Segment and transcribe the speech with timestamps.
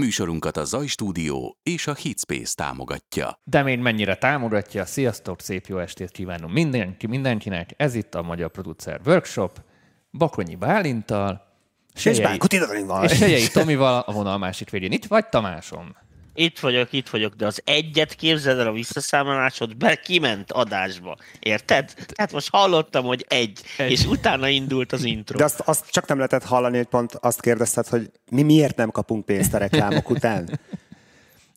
[0.00, 3.40] Műsorunkat a Zaj Stúdió és a Hitspace támogatja.
[3.44, 7.70] De még mennyire támogatja, sziasztok, szép jó estét kívánom mindenki, mindenkinek.
[7.76, 9.62] Ez itt a Magyar Producer Workshop,
[10.10, 11.46] Bakonyi Bálintal,
[12.04, 13.04] és Bánkuti Danival.
[13.04, 14.92] És Sejei Tomival a vonal másik végén.
[14.92, 15.96] Itt vagy Tamásom?
[16.38, 21.16] Itt vagyok, itt vagyok, de az egyet képzeld el a visszaszámolásod, be kiment adásba.
[21.38, 21.92] Érted?
[22.06, 23.90] Tehát most hallottam, hogy egy, egy.
[23.90, 25.38] és utána indult az intro.
[25.38, 28.90] De azt, azt csak nem lehetett hallani, hogy pont azt kérdezted, hogy mi miért nem
[28.90, 30.60] kapunk pénzt a reklámok után.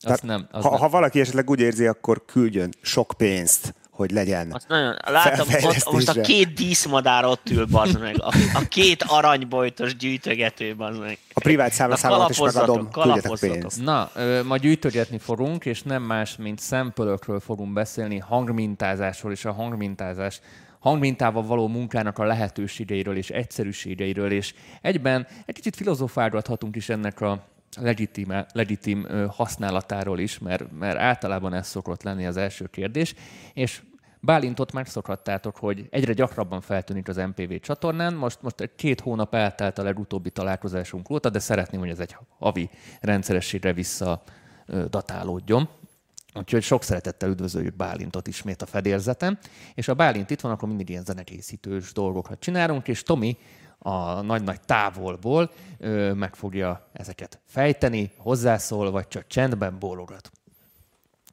[0.01, 0.79] azt nem, azt ha, nem.
[0.79, 4.51] ha valaki esetleg úgy érzi, akkor küldjön sok pénzt hogy legyen.
[4.51, 8.15] Azt nagyon, látom, ott, most a két díszmadár ott ül, bazd meg.
[8.21, 11.17] A, a két aranybojtos gyűjtögető, bazd meg.
[11.33, 13.81] A privát számlaszámot is megadom, küldjetek pénzt.
[13.81, 14.11] Na,
[14.45, 20.39] ma gyűjtögetni fogunk, és nem más, mint szempölökről fogunk beszélni, hangmintázásról és a hangmintázás
[20.79, 27.47] hangmintával való munkának a lehetőségeiről és egyszerűségeiről, és egyben egy kicsit filozofálgathatunk is ennek a
[27.77, 33.13] legitim, legitim használatáról is, mert, mert általában ez szokott lenni az első kérdés,
[33.53, 33.81] és
[34.21, 38.13] Bálintot megszokhattátok, hogy egyre gyakrabban feltűnik az MPV csatornán.
[38.13, 42.69] Most, most két hónap eltelt a legutóbbi találkozásunk óta, de szeretném, hogy ez egy havi
[43.01, 44.23] rendszerességre vissza
[44.89, 45.69] datálódjon.
[46.33, 49.37] Úgyhogy sok szeretettel üdvözöljük Bálintot ismét a fedélzetem.
[49.73, 53.37] És a Bálint itt van, akkor mindig ilyen zenekészítős dolgokat csinálunk, és Tomi
[53.77, 60.31] a nagy-nagy távolból ö, meg fogja ezeket fejteni, hozzászól, vagy csak csendben bólogat.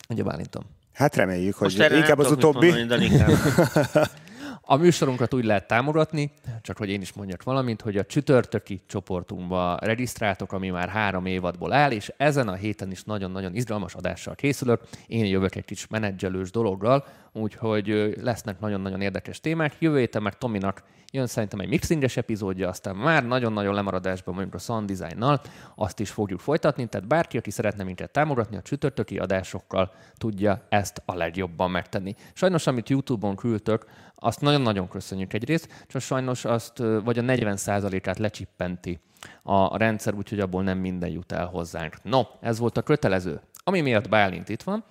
[0.08, 0.75] Ugye Bálintom?
[0.96, 2.74] Hát reméljük, hogy inkább az utóbbi.
[4.68, 9.78] A műsorunkat úgy lehet támogatni, csak hogy én is mondjak valamit, hogy a csütörtöki csoportunkba
[9.80, 14.80] regisztráltok, ami már három évadból áll, és ezen a héten is nagyon-nagyon izgalmas adással készülök.
[15.06, 19.76] Én jövök egy kis menedzselős dologgal, úgyhogy lesznek nagyon-nagyon érdekes témák.
[19.78, 24.58] Jövő héten meg Tominak jön szerintem egy mixinges epizódja, aztán már nagyon-nagyon lemaradásban mondjuk a
[24.58, 25.40] sound designnal,
[25.74, 31.02] azt is fogjuk folytatni, tehát bárki, aki szeretne minket támogatni a csütörtöki adásokkal, tudja ezt
[31.04, 32.14] a legjobban megtenni.
[32.32, 33.86] Sajnos, amit YouTube-on küldtök,
[34.18, 39.00] azt nagyon-nagyon köszönjük egyrészt, csak sajnos azt vagy a 40%-át lecsippenti
[39.42, 42.02] a rendszer, úgyhogy abból nem minden jut el hozzánk.
[42.02, 43.40] No, ez volt a kötelező.
[43.64, 44.84] Ami miatt Bálint itt van,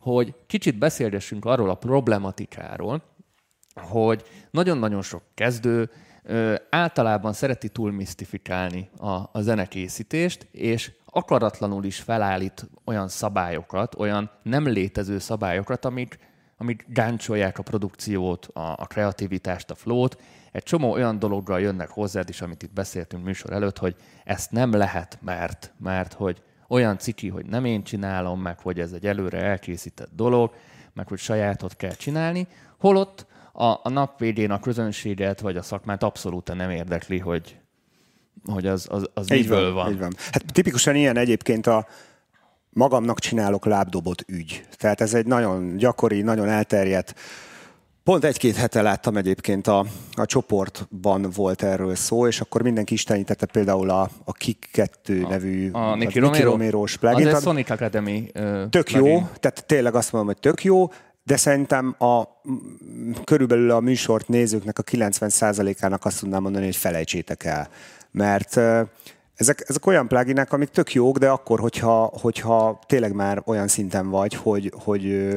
[0.00, 3.02] hogy kicsit beszélgessünk arról a problematikáról,
[3.74, 5.90] hogy nagyon-nagyon sok kezdő
[6.70, 14.66] általában szereti túl misztifikálni a, a zenekészítést, és akaratlanul is felállít olyan szabályokat, olyan nem
[14.68, 16.18] létező szabályokat, amik,
[16.60, 20.20] amik gáncsolják a produkciót, a, a kreativitást, a flót.
[20.52, 24.72] Egy csomó olyan dologgal jönnek hozzád is, amit itt beszéltünk műsor előtt, hogy ezt nem
[24.72, 29.38] lehet, mert, mert hogy olyan ciki, hogy nem én csinálom, meg hogy ez egy előre
[29.38, 30.54] elkészített dolog,
[30.92, 32.46] meg hogy sajátot kell csinálni,
[32.78, 37.58] holott a, a nap végén a közönséget vagy a szakmát abszolút nem érdekli, hogy,
[38.44, 39.92] hogy az, az, az így miből van, van.
[39.92, 40.12] Így van.
[40.30, 41.86] Hát tipikusan ilyen egyébként a
[42.70, 44.64] magamnak csinálok lábdobot ügy.
[44.76, 47.14] Tehát ez egy nagyon gyakori, nagyon elterjedt
[48.10, 53.46] Pont egy-két hete láttam egyébként a, a csoportban volt erről szó, és akkor mindenki istenítette
[53.46, 57.26] például a, a Kik 2 nevű a Nicky Romero, Romero-s plugin.
[57.26, 59.12] Az egy Sonic Academy uh, Tök plugin.
[59.12, 60.90] jó, tehát tényleg azt mondom, hogy tök jó,
[61.22, 62.22] de szerintem a,
[63.24, 67.68] körülbelül a műsort nézőknek a 90%-ának azt tudnám mondani, hogy felejtsétek el.
[68.10, 68.60] Mert
[69.40, 74.08] ezek, ezek olyan pluginek, amik tök jók, de akkor, hogyha, hogyha tényleg már olyan szinten
[74.08, 75.28] vagy, hogy, hogy,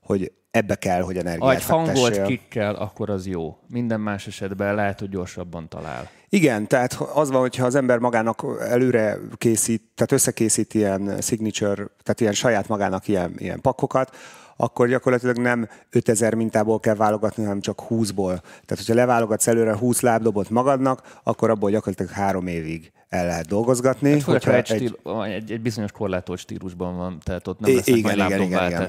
[0.00, 3.56] hogy ebbe kell, hogy energiát Ha egy hangolt kikkel, akkor az jó.
[3.68, 6.10] Minden más esetben lehet, hogy gyorsabban talál.
[6.28, 12.20] Igen, tehát az van, hogyha az ember magának előre készít, tehát összekészít ilyen signature, tehát
[12.20, 14.16] ilyen saját magának ilyen, ilyen pakokat,
[14.56, 18.38] akkor gyakorlatilag nem 5000 mintából kell válogatni, hanem csak 20-ból.
[18.40, 24.10] Tehát, hogyha leválogatsz előre 20 lábdobot magadnak, akkor abból gyakorlatilag három évig el lehet dolgozgatni.
[24.10, 27.96] Hát, hogyha egy, egy, stíl, egy, egy bizonyos korlátolt stílusban van, tehát ott nem lesznek
[27.96, 28.88] igen, majd igen, igen,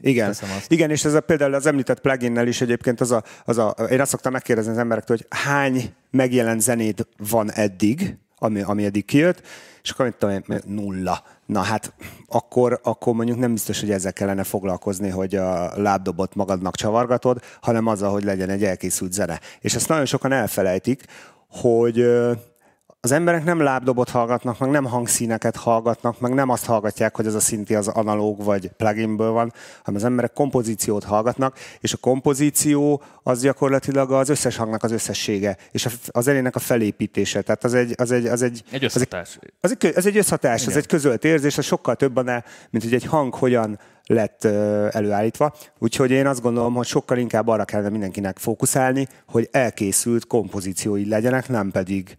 [0.00, 0.34] igen.
[0.68, 4.00] Igen, és ez a, például az említett pluginnel is egyébként az a, az a, én
[4.00, 9.42] azt szoktam megkérdezni az emberektől, hogy hány megjelent zenét van eddig, ami, ami eddig kijött,
[9.82, 11.22] és akkor mit tudom, nulla.
[11.46, 11.92] Na hát
[12.28, 17.86] akkor, akkor mondjuk nem biztos, hogy ezzel kellene foglalkozni, hogy a lábdobot magadnak csavargatod, hanem
[17.86, 19.40] azzal, hogy legyen egy elkészült zene.
[19.60, 21.04] És ezt nagyon sokan elfelejtik,
[21.50, 22.06] hogy
[23.02, 27.34] az emberek nem lábdobot hallgatnak, meg nem hangszíneket hallgatnak, meg nem azt hallgatják, hogy az
[27.34, 33.02] a szinti az analóg vagy pluginből van, hanem az emberek kompozíciót hallgatnak, és a kompozíció
[33.22, 37.42] az gyakorlatilag az összes hangnak az összessége, és az zenének a felépítése.
[37.42, 37.92] Tehát az egy...
[37.96, 39.38] Az egy, az egy, egy összhatás.
[39.60, 40.72] Az egy, az egy, az egy összhatás, Igen.
[40.72, 43.78] az egy közölt érzés, az sokkal több annál, mint hogy egy hang hogyan
[44.10, 44.44] lett
[44.94, 45.54] előállítva.
[45.78, 51.48] Úgyhogy én azt gondolom, hogy sokkal inkább arra kellene mindenkinek fókuszálni, hogy elkészült kompozíciói legyenek,
[51.48, 52.16] nem pedig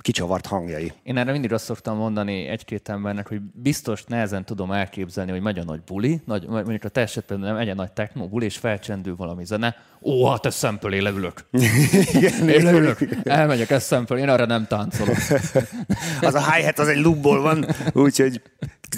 [0.00, 0.92] kicsavart hangjai.
[1.02, 5.58] Én erre mindig azt szoktam mondani egy-két embernek, hogy biztos nehezen tudom elképzelni, hogy megy
[5.58, 9.16] a nagy buli, nagy, mondjuk a te esetben nem egy nagy techno buli, és felcsendül
[9.16, 9.76] valami zene.
[10.00, 11.44] Ó, hát ez szempől, én leülök.
[12.14, 12.98] Igen, én leülök.
[13.24, 15.16] Elmegyek, ez szempől, én arra nem táncolok.
[16.20, 18.42] az a hi-hat az egy lubból van, úgyhogy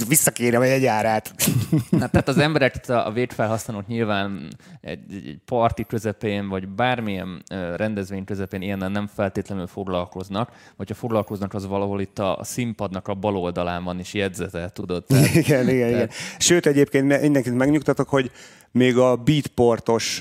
[0.04, 1.34] visszakérem egy árát.
[1.90, 4.48] Na, tehát az emberek, a védfelhasználók nyilván
[4.80, 7.42] egy, egy parti közepén, vagy bármilyen
[7.76, 13.14] rendezvény közepén ilyennel nem feltétlenül foglalkoznak, vagy ha foglalkoznak, az valahol itt a, színpadnak a
[13.14, 15.04] bal oldalán van is jegyzete, tudod?
[15.08, 15.90] Tehát, igen, igen, tehát...
[15.90, 16.08] igen.
[16.38, 18.30] Sőt, egyébként mindenkit megnyugtatok, hogy
[18.70, 20.20] még a beatportos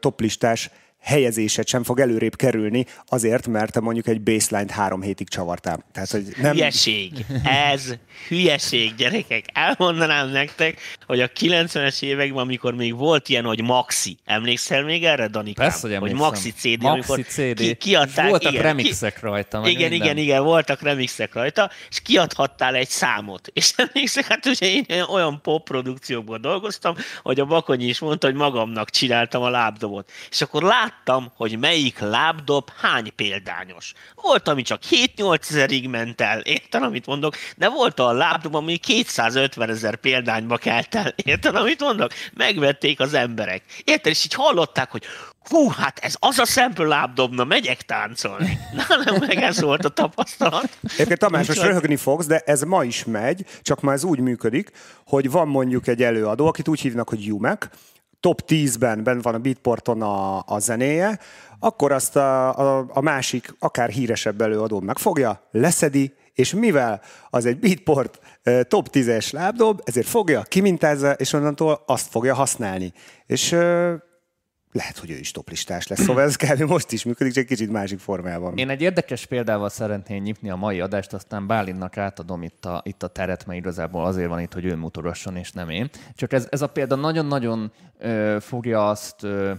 [0.00, 0.70] toplistás
[1.00, 5.84] helyezésed sem fog előrébb kerülni, azért, mert te mondjuk egy baseline-t három hétig csavartál.
[5.92, 6.52] Tehát, hogy nem...
[6.52, 7.24] Hülyeség.
[7.44, 7.94] Ez
[8.28, 9.44] hülyeség, gyerekek.
[9.52, 14.18] Elmondanám nektek, hogy a 90-es években, amikor még volt ilyen, hogy Maxi.
[14.24, 15.68] Emlékszel még erre, Danikám?
[15.68, 16.82] Persze, hogy, hogy Maxi CD.
[16.82, 17.56] Maxi CD.
[17.56, 19.58] Ki, kiadták, voltak igen, remixek ki, rajta.
[19.58, 19.92] Igen, minden.
[19.92, 23.50] igen, igen, voltak remixek rajta, és kiadhattál egy számot.
[23.52, 28.36] És emlékszek, hát ugye én olyan pop produkciókban dolgoztam, hogy a Bakonyi is mondta, hogy
[28.36, 30.10] magamnak csináltam a lábdobot.
[30.30, 33.92] És akkor lát láttam, hogy melyik lábdob hány példányos.
[34.14, 38.76] Volt, ami csak 7-8 ezerig ment el, érted, amit mondok, de volt a lábdob, ami
[38.76, 42.12] 250 ezer példányba kelt el, érted, amit mondok?
[42.34, 43.62] Megvették az emberek.
[43.84, 45.04] Érted, és így hallották, hogy
[45.48, 48.58] hú, hát ez az a szempől lábdobna, megyek táncolni.
[48.76, 50.78] Na, nem, meg ez volt a tapasztalat.
[50.82, 54.70] Egyébként Tamás, most röhögni fogsz, de ez ma is megy, csak ma ez úgy működik,
[55.06, 57.70] hogy van mondjuk egy előadó, akit úgy hívnak, hogy Jumek,
[58.20, 61.18] top 10-ben ben van a Beatporton a, a zenéje,
[61.58, 67.00] akkor azt a, a, a másik, akár híresebb előadó megfogja, leszedi, és mivel
[67.30, 68.18] az egy Beatport
[68.68, 72.92] top 10-es lábdob, ezért fogja, kimintázza, és onnantól azt fogja használni.
[73.26, 73.56] És
[74.72, 77.98] lehet, hogy ő is toplistás lesz, szóval ez kell, most is működik, csak kicsit másik
[77.98, 78.56] formában.
[78.56, 83.02] Én egy érdekes példával szeretném nyitni a mai adást, aztán Bálinnak átadom itt a, itt
[83.02, 85.90] a teret, mert igazából azért van itt, hogy ő mutogasson, és nem én.
[86.14, 89.52] Csak ez, ez a példa nagyon-nagyon ö, fogja azt ö,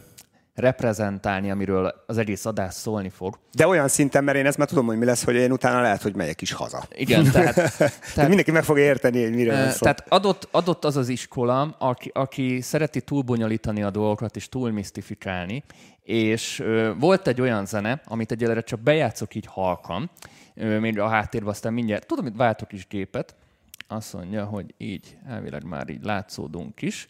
[0.56, 3.40] reprezentálni, amiről az egész adás szólni fog.
[3.52, 6.02] De olyan szinten, mert én ezt már tudom, hogy mi lesz, hogy én utána lehet,
[6.02, 6.84] hogy megyek is haza.
[6.92, 7.56] Igen, tehát...
[8.14, 9.80] tehát mindenki meg fog érteni, hogy miről szól.
[9.80, 15.64] Tehát adott, adott az az iskola, aki, aki szereti túlbonyolítani a dolgokat és túlmisztifikálni,
[16.04, 20.10] és ö, volt egy olyan zene, amit egyelőre csak bejátszok így halkan,
[20.56, 23.36] ö, még a háttérben aztán mindjárt, tudom, hogy váltok is gépet,
[23.88, 27.10] azt mondja, hogy így elvileg már így látszódunk is.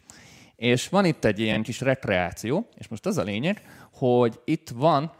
[0.61, 3.61] És van itt egy ilyen kis rekreáció, és most az a lényeg,
[3.91, 5.11] hogy itt van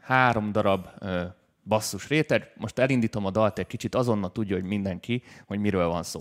[0.00, 1.22] három darab ö,
[1.64, 2.52] basszus réteg.
[2.56, 6.18] Most elindítom a dalt egy kicsit, azonnal tudja, hogy mindenki, hogy miről van szó.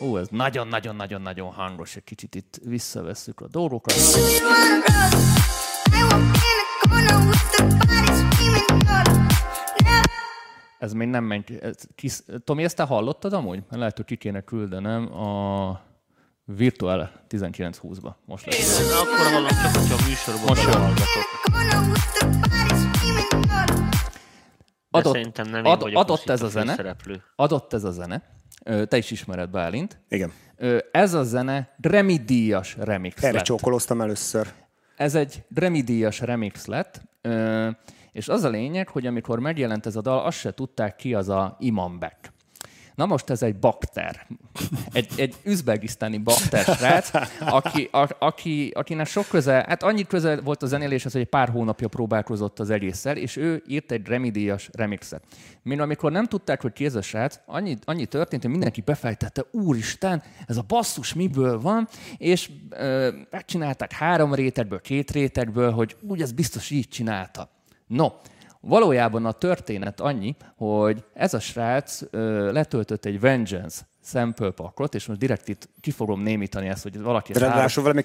[0.00, 3.94] Ó, ez nagyon-nagyon-nagyon-nagyon hangos, egy kicsit itt visszavesszük a dolgokat.
[10.78, 11.52] Ez még nem ment.
[12.44, 13.62] Tomi, ezt te hallottad amúgy?
[13.70, 15.92] Lehet, hogy ki kéne küldenem a
[16.46, 18.14] Virtual 1920-ba.
[18.24, 18.80] Most lesz.
[18.80, 21.24] Én akkor hallom, csak hogyha a műsorban Most hallgatok.
[24.90, 26.74] Adott, szerintem nem ad, adott ez a zene.
[26.74, 27.22] Szereplő.
[27.36, 28.22] Adott ez a zene.
[28.88, 30.00] Te is ismered Bálint.
[30.08, 30.32] Igen.
[30.92, 33.44] Ez a zene Remidíjas remix Erre lett.
[33.44, 34.52] csókoloztam először.
[34.96, 37.02] Ez egy Remidíjas remix lett,
[38.12, 41.28] és az a lényeg, hogy amikor megjelent ez a dal, azt se tudták ki az
[41.28, 42.32] a Imam Beck.
[42.94, 44.26] Na most ez egy bakter.
[44.92, 47.10] Egy, egy üzbegisztáni bakter srác,
[47.40, 51.48] aki, a, aki, akinek sok köze, hát annyi köze volt a zenéléshez, hogy egy pár
[51.48, 55.24] hónapja próbálkozott az egésszel, és ő írt egy remidíjas remixet.
[55.62, 59.44] Mint amikor nem tudták, hogy ki ez a srác, annyi, annyi történt, hogy mindenki befejtette,
[59.50, 66.20] úristen, ez a basszus miből van, és ö, megcsinálták három rétegből, két rétegből, hogy úgy
[66.20, 67.50] ez biztos így csinálta.
[67.86, 68.08] No,
[68.66, 75.06] Valójában a történet annyi, hogy ez a srác ö, letöltött egy Vengeance sample pakot, és
[75.06, 77.32] most direkt itt ki fogom némítani ezt, hogy valaki...
[77.32, 78.02] Ráadásul valami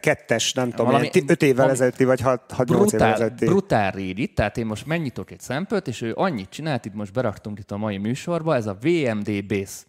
[0.00, 3.44] kettes, nem tudom, valami, ilyen, öt évvel ezelőtti, vagy hat, hat brutál, évvel ezelőtti.
[3.44, 7.58] Brutál régi, tehát én most megnyitok egy szempölt, és ő annyit csinált, itt most beraktunk
[7.58, 9.82] itt a mai műsorba, ez a VMD Base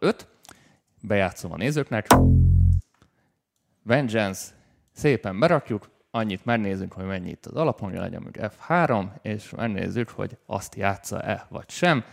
[0.00, 0.28] 005,
[1.00, 2.06] bejátszom a nézőknek.
[3.82, 4.42] Vengeance,
[4.92, 10.36] szépen berakjuk, annyit megnézzük, hogy mennyi itt az alapon, legyen mondjuk F3, és megnézzük, hogy
[10.46, 12.04] azt játsza-e vagy sem.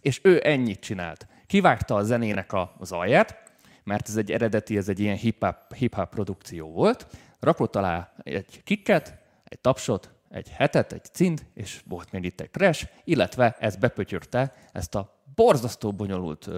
[0.00, 1.26] És ő ennyit csinált.
[1.46, 3.36] Kivágta a zenének az alját,
[3.84, 7.06] mert ez egy eredeti, ez egy ilyen hip-hop, hip-hop produkció volt,
[7.40, 12.50] rakott alá egy kikket, egy tapsot, egy hetet, egy cint, és volt még itt egy
[12.50, 16.48] crash, illetve ez bepötyörte ezt a borzasztó bonyolult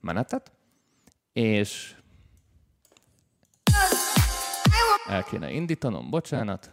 [0.00, 0.52] menetet,
[1.32, 1.94] és
[5.08, 6.70] el kéne indítanom, bocsánat.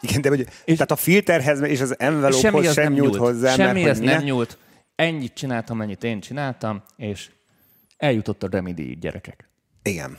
[0.00, 3.54] Igen, de hogy, és tehát a filterhez és az envelope sem nem nyúlt hozzá.
[3.54, 4.58] Semmi ez nem nyúlt.
[4.94, 7.30] Ennyit csináltam, mennyit én csináltam, és
[7.96, 9.48] eljutott a remedy gyerekek.
[9.82, 10.18] Igen.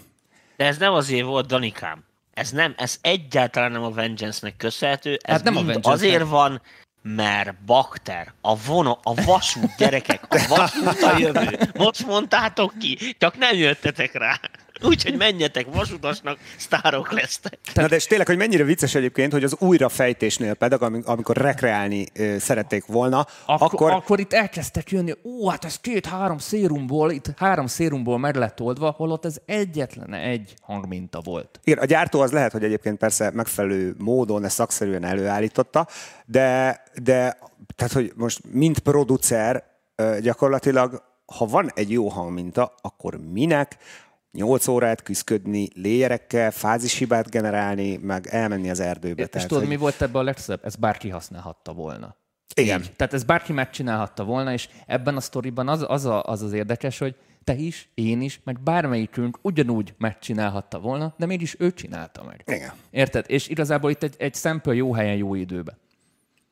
[0.57, 2.03] De ez nem azért volt, Danikám.
[2.33, 5.19] Ez nem, ez egyáltalán nem a Vengeance-nek köszönhető.
[5.21, 6.61] Ez hát nem a Vengeance azért van,
[7.01, 11.59] mert bakter, a vono, a vasút gyerekek, a vasút a jövő.
[11.73, 14.39] Most mondtátok ki, csak nem jöttetek rá.
[14.83, 17.59] Úgyhogy menjetek vasutasnak, sztárok lesztek.
[17.73, 22.05] Na de és tényleg, hogy mennyire vicces egyébként, hogy az újrafejtésnél pedig, amikor rekreálni
[22.39, 23.91] szerették volna, akkor, akkor...
[23.91, 28.89] Akkor itt elkezdtek jönni, ó, hát ez két-három szérumból, itt három szérumból meg lett oldva,
[28.89, 31.59] holott ez egyetlen egy hangminta volt.
[31.63, 35.87] Igen, a gyártó az lehet, hogy egyébként persze megfelelő módon ezt szakszerűen előállította,
[36.25, 37.37] de, de
[37.75, 39.63] tehát, hogy most mint producer
[40.21, 43.77] gyakorlatilag, ha van egy jó hangminta, akkor minek
[44.31, 49.21] 8 órát küzdködni, léjerekkel, fázishibát generálni, meg elmenni az erdőbe.
[49.21, 49.71] És tehát, tudod, hogy...
[49.71, 50.65] mi volt ebben a legszebb?
[50.65, 52.15] Ez bárki használhatta volna.
[52.55, 52.81] Igen.
[52.81, 52.93] Így.
[52.95, 56.97] Tehát ez bárki megcsinálhatta volna, és ebben a sztoriban az az, a, az, az érdekes,
[56.97, 62.43] hogy te is, én is, meg bármelyikünk ugyanúgy megcsinálhatta volna, de mégis ő csinálta meg.
[62.45, 62.71] Igen.
[62.91, 63.25] Érted?
[63.27, 65.77] És igazából itt egy, egy szempől jó helyen, jó időben.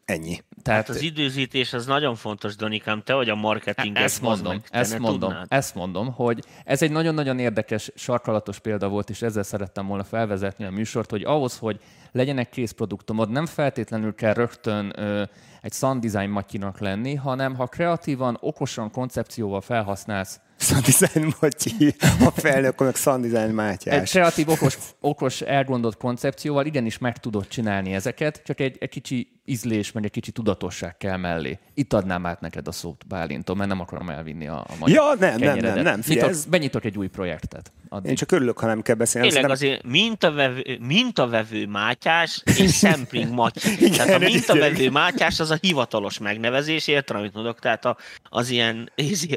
[0.09, 0.37] Ennyi.
[0.61, 3.97] Tehát hát az időzítés az nagyon fontos, Donikám, te vagy a marketing.
[3.97, 5.45] Ezt mondom, meg, ezt mondom, tudnád.
[5.49, 10.65] ezt mondom, hogy ez egy nagyon-nagyon érdekes, sarkalatos példa volt, és ezzel szerettem volna felvezetni
[10.65, 11.79] a műsort, hogy ahhoz, hogy
[12.11, 15.23] legyen egy készproduktumod, nem feltétlenül kell rögtön ö,
[15.61, 22.79] egy sound design matyinak lenni, hanem ha kreatívan, okosan, koncepcióval felhasználsz Design Matyi, a felnök,
[22.79, 23.95] meg Design Mátyás.
[23.95, 29.41] Egy kreatív, okos, okos elgondolt koncepcióval igenis meg tudod csinálni ezeket, csak egy, egy kicsi
[29.45, 31.59] ízlés, meg egy kicsi tudatosság kell mellé.
[31.73, 35.27] Itt adnám át neked a szót, Bálintom, mert nem akarom elvinni a, a magyar Ja,
[35.29, 36.01] nem, nem, nem, nem.
[36.07, 36.45] Nyitok, ez...
[36.45, 37.71] Benyitok egy új projektet.
[37.91, 38.09] Addig.
[38.09, 39.29] Én csak örülök, ha nem kell beszélni.
[39.29, 43.69] Tényleg azért mintavevő, mintavevő Mátyás és sampling Matyi.
[43.85, 48.49] Igen, tehát a mintavevő Mátyás az a hivatalos megnevezés, értem, amit mondok, tehát a, az
[48.49, 48.91] ilyen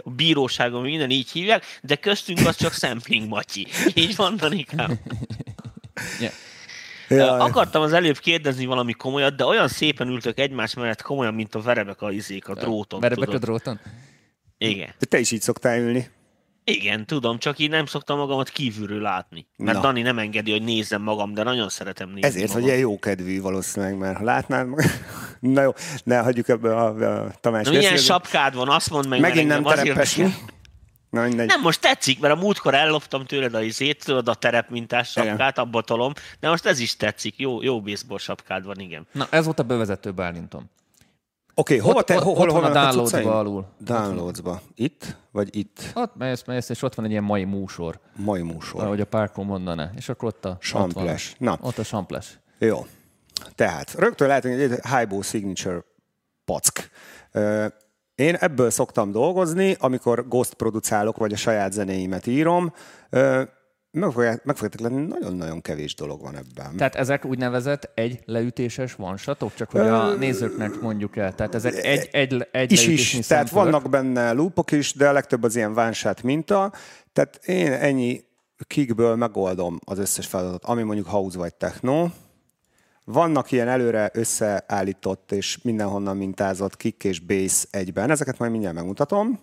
[0.04, 3.66] a bíróságon minden így hívják, de köztünk az csak sampling Matyi.
[3.94, 4.98] Így van, Danikám?
[6.20, 6.32] yeah.
[7.08, 7.32] Ja.
[7.32, 11.60] Akartam az előbb kérdezni valami komolyat, de olyan szépen ültök egymás mellett komolyan, mint a
[11.60, 13.00] verebek a izék a dróton.
[13.00, 13.42] Verebek tudod?
[13.42, 13.80] a dróton?
[14.58, 14.94] Igen.
[14.98, 16.10] De te is így szoktál ülni.
[16.64, 19.46] Igen, tudom, csak így nem szoktam magamat kívülről látni.
[19.56, 19.82] Mert Na.
[19.82, 22.60] Dani nem engedi, hogy nézzem magam, de nagyon szeretem nézni Ezért magam.
[22.60, 24.68] vagy ilyen jókedvű valószínűleg, mert ha látnád
[25.40, 25.72] Na jó,
[26.04, 29.20] ne hagyjuk ebbe a, a Tamás Na, milyen sapkád van, azt mondd meg.
[29.20, 30.34] Megint nem terepesni.
[31.10, 35.58] Na, Nem, most tetszik, mert a múltkor elloptam tőled a izét, tudod, a terepmintás sapkát,
[35.58, 39.06] abba tolom, de most ez is tetszik, jó, jó baseball sapkád van, igen.
[39.12, 40.70] Na, ez volt a bevezető Bálintom.
[41.54, 43.66] Oké, okay, hova te, ott, hol, ott van a downloads-ba alul.
[43.78, 44.60] Downloads-ba.
[44.74, 45.16] Itt?
[45.30, 45.90] Vagy itt?
[45.94, 48.00] Ott mész, mész, és ott van egy ilyen mai músor.
[48.16, 48.84] Mai músor.
[48.84, 49.90] Ahogy a párkó mondaná.
[49.96, 50.56] És akkor ott a...
[50.60, 51.34] Samples.
[51.38, 51.58] Na.
[51.60, 52.40] Ott a samples.
[52.58, 52.86] Jó.
[53.54, 55.84] Tehát, rögtön hogy egy Highball Signature
[56.44, 56.90] pack.
[58.14, 62.72] Én ebből szoktam dolgozni, amikor ghost producálok, vagy a saját zenéimet írom.
[63.92, 66.76] Meg, fogjátok lenni, nagyon-nagyon kevés dolog van ebben.
[66.76, 71.34] Tehát ezek úgynevezett egy leütéses vansatok, csak hogy a nézőknek mondjuk el.
[71.34, 75.42] Tehát ezek egy, egy, egy is is, tehát vannak benne loopok is, de a legtöbb
[75.42, 76.72] az ilyen vánsát minta.
[77.12, 78.24] Tehát én ennyi
[78.66, 82.08] kickből megoldom az összes feladatot, ami mondjuk house vagy techno.
[83.04, 89.40] Vannak ilyen előre összeállított és mindenhonnan mintázott kick és bass egyben, ezeket majd mindjárt megmutatom.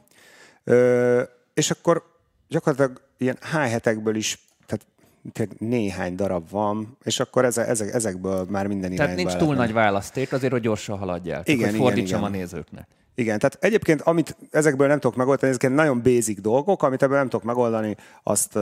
[0.63, 1.21] Ö,
[1.53, 2.03] és akkor
[2.49, 8.95] gyakorlatilag ilyen hi is tehát néhány darab van, és akkor ezek, ezek, ezekből már minden
[8.95, 11.41] Tehát nincs túl nagy választék, azért, hogy gyorsan haladjál.
[11.45, 12.41] Igen, Csak, hogy fordítsam igen, igen.
[12.41, 12.87] a nézőknek.
[13.19, 17.29] Igen, tehát egyébként, amit ezekből nem tudok megoldani, ezek nagyon basic dolgok, amit ebből nem
[17.29, 18.59] tudok megoldani, azt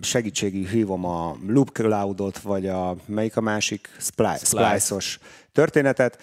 [0.00, 5.18] segítségi hívom a Loop Cloudot, vagy a melyik a másik Splice, Splice-os
[5.52, 6.18] történetet.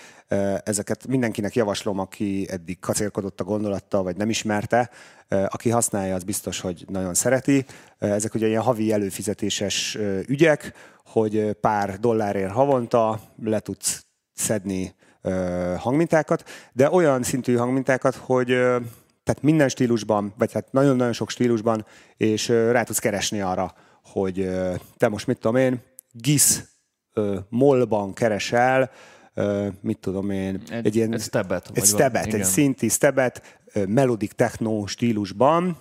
[0.63, 4.89] Ezeket mindenkinek javaslom, aki eddig kacérkodott a gondolattal, vagy nem ismerte.
[5.27, 7.65] Aki használja, az biztos, hogy nagyon szereti.
[7.98, 10.74] Ezek ugye ilyen havi előfizetéses ügyek,
[11.06, 14.96] hogy pár dollárért havonta le tudsz szedni
[15.78, 18.48] hangmintákat, de olyan szintű hangmintákat, hogy
[19.24, 21.86] tehát minden stílusban, vagy hát nagyon-nagyon sok stílusban,
[22.18, 23.74] és rá tudsz keresni arra,
[24.04, 24.50] hogy
[24.98, 26.63] te most mit tudom én, GIS
[27.50, 28.92] molban keresel,
[29.82, 31.13] mit tudom én, egy, egy ilyen...
[31.13, 31.70] Egy stebet.
[31.74, 35.78] Egy stebet, egy szinti stebet, melodic techno stílusban,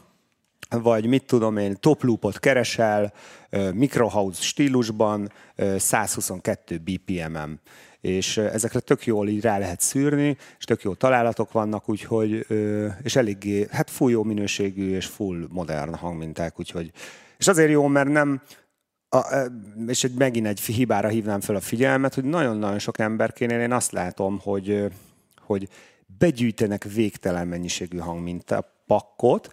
[0.68, 3.12] vagy mit tudom én, top loopot keresel,
[3.73, 5.32] microhouse stílusban,
[5.76, 7.61] 122 BPM-en
[8.00, 12.47] és ezekre tök jól így rá lehet szűrni, és tök jó találatok vannak, úgyhogy,
[13.02, 16.90] és eléggé, hát full jó minőségű és full modern hangminták, úgyhogy,
[17.38, 18.42] és azért jó, mert nem,
[19.09, 19.50] a,
[19.87, 23.92] és egy, megint egy hibára hívnám fel a figyelmet, hogy nagyon-nagyon sok emberkénél én azt
[23.92, 24.85] látom, hogy,
[25.40, 25.69] hogy
[26.19, 29.50] begyűjtenek végtelen mennyiségű hangmintapakkot,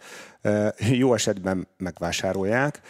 [0.92, 2.82] jó esetben megvásárolják,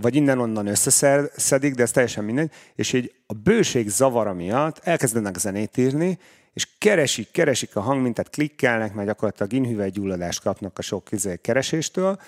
[0.00, 5.76] vagy innen-onnan összeszedik, de ez teljesen mindegy, és így a bőség zavara miatt elkezdenek zenét
[5.76, 6.18] írni,
[6.52, 12.20] és keresik, keresik a hangmintát, klikkelnek, mert gyakorlatilag inhüvelygyulladást kapnak a sok izé kereséstől,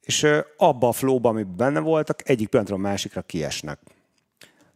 [0.00, 3.78] és abba a flóba, amiben benne voltak, egyik pillanatról másikra kiesnek.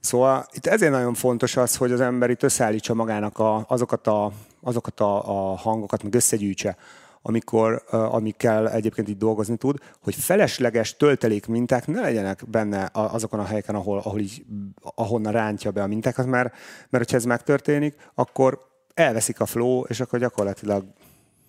[0.00, 4.32] Szóval itt ezért nagyon fontos az, hogy az ember itt összeállítsa magának a, azokat, a,
[4.60, 6.76] azokat a, a hangokat, meg összegyűjtse,
[7.28, 13.44] amikor, amikkel egyébként így dolgozni tud, hogy felesleges töltelék minták ne legyenek benne azokon a
[13.44, 14.44] helyeken, ahol, ahol így,
[14.80, 16.54] ahonnan rántja be a mintákat, mert,
[16.90, 18.60] mert hogyha ez megtörténik, akkor
[18.94, 20.84] elveszik a flow, és akkor gyakorlatilag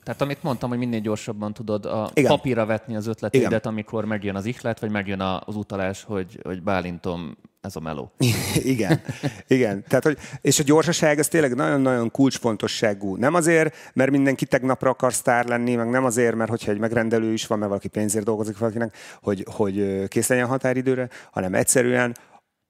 [0.03, 2.31] tehát amit mondtam, hogy minél gyorsabban tudod a Igen.
[2.31, 3.61] papírra vetni az ötletédet, Igen.
[3.63, 8.11] amikor megjön az ihlet, vagy megjön az utalás, hogy, hogy Bálintom, ez a meló.
[8.73, 9.01] Igen,
[9.47, 9.83] igen.
[9.87, 13.15] Tehát, hogy, és a gyorsaság ez tényleg nagyon-nagyon kulcsfontosságú.
[13.15, 17.33] Nem azért, mert mindenki tegnapra akar sztár lenni, meg nem azért, mert hogyha egy megrendelő
[17.33, 22.15] is van, mert valaki pénzért dolgozik valakinek, hogy, hogy kész legyen határidőre, hanem egyszerűen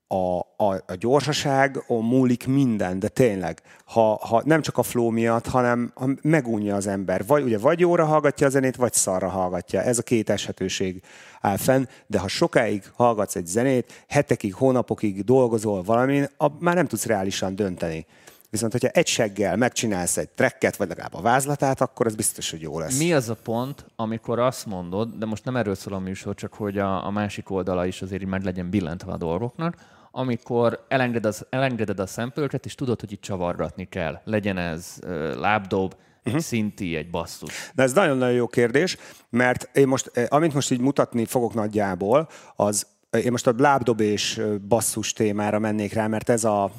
[0.07, 5.09] a, a, a gyorsaság a múlik minden, de tényleg, ha, ha nem csak a flow
[5.09, 7.25] miatt, hanem ha megunja az ember.
[7.25, 9.81] Vagy, ugye vagy jóra hallgatja a zenét, vagy szarra hallgatja.
[9.81, 11.01] Ez a két eshetőség
[11.41, 17.05] áll fenn, de ha sokáig hallgatsz egy zenét, hetekig, hónapokig dolgozol valamin, már nem tudsz
[17.05, 18.05] reálisan dönteni.
[18.49, 22.61] Viszont, hogyha egy seggel megcsinálsz egy trekket, vagy legalább a vázlatát, akkor ez biztos, hogy
[22.61, 22.97] jó lesz.
[22.97, 26.53] Mi az a pont, amikor azt mondod, de most nem erről szól a műsor, csak
[26.53, 29.75] hogy a, a másik oldala is azért meg legyen billentve a dolgoknak,
[30.17, 34.21] amikor elengeded, az, elengeded a szempölket, és tudod, hogy itt csavargatni kell.
[34.23, 34.99] Legyen ez
[35.35, 35.95] lábdob,
[36.25, 36.41] uh-huh.
[36.41, 37.71] szinti, egy basszus.
[37.75, 38.97] De ez nagyon-nagyon jó kérdés,
[39.29, 44.41] mert én most, amint most így mutatni fogok nagyjából, az én most a lábdob és
[44.67, 46.71] basszus témára mennék rá, mert ez a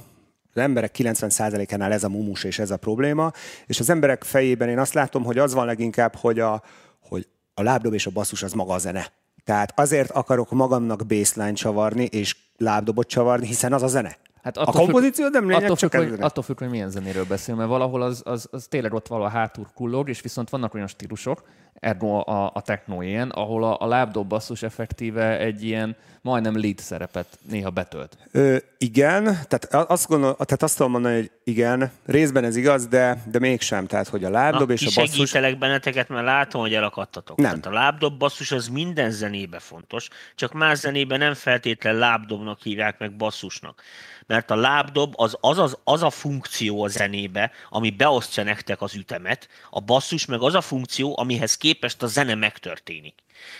[0.55, 3.33] az emberek 90%-ánál ez a mumus és ez a probléma,
[3.67, 6.63] és az emberek fejében én azt látom, hogy az van leginkább, hogy a,
[7.01, 9.13] hogy a lábdob és a basszus az maga a zene.
[9.49, 14.17] Tehát azért akarok magamnak baseline csavarni, és lábdobot csavarni, hiszen az a zene.
[14.43, 17.25] Hát a kompozíció függ, nem lényeg, attól csak függ, hogy, attól függ, hogy milyen zenéről
[17.25, 20.87] beszél, mert valahol az, az, az tényleg ott valahol hátul kullog, és viszont vannak olyan
[20.87, 21.43] stílusok,
[21.81, 26.79] ergo a, a techno ilyen, ahol a, a lábdob basszus effektíve egy ilyen majdnem lead
[26.79, 28.17] szerepet néha betölt.
[28.33, 33.23] Ö, igen, tehát azt, gondol, tehát azt tudom mondani, hogy igen, részben ez igaz, de,
[33.31, 35.31] de mégsem, tehát hogy a lábdob Na, és a basszus...
[35.31, 37.37] segítelek benneteket, mert látom, hogy elakadtatok.
[37.37, 37.47] Nem.
[37.47, 42.99] Tehát a lábdob basszus az minden zenébe fontos, csak más zenében nem feltétlen lábdobnak hívják
[42.99, 43.83] meg basszusnak
[44.29, 48.95] mert a lábdob az, az, az, az a funkció a zenébe, ami beosztja nektek az
[48.95, 53.15] ütemet, a basszus meg az a funkció, amihez képest a zene megtörténik.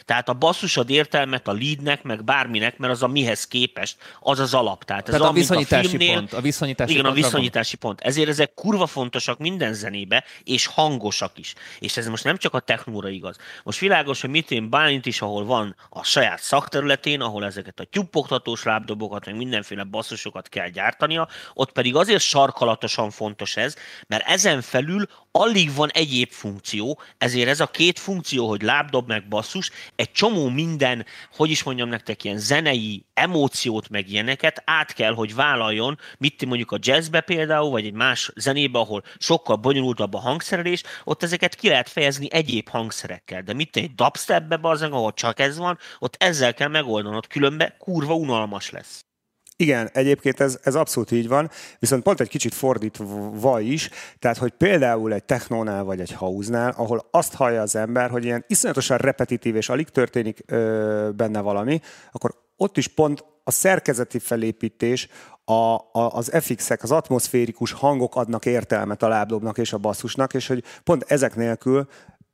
[0.05, 4.55] Tehát a basszusod értelmet a leadnek, meg bárminek, mert az a mihez képest, az az
[4.55, 4.85] alap.
[4.85, 6.33] Tehát, ez Tehát a viszonyítási a filmnél, pont.
[6.33, 8.01] A viszonyítási igen, pont a viszonyítási pont.
[8.01, 11.55] Ezért ezek kurva fontosak minden zenébe, és hangosak is.
[11.79, 13.37] És ez most nem csak a technóra igaz.
[13.63, 17.85] Most világos, hogy mit én Bálint is, ahol van a saját szakterületén, ahol ezeket a
[17.85, 23.75] tyúppogtatós lábdobokat, meg mindenféle basszusokat kell gyártania, ott pedig azért sarkalatosan fontos ez,
[24.07, 29.29] mert ezen felül alig van egyéb funkció, ezért ez a két funkció, hogy lábdob meg
[29.29, 35.15] basszus, egy csomó minden, hogy is mondjam nektek, ilyen zenei emóciót meg ilyeneket át kell,
[35.15, 40.19] hogy vállaljon, mit mondjuk a jazzbe például, vagy egy más zenébe, ahol sokkal bonyolultabb a
[40.19, 43.43] hangszerelés, ott ezeket ki lehet fejezni egyéb hangszerekkel.
[43.43, 48.15] De mit egy dubstepbe, azon, ahol csak ez van, ott ezzel kell megoldanod, különben kurva
[48.15, 49.08] unalmas lesz.
[49.61, 54.53] Igen, egyébként ez, ez abszolút így van, viszont pont egy kicsit fordítva is, tehát hogy
[54.53, 59.57] például egy technónál vagy egy house ahol azt hallja az ember, hogy ilyen iszonyatosan repetitív
[59.57, 61.81] és alig történik ö, benne valami,
[62.13, 65.09] akkor ott is pont a szerkezeti felépítés,
[65.45, 70.47] a, a, az FX-ek, az atmoszférikus hangok adnak értelmet a lábdobnak és a basszusnak, és
[70.47, 71.89] hogy pont ezek nélkül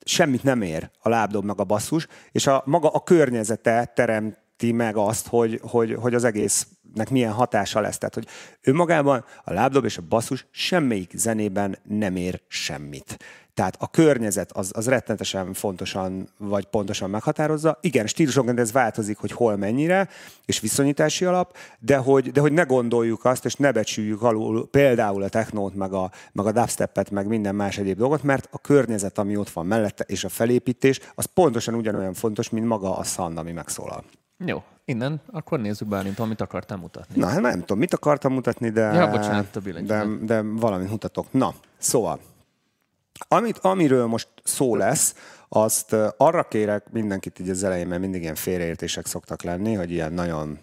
[0.05, 4.97] semmit nem ér a lábdob meg a basszus, és a maga a környezete teremti meg
[4.97, 7.99] azt, hogy, hogy, hogy az egész nek milyen hatása lesz.
[7.99, 8.27] Tehát, hogy
[8.63, 13.17] önmagában a lábdob és a basszus semmelyik zenében nem ér semmit.
[13.55, 17.79] Tehát a környezet az, az rettenetesen fontosan vagy pontosan meghatározza.
[17.81, 20.09] Igen, stílusonként ez változik, hogy hol mennyire,
[20.45, 25.23] és viszonyítási alap, de hogy, de hogy ne gondoljuk azt, és ne becsüljük alul például
[25.23, 29.19] a technót, meg a, meg a dubstepet, meg minden más egyéb dolgot, mert a környezet,
[29.19, 33.39] ami ott van mellette, és a felépítés, az pontosan ugyanolyan fontos, mint maga a szand,
[33.39, 34.05] ami megszólal.
[34.39, 37.21] Jó, innen akkor nézzük Bálint, amit akartam mutatni.
[37.21, 41.27] Na, nem tudom, mit akartam mutatni, de, Ja, bocsánat, a de, de valamit mutatok.
[41.33, 42.21] Na, szóval,
[43.29, 45.15] amit, amiről most szó lesz,
[45.49, 50.13] azt arra kérek mindenkit így az elején, mert mindig ilyen félreértések szoktak lenni, hogy ilyen
[50.13, 50.59] nagyon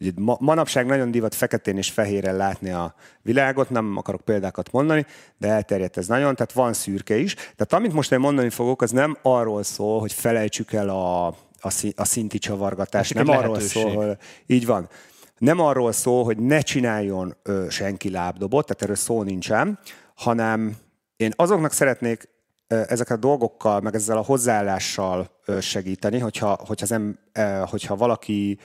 [0.00, 5.06] Ugye ma, manapság nagyon divat feketén és fehéren látni a világot, nem akarok példákat mondani,
[5.38, 7.34] de elterjedt ez nagyon, tehát van szürke is.
[7.34, 11.70] Tehát amit most én mondani fogok, az nem arról szól, hogy felejtsük el a, a,
[11.70, 14.88] szí- a szinti csavargatást, Ez csak nem arról szól, hogy így van.
[15.38, 19.78] Nem arról szól, hogy ne csináljon ö, senki lábdobot, tehát erről szó nincsen,
[20.14, 20.76] hanem
[21.16, 22.28] én azoknak szeretnék
[22.66, 27.62] ö, ezekkel a dolgokkal, meg ezzel a hozzáállással ö, segíteni, hogyha, hogyha, az em, ö,
[27.66, 28.58] hogyha valaki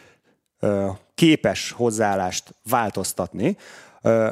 [0.59, 3.57] ö, képes hozzáállást változtatni,
[4.01, 4.29] ö,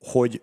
[0.00, 0.42] hogy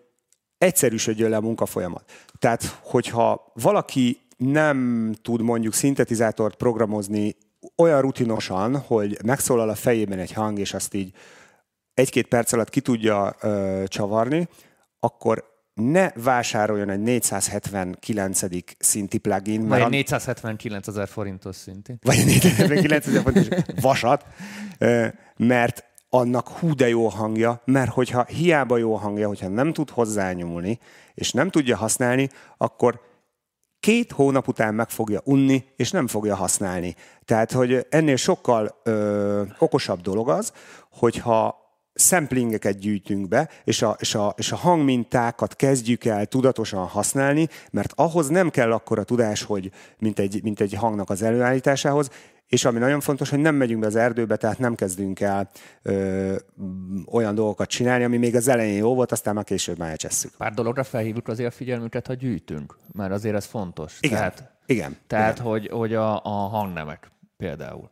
[0.58, 2.12] egyszerűsödjön le a munkafolyamat.
[2.40, 7.36] Tehát, hogyha valaki nem tud mondjuk szintetizátort programozni
[7.78, 11.14] olyan rutinosan, hogy megszólal a fejében egy hang, és azt így
[11.94, 14.48] egy-két perc alatt ki tudja ö, csavarni,
[15.00, 18.42] akkor ne vásároljon egy 479.
[18.80, 21.98] szinti plugin, Vagy mert egy an- 479 ezer forintos szintén.
[22.02, 23.48] vagy egy 479 ezer fontos
[23.82, 24.26] vasat,
[25.38, 30.80] mert annak hú de jó hangja, mert hogyha hiába jó hangja, hogyha nem tud hozzányúlni,
[31.14, 33.02] és nem tudja használni, akkor
[33.86, 36.96] két hónap után meg fogja unni, és nem fogja használni.
[37.26, 40.52] Tehát, hogy ennél sokkal ö, okosabb dolog az,
[40.92, 41.56] hogyha
[41.96, 47.94] samplingeket gyűjtünk be, és a, és, a, és a hangmintákat kezdjük el tudatosan használni, mert
[47.96, 52.10] ahhoz nem kell akkora tudás, hogy mint egy, mint egy hangnak az előállításához,
[52.56, 55.50] és ami nagyon fontos, hogy nem megyünk be az erdőbe, tehát nem kezdünk el
[55.82, 56.36] ö,
[57.12, 60.32] olyan dolgokat csinálni, ami még az elején jó volt, aztán már később már elcsesszük.
[60.38, 63.98] Pár dologra felhívjuk azért a figyelmüket, ha gyűjtünk, mert azért ez fontos.
[64.00, 65.46] Igen, Tehát, igen, tehát igen.
[65.52, 67.90] Hogy, hogy a, a hangnemek például.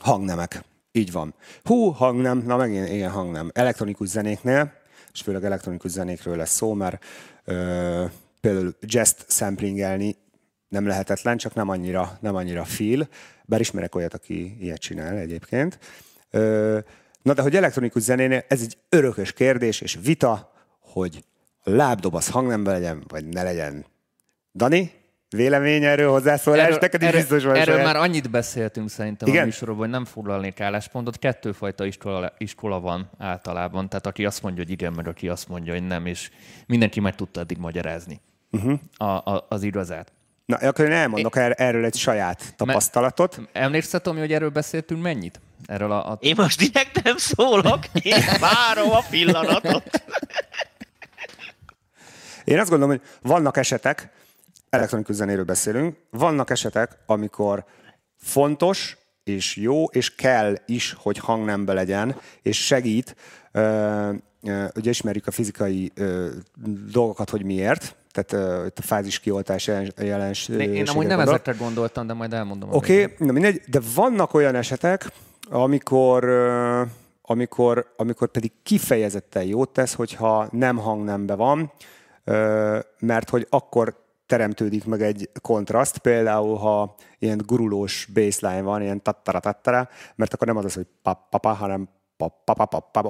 [0.00, 0.64] Hangnemek.
[0.92, 1.34] Így van.
[1.64, 3.50] Hú, hangnem, na megint igen, hangnem.
[3.54, 4.72] Elektronikus zenéknél,
[5.12, 7.04] és főleg elektronikus zenékről lesz szó, mert
[7.44, 8.04] ö,
[8.40, 10.16] például jazz samplingelni
[10.68, 13.08] nem lehetetlen, csak nem annyira, nem annyira feel,
[13.44, 15.78] bár ismerek olyat, aki ilyet csinál egyébként.
[17.22, 21.24] Na de hogy elektronikus zenénél, ez egy örökös kérdés és vita, hogy
[21.62, 23.86] a lábdob az hangnemben legyen, vagy ne legyen.
[24.54, 24.92] Dani,
[25.28, 26.78] vélemény erről, hozzászólás?
[26.78, 27.92] Neked is biztos van erről saját.
[27.92, 29.42] már annyit beszéltünk szerintem Igen?
[29.42, 31.18] a műsorban, hogy nem foglalnék álláspontot.
[31.18, 33.88] Kettőfajta iskola, iskola van általában.
[33.88, 36.30] Tehát aki azt mondja, hogy igen, meg aki azt mondja, hogy nem, és
[36.66, 38.78] mindenki meg tudta addig magyarázni uh-huh.
[38.96, 40.12] a, a, az igazát.
[40.48, 43.40] Na, akkor én elmondok er- erről egy saját tapasztalatot.
[43.52, 45.40] Emlékszel, Tomi, hogy erről beszéltünk mennyit?
[45.66, 46.18] Erről a, a...
[46.20, 50.02] Én most direkt nem szólok, én várom a pillanatot.
[52.44, 54.10] Én azt gondolom, hogy vannak esetek,
[54.70, 57.64] elektronikus zenéről beszélünk, vannak esetek, amikor
[58.16, 63.16] fontos és jó, és kell is, hogy hangnembe legyen, és segít.
[64.74, 65.92] Ugye ismerjük a fizikai
[66.92, 70.68] dolgokat, hogy miért, tehát itt a fázis kioltás jelen- jelenséget.
[70.74, 72.72] Én amúgy nem ezekre gondoltam, de majd elmondom.
[72.72, 75.12] Oké, okay, na mindegy, de vannak olyan esetek,
[75.50, 76.82] amikor, ö,
[77.22, 81.72] amikor, amikor pedig kifejezetten jót tesz, hogyha nem hangnembe van,
[82.24, 89.02] ö, mert hogy akkor teremtődik meg egy kontraszt, például ha ilyen gurulós baseline van, ilyen
[89.02, 90.86] tattara tattara, mert akkor nem az az, hogy
[91.30, 91.88] papa, hanem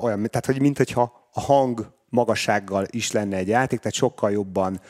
[0.00, 4.80] olyan, tehát hogy mintha a hang magassággal is lenne egy játék, tehát sokkal jobban,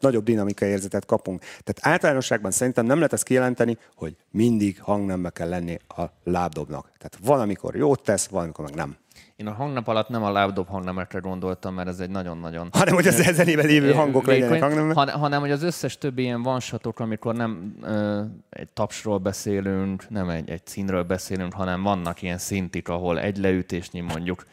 [0.00, 1.40] nagyobb dinamikai érzetet kapunk.
[1.40, 6.92] Tehát általánosságban szerintem nem lehet ezt kijelenteni, hogy mindig hangnembe kell lenni a lábdobnak.
[6.98, 8.96] Tehát van, amikor jót tesz, van, amikor meg nem.
[9.36, 12.68] Én a hangnap alatt nem a lábdob hangnemekre gondoltam, mert ez egy nagyon-nagyon...
[12.78, 14.94] Hanem, hogy az ezenével lévő hangok legyenek hangnembe.
[14.94, 20.28] han, hanem, hogy az összes többi ilyen vansatok, amikor nem ö, egy tapsról beszélünk, nem
[20.28, 24.44] egy, egy színről beszélünk, hanem vannak ilyen szintik, ahol egy leütésnyi mondjuk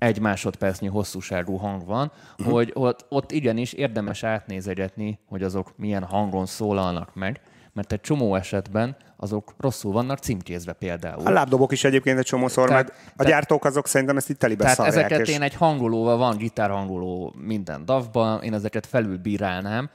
[0.00, 2.54] egy másodpercnyi hosszúságú hang van, uh-huh.
[2.54, 7.40] hogy ott, ott igenis érdemes átnézegetni, hogy azok milyen hangon szólalnak meg,
[7.72, 11.26] mert egy csomó esetben azok rosszul vannak címkézve például.
[11.26, 14.38] A lábdobok is egyébként egy csomószor, Tehát- meg a tehát- gyártók azok szerintem ezt itt
[14.38, 15.28] telibe Tehát ezeket és...
[15.28, 19.90] én egy hangolóval, van gitárhangoló minden davban, én ezeket felülbírálnám,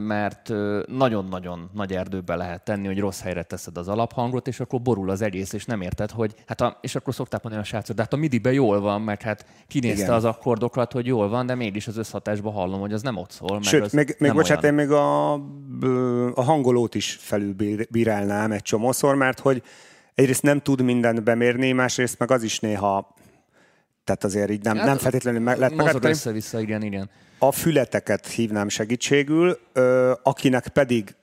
[0.00, 0.52] mert
[0.86, 5.22] nagyon-nagyon nagy erdőbe lehet tenni, hogy rossz helyre teszed az alaphangot, és akkor borul az
[5.22, 8.12] egész, és nem érted, hogy hát a, és akkor szokták mondani a srácok, de hát
[8.12, 10.14] a midibe jól van, meg hát kinézte Igen.
[10.14, 13.52] az akkordokat, hogy jól van, de mégis az összhatásban hallom, hogy az nem ott szól.
[13.52, 14.78] Meg Sőt, még nem bocsánat, olyan.
[14.78, 15.32] én még a,
[16.34, 19.62] a hangolót is felülbírálnám egy csomószor, mert hogy
[20.14, 23.14] egyrészt nem tud mindent bemérni, másrészt meg az is néha
[24.08, 26.12] tehát azért így nem, Hát, nem feltétlenül meg lehet Mozog megállítani.
[26.12, 27.10] össze-vissza, igen, igen.
[27.38, 31.16] A fületeket hívnám segítségül, ö, akinek pedig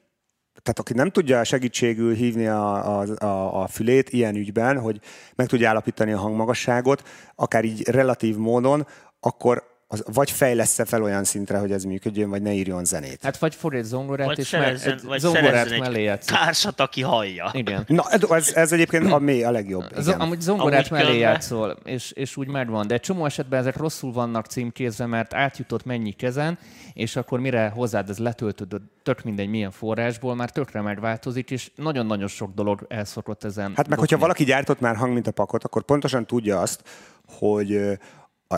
[0.61, 4.99] tehát aki nem tudja segítségül hívni a, a, a, a fülét ilyen ügyben, hogy
[5.35, 8.87] meg tudja állapítani a hangmagasságot, akár így relatív módon,
[9.19, 9.63] akkor
[10.01, 13.19] az vagy fejlesz fel olyan szintre, hogy ez működjön, vagy ne írjon zenét.
[13.23, 16.35] Hát vagy for egy zongorát, Vagy és szerezzen, meg, vagy zongorát szerezzen mellé egy játszik.
[16.35, 17.49] társat, aki hallja.
[17.53, 17.83] Igen.
[17.87, 19.85] Na, ez, ez egyébként a mély, a legjobb.
[19.95, 20.19] Az, igen.
[20.19, 22.87] amúgy zongorát Amúgy mellé különben- játszol, és, és úgy megvan.
[22.87, 26.57] De egy csomó esetben ezek rosszul vannak címkézve, mert átjutott mennyi kezen,
[26.93, 32.27] és akkor mire hozzád ez letöltődött, tök mindegy milyen forrásból, már tökre megváltozik, és nagyon-nagyon
[32.27, 33.73] sok dolog elszokott ezen.
[33.75, 36.81] Hát meg, hogyha valaki gyártott már hangmintapakot, akkor pontosan tudja azt,
[37.27, 37.97] hogy a-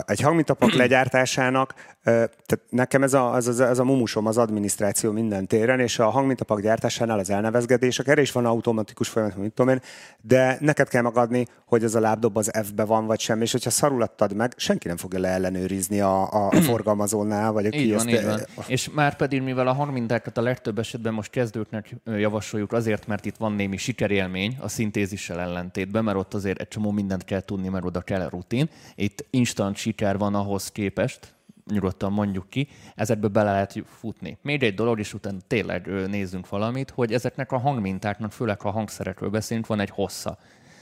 [0.06, 5.46] egy hangmintapak legyártásának, tehát nekem ez a, ez, az, ez a mumusom, az adminisztráció minden
[5.46, 9.80] téren, és a hangmintapak gyártásánál az elnevezgetések, erre is van automatikus folyamat, mit tudom én,
[10.20, 13.70] de neked kell megadni, hogy ez a lábdob az F-be van, vagy sem, és hogyha
[13.70, 18.08] szarul adtad meg, senki nem fogja leellenőrizni a, a, a forgalmazónál, vagy aki Így van,
[18.08, 18.64] ezt, így van.
[18.66, 23.36] És már pedig, mivel a hangmintákat a legtöbb esetben most kezdőknek javasoljuk azért, mert itt
[23.36, 27.84] van némi sikerélmény a szintézissel ellentétben, mert ott azért egy csomó mindent kell tudni, mert
[27.84, 28.68] oda kell rutin.
[28.94, 31.34] Itt instant siker van ahhoz képest,
[31.70, 34.38] nyugodtan mondjuk ki, ezekbe bele lehet futni.
[34.42, 39.30] Még egy dolog, és utána tényleg nézzünk valamit, hogy ezeknek a hangmintáknak, főleg ha hangszerekről
[39.30, 40.38] beszélünk, van egy hossza.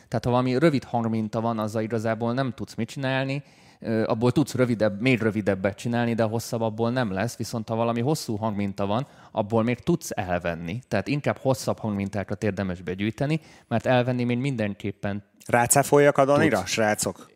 [0.09, 3.43] Tehát ha valami rövid hangminta van, azzal igazából nem tudsz mit csinálni,
[4.05, 8.37] abból tudsz rövidebb, még rövidebbet csinálni, de hosszabb abból nem lesz, viszont ha valami hosszú
[8.37, 10.81] hangminta van, abból még tudsz elvenni.
[10.89, 17.31] Tehát inkább hosszabb hangmintákat érdemes begyűjteni, mert elvenni még mindenképpen Rácáfoljak a Danira, srácok?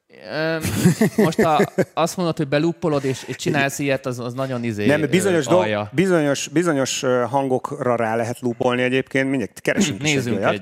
[1.17, 5.01] Most ha azt mondod, hogy belúppolod és, és csinálsz ilyet, az, az nagyon izé Nem,
[5.11, 10.43] bizonyos, ö, do- bizonyos, bizonyos hangokra rá lehet lúpolni egyébként, mindjárt keresünk is Nézzünk egy
[10.43, 10.53] olyat.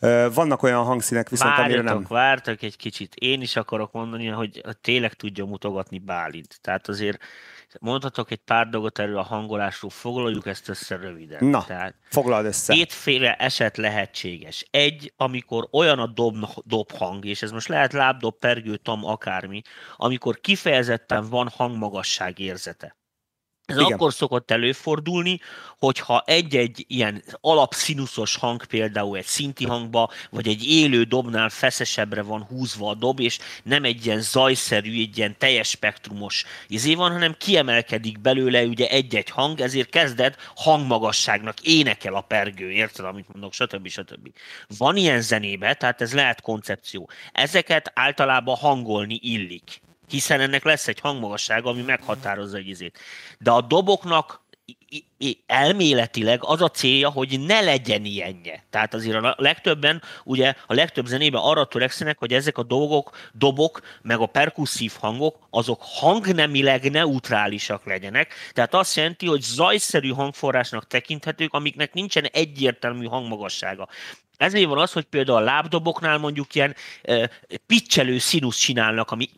[0.00, 0.34] egyet.
[0.34, 2.18] Vannak olyan hangszínek viszont, amire Várjatok, nem.
[2.18, 3.14] vártak egy kicsit.
[3.14, 6.58] Én is akarok mondani, hogy tényleg tudja mutogatni Bálint.
[6.60, 7.18] Tehát azért
[7.80, 11.44] mondhatok egy pár dolgot erről a hangolásról, foglaljuk ezt össze röviden.
[11.44, 12.72] Na, Tehát foglald össze.
[12.72, 14.66] Kétféle eset lehetséges.
[14.70, 19.62] Egy, amikor olyan a dob, dobhang, és ez most lehet lábdob, pergő, tam, akármi,
[19.96, 22.96] amikor kifejezetten van hangmagasság érzete.
[23.66, 23.92] Ez Igen.
[23.92, 25.40] Akkor szokott előfordulni,
[25.78, 32.42] hogyha egy-egy ilyen alapszínuszos hang például egy szinti hangba, vagy egy élő dobnál feszesebbre van
[32.42, 37.34] húzva a dob, és nem egy ilyen zajszerű, egy ilyen teljes spektrumos izé van, hanem
[37.38, 43.88] kiemelkedik belőle ugye egy-egy hang, ezért kezded hangmagasságnak énekel a pergő, érted, amit mondok, stb.
[43.88, 44.28] stb.
[44.78, 47.10] Van ilyen zenébe, tehát ez lehet koncepció.
[47.32, 52.98] Ezeket általában hangolni illik hiszen ennek lesz egy hangmagassága, ami meghatározza egy izét.
[53.38, 54.44] De a doboknak
[55.46, 58.64] elméletileg az a célja, hogy ne legyen ilyenje.
[58.70, 63.80] Tehát azért a legtöbben, ugye a legtöbb zenében arra törekszenek, hogy ezek a dolgok, dobok,
[64.02, 68.34] meg a perkusszív hangok, azok hangnemileg neutrálisak legyenek.
[68.52, 73.88] Tehát azt jelenti, hogy zajszerű hangforrásnak tekinthetők, amiknek nincsen egyértelmű hangmagassága.
[74.36, 76.74] Ezért van az, hogy például a lábdoboknál mondjuk ilyen
[77.08, 77.24] uh,
[77.66, 79.28] pitchelő színusz csinálnak, ami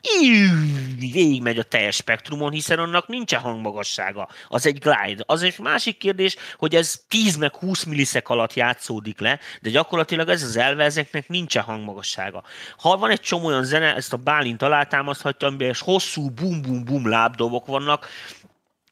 [0.99, 4.29] végigmegy a teljes spektrumon, hiszen annak nincsen hangmagassága.
[4.49, 5.23] Az egy glide.
[5.27, 10.29] Az egy másik kérdés, hogy ez 10 meg 20 milliszek alatt játszódik le, de gyakorlatilag
[10.29, 12.43] ez az elve, ezeknek nincsen hangmagassága.
[12.79, 18.09] Ha van egy csomó olyan zene, ezt a Bálint alátámaszthatja, amiben hosszú bum-bum-bum lábdobok vannak,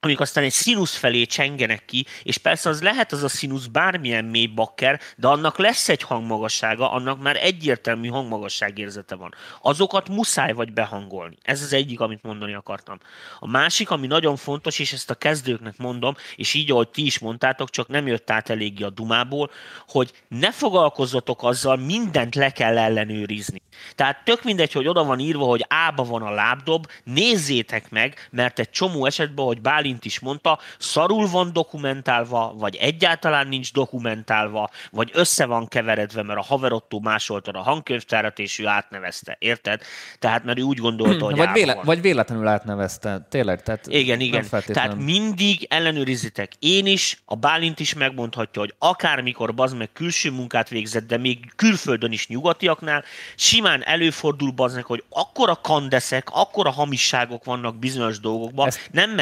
[0.05, 4.25] amik aztán egy színusz felé csengenek ki, és persze az lehet az a színusz bármilyen
[4.25, 9.35] mély bakker, de annak lesz egy hangmagassága, annak már egyértelmű hangmagasságérzete van.
[9.63, 11.37] Azokat muszáj vagy behangolni.
[11.43, 12.99] Ez az egyik, amit mondani akartam.
[13.39, 17.19] A másik, ami nagyon fontos, és ezt a kezdőknek mondom, és így, ahogy ti is
[17.19, 19.51] mondtátok, csak nem jött át eléggé a dumából,
[19.89, 23.63] hogy ne foglalkozzatok azzal, mindent le kell ellenőrizni.
[23.95, 28.59] Tehát tök mindegy, hogy oda van írva, hogy A-ba van a lábdob, nézzétek meg, mert
[28.59, 35.11] egy csomó esetben, hogy Bálint is mondta, szarul van dokumentálva, vagy egyáltalán nincs dokumentálva, vagy
[35.13, 39.37] össze van keveredve, mert a haverottó másolta a hangkönyvtárat, és ő átnevezte.
[39.39, 39.83] Érted?
[40.19, 43.27] Tehát, mert ő úgy gondolta, hogy Vagy, véle, vagy véletlenül átnevezte.
[43.31, 44.47] Tényleg, tehát Igen, igen.
[44.67, 46.53] Tehát mindig ellenőrizitek.
[46.59, 51.53] Én is, a Bálint is megmondhatja, hogy akármikor bazd meg külső munkát végzett, de még
[51.57, 53.05] külföldön is nyugatiaknál,
[53.37, 59.15] simán előfordul bazd meg, hogy akkora kandeszek, akkora hamisságok vannak bizonyos dolgokban, Ezt- nem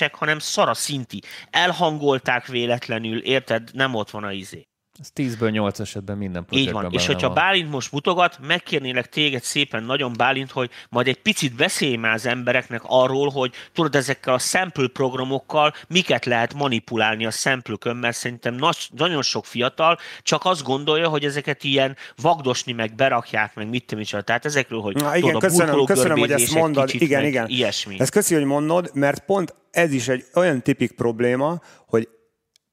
[0.00, 1.22] melléütések, hanem szara szinti.
[1.50, 3.70] Elhangolták véletlenül, érted?
[3.72, 4.69] Nem ott van a izé.
[5.00, 6.88] Ez 10-ből 8 esetben minden Így van.
[6.90, 7.34] És hogyha van.
[7.34, 12.26] Bálint most mutogat, megkérnélek téged szépen nagyon Bálint, hogy majd egy picit beszélj már az
[12.26, 18.54] embereknek arról, hogy tudod, ezekkel a sample programokkal miket lehet manipulálni a sample mert szerintem
[18.54, 23.86] nagy, nagyon sok fiatal csak azt gondolja, hogy ezeket ilyen vagdosni, meg berakják, meg mit
[23.86, 24.14] tudom is.
[24.24, 26.84] Tehát ezekről, hogy Na, igen, tudod, a köszönöm, burkoló köszönöm, hogy ezt mondod.
[26.84, 27.48] Kicsit, igen, igen.
[27.48, 27.96] Ilyesmi.
[27.98, 32.08] Ez köszi, hogy mondod, mert pont ez is egy olyan tipik probléma, hogy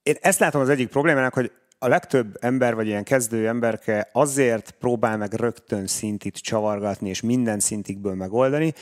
[0.02, 4.70] én ezt látom az egyik problémának, hogy a legtöbb ember, vagy ilyen kezdő emberke azért
[4.70, 8.74] próbál meg rögtön szintit csavargatni, és minden szintikből megoldani,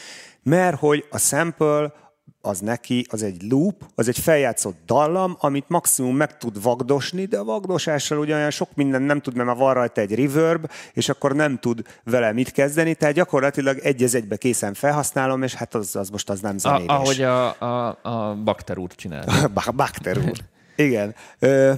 [0.42, 1.92] mert hogy a sample
[2.40, 7.38] az neki, az egy loop, az egy feljátszott dallam, amit maximum meg tud vagdosni, de
[7.38, 11.08] a vagdosással ugye olyan sok minden nem tud, mert már van rajta egy reverb, és
[11.08, 15.74] akkor nem tud vele mit kezdeni, tehát gyakorlatilag egy az egybe készen felhasználom, és hát
[15.74, 16.88] az, az most az nem zenédes.
[16.88, 19.50] A, ahogy a, a, a Bakter úr csinál.
[19.74, 20.38] Bakter úr.
[20.76, 21.14] Igen.
[21.38, 21.72] Ö,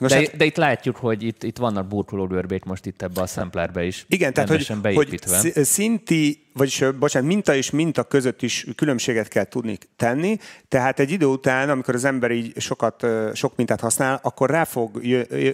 [0.00, 3.26] most de, hát, de itt látjuk, hogy itt, itt vannak burkológörbék most itt ebbe a
[3.26, 4.04] szemplerbe is.
[4.08, 5.38] Igen, tehát hogy, beépítve.
[5.38, 11.10] hogy szinti, vagyis bocsánat, minta és minta között is különbséget kell tudni tenni, tehát egy
[11.10, 15.04] idő után, amikor az ember így sokat, sok mintát használ, akkor rá fog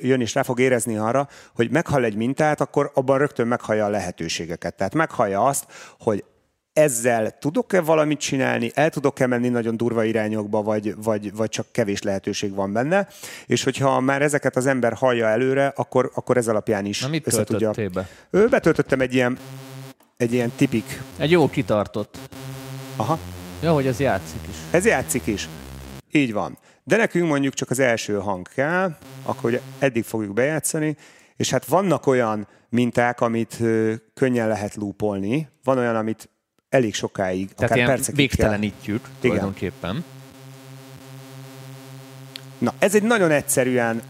[0.03, 3.89] jönni és rá fog érezni arra, hogy meghall egy mintát, akkor abban rögtön meghallja a
[3.89, 4.75] lehetőségeket.
[4.75, 5.67] Tehát meghallja azt,
[5.99, 6.25] hogy
[6.75, 12.03] ezzel tudok-e valamit csinálni, el tudok-e menni nagyon durva irányokba, vagy, vagy, vagy csak kevés
[12.03, 13.09] lehetőség van benne.
[13.47, 17.27] És hogyha már ezeket az ember hallja előre, akkor, akkor ez alapján is Na mit
[17.27, 17.71] össze tudja.
[17.93, 18.09] Be?
[18.31, 19.39] Ő betöltöttem egy ilyen,
[20.17, 21.03] egy ilyen tipik.
[21.17, 22.19] Egy jó kitartott.
[22.97, 23.19] Aha.
[23.63, 24.57] Ja, hogy ez játszik is.
[24.71, 25.49] Ez játszik is.
[26.11, 26.59] Így van.
[26.85, 30.97] De nekünk mondjuk csak az első hang kell, akkor ugye eddig fogjuk bejátszani,
[31.37, 33.57] és hát vannak olyan minták, amit
[34.15, 36.29] könnyen lehet lúpolni, van olyan, amit
[36.75, 39.13] elég sokáig, Tehát akár ilyen végtelenítjük kell.
[39.21, 40.05] tulajdonképpen.
[42.59, 44.03] Na, ez egy nagyon egyszerűen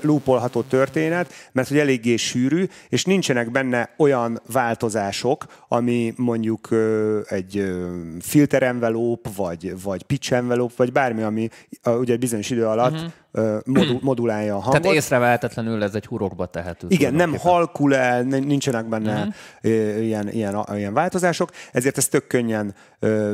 [0.00, 6.68] lúpolható történet, mert hogy eléggé sűrű, és nincsenek benne olyan változások, ami mondjuk
[7.24, 7.74] egy
[8.20, 11.48] filter envelope, vagy, vagy pitch envelope, vagy bármi, ami
[11.84, 13.12] ugye bizonyos idő alatt uh-huh
[13.64, 14.82] modul, modulálja a hangot.
[14.82, 16.86] Tehát észrevehetetlenül ez egy hurokba tehető.
[16.90, 20.04] Igen, nem halkul el, nincsenek benne uh-huh.
[20.04, 22.74] ilyen, ilyen, ilyen változások, ezért ez tök könnyen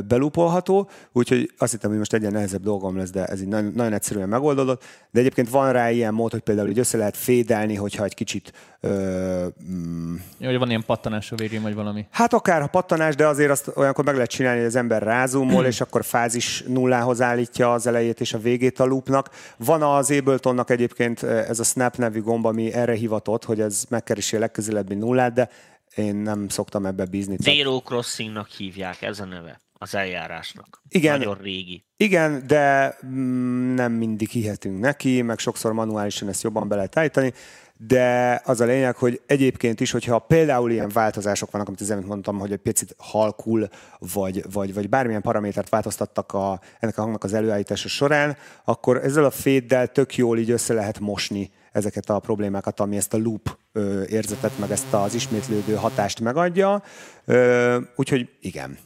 [0.07, 3.93] belupolható, úgyhogy azt hittem, hogy most egyen nehezebb dolgom lesz, de ez így nagyon, nagyon
[3.93, 4.83] egyszerűen megoldódott.
[5.11, 8.53] De egyébként van rá ilyen mód, hogy például így össze lehet fédelni, hogyha egy kicsit
[8.85, 12.05] Ö, mm, ja, hogy van ilyen pattanás a végén, vagy valami?
[12.11, 15.65] Hát akár ha pattanás, de azért azt olyankor meg lehet csinálni, hogy az ember rázumol,
[15.71, 19.29] és akkor fázis nullához állítja az elejét és a végét a loopnak.
[19.57, 24.35] Van az Abletonnak egyébként ez a Snap nevű gomba, ami erre hivatott, hogy ez megkeresi
[24.35, 25.49] a legközelebbi nullát, de
[25.95, 27.35] én nem szoktam ebbe bízni.
[27.39, 30.81] Zero Crossingnak hívják, ez a neve az eljárásnak.
[30.89, 31.85] Igen, Nagyon régi.
[31.97, 37.33] Igen, de mm, nem mindig hihetünk neki, meg sokszor manuálisan ezt jobban be lehet állítani
[37.77, 42.05] de az a lényeg, hogy egyébként is, hogyha például ilyen változások vannak, amit az előtt
[42.05, 43.67] mondtam, hogy egy picit halkul,
[44.13, 49.25] vagy, vagy, vagy bármilyen paramétert változtattak a, ennek a hangnak az előállítása során, akkor ezzel
[49.25, 53.57] a féddel tök jól így össze lehet mosni ezeket a problémákat, ami ezt a loop
[53.71, 56.83] ö, érzetet, meg ezt az ismétlődő hatást megadja.
[57.25, 58.77] Ö, úgyhogy igen.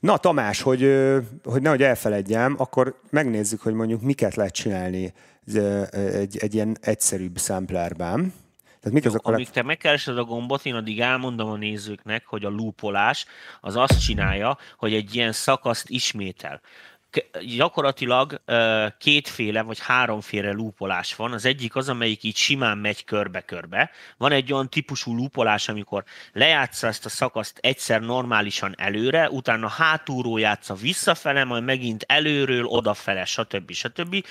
[0.00, 0.80] Na Tamás, hogy,
[1.44, 5.12] hogy nehogy elfeledjem, akkor megnézzük, hogy mondjuk miket lehet csinálni
[5.90, 8.32] egy, egy ilyen egyszerűbb samplerben.
[8.80, 12.26] Tehát mik azok Jó, a amíg te megkeresed a gombot, én addig elmondom a nézőknek,
[12.26, 13.26] hogy a loopolás
[13.60, 16.60] az azt csinálja, hogy egy ilyen szakaszt ismétel
[17.56, 18.40] gyakorlatilag
[18.98, 21.32] kétféle vagy háromféle lúpolás van.
[21.32, 23.90] Az egyik az, amelyik így simán megy körbe-körbe.
[24.16, 30.40] Van egy olyan típusú lúpolás, amikor lejátsza ezt a szakaszt egyszer normálisan előre, utána hátulról
[30.40, 33.72] játsza visszafele, majd megint előről, odafele, stb.
[33.72, 34.24] stb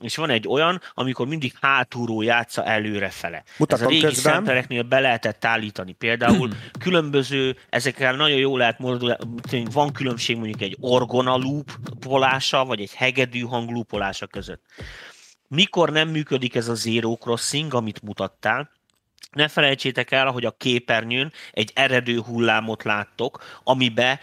[0.00, 3.44] és van egy olyan, amikor mindig hátulról játsza előrefele.
[3.58, 4.32] Mutatom Ez a régi közben.
[4.32, 5.92] szempereknél be lehetett állítani.
[5.92, 12.94] Például különböző, ezekkel nagyon jól lehet modulálni, van különbség mondjuk egy orgona loopolása, vagy egy
[12.94, 14.62] hegedű hang loopolása között.
[15.48, 18.70] Mikor nem működik ez a zero crossing, amit mutattál,
[19.36, 24.20] ne felejtsétek el, hogy a képernyőn egy eredő hullámot láttok, amibe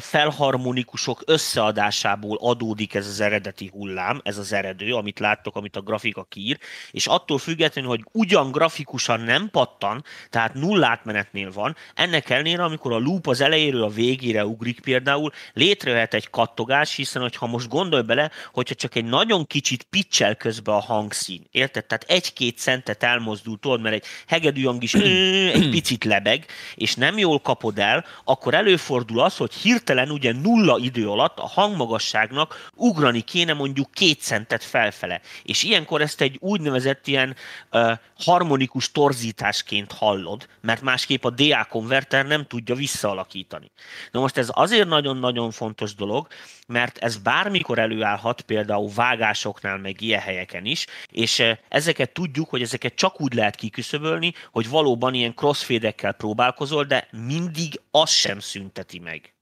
[0.00, 6.24] felharmonikusok összeadásából adódik ez az eredeti hullám, ez az eredő, amit láttok, amit a grafika
[6.24, 6.58] kír,
[6.90, 12.98] és attól függetlenül, hogy ugyan grafikusan nem pattan, tehát nullátmenetnél van, ennek ellenére, amikor a
[12.98, 18.30] loop az elejéről a végére ugrik például, létrejöhet egy kattogás, hiszen hogyha most gondolj bele,
[18.52, 21.84] hogyha csak egy nagyon kicsit pitchel közbe a hangszín, érted?
[21.84, 27.40] Tehát egy-két centet elmozdul, tudod, mert egy hegedűhang is egy picit lebeg, és nem jól
[27.40, 33.52] kapod el, akkor előfordul az, hogy hirtelen ugye nulla idő alatt a hangmagasságnak ugrani kéne
[33.52, 35.20] mondjuk két centet felfele.
[35.42, 37.36] És ilyenkor ezt egy úgynevezett ilyen
[37.72, 43.70] uh, harmonikus torzításként hallod, mert másképp a DA konverter nem tudja visszaalakítani.
[44.10, 46.26] Na most ez azért nagyon-nagyon fontos dolog,
[46.66, 52.94] mert ez bármikor előállhat, például vágásoknál, meg ilyen helyeken is, és ezeket tudjuk, hogy ezeket
[52.94, 53.91] csak úgy lehet kiküszöbölni,
[54.52, 59.34] hogy valóban ilyen crossfade-ekkel próbálkozol, de mindig az sem szünteti meg.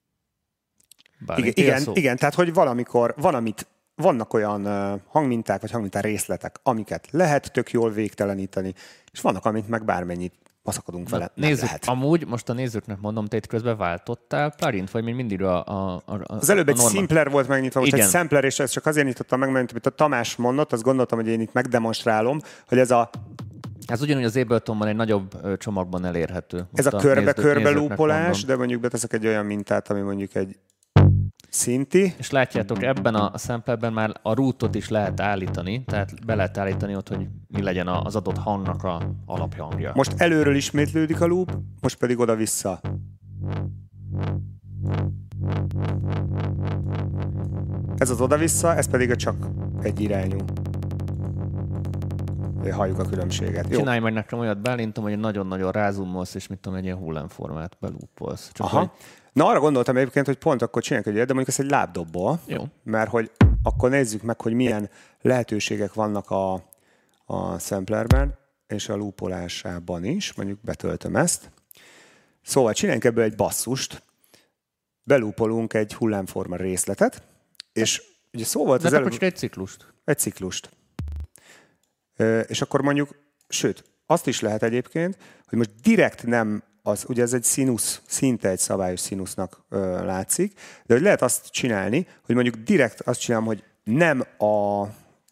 [1.37, 4.65] igen, igen, igen, tehát hogy valamikor, valamit vannak olyan
[5.09, 8.75] hangminták, vagy hangmintá részletek, amiket lehet tök jól végteleníteni,
[9.13, 11.31] és vannak, amit meg bármennyit maszakadunk vele.
[11.35, 11.85] Na, nézzük, lehet.
[11.85, 16.03] amúgy most a nézőknek mondom, te itt közben váltottál plugin vagy még mindig a, a,
[16.07, 16.95] a Az előbb a egy normal...
[16.95, 18.05] simpler volt megnyitva, most Igen.
[18.07, 21.19] egy sampler, és ezt csak azért nyitottam meg, mert amit a Tamás mondott, azt gondoltam,
[21.19, 23.11] hogy én itt megdemonstrálom, hogy ez a
[23.91, 26.57] ez ugyanúgy az Abletonban egy nagyobb csomagban elérhető.
[26.57, 30.59] Most ez a körbe-körbe lúpolás, de mondjuk beteszek egy olyan mintát, ami mondjuk egy
[31.49, 32.15] szinti.
[32.19, 36.97] És látjátok, ebben a samplerben már a rootot is lehet állítani, tehát be lehet állítani
[36.97, 39.93] ott, hogy mi legyen az adott hangnak a alaphangja.
[39.95, 42.81] Most előről ismétlődik a loop, most pedig oda-vissza.
[47.97, 49.37] Ez az oda-vissza, ez pedig a csak
[49.83, 50.39] egy irányú.
[52.69, 53.67] Halljuk a különbséget.
[53.69, 53.79] Jó.
[53.79, 58.51] Csinálj meg nekem olyat, belintom, hogy nagyon-nagyon rázumolsz, és mit tudom, egy ilyen hullámformát belúpolsz.
[58.53, 58.79] Csak Aha.
[58.79, 58.91] Hogy
[59.33, 62.65] Na arra gondoltam egyébként, hogy pont akkor csináljunk egy de mondjuk ezt egy lábdobból, Jó.
[62.83, 63.31] mert hogy
[63.63, 64.91] akkor nézzük meg, hogy milyen
[65.21, 66.53] lehetőségek vannak a,
[67.25, 71.51] a samplerben és a loopolásában is, mondjuk betöltöm ezt.
[72.43, 74.03] Szóval csináljunk ebből egy basszust,
[75.03, 77.23] belúpolunk egy hullámforma részletet,
[77.73, 78.03] és
[78.33, 79.23] ugye szó volt az előbb...
[79.23, 79.95] egy ciklust.
[80.05, 80.71] Egy ciklust.
[82.49, 83.17] És akkor mondjuk,
[83.49, 85.17] sőt, azt is lehet egyébként,
[85.49, 90.53] hogy most direkt nem az, ugye ez egy színusz, szinte egy szabályos színusznak ö, látszik,
[90.87, 94.85] de hogy lehet azt csinálni, hogy mondjuk direkt azt csinálom, hogy nem a,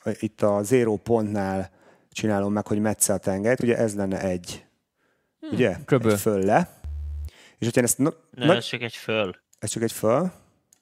[0.05, 1.71] itt a zero pontnál
[2.13, 4.67] csinálom meg, hogy metsze a tengelyt, ugye ez lenne egy,
[5.41, 5.51] hmm.
[5.51, 5.77] ugye?
[5.85, 6.13] Köböl.
[6.13, 6.81] Egy fölle.
[7.59, 7.99] És hogyha ezt...
[7.99, 9.37] Na, nem, ez csak egy föl.
[9.59, 10.33] Ez csak egy föl?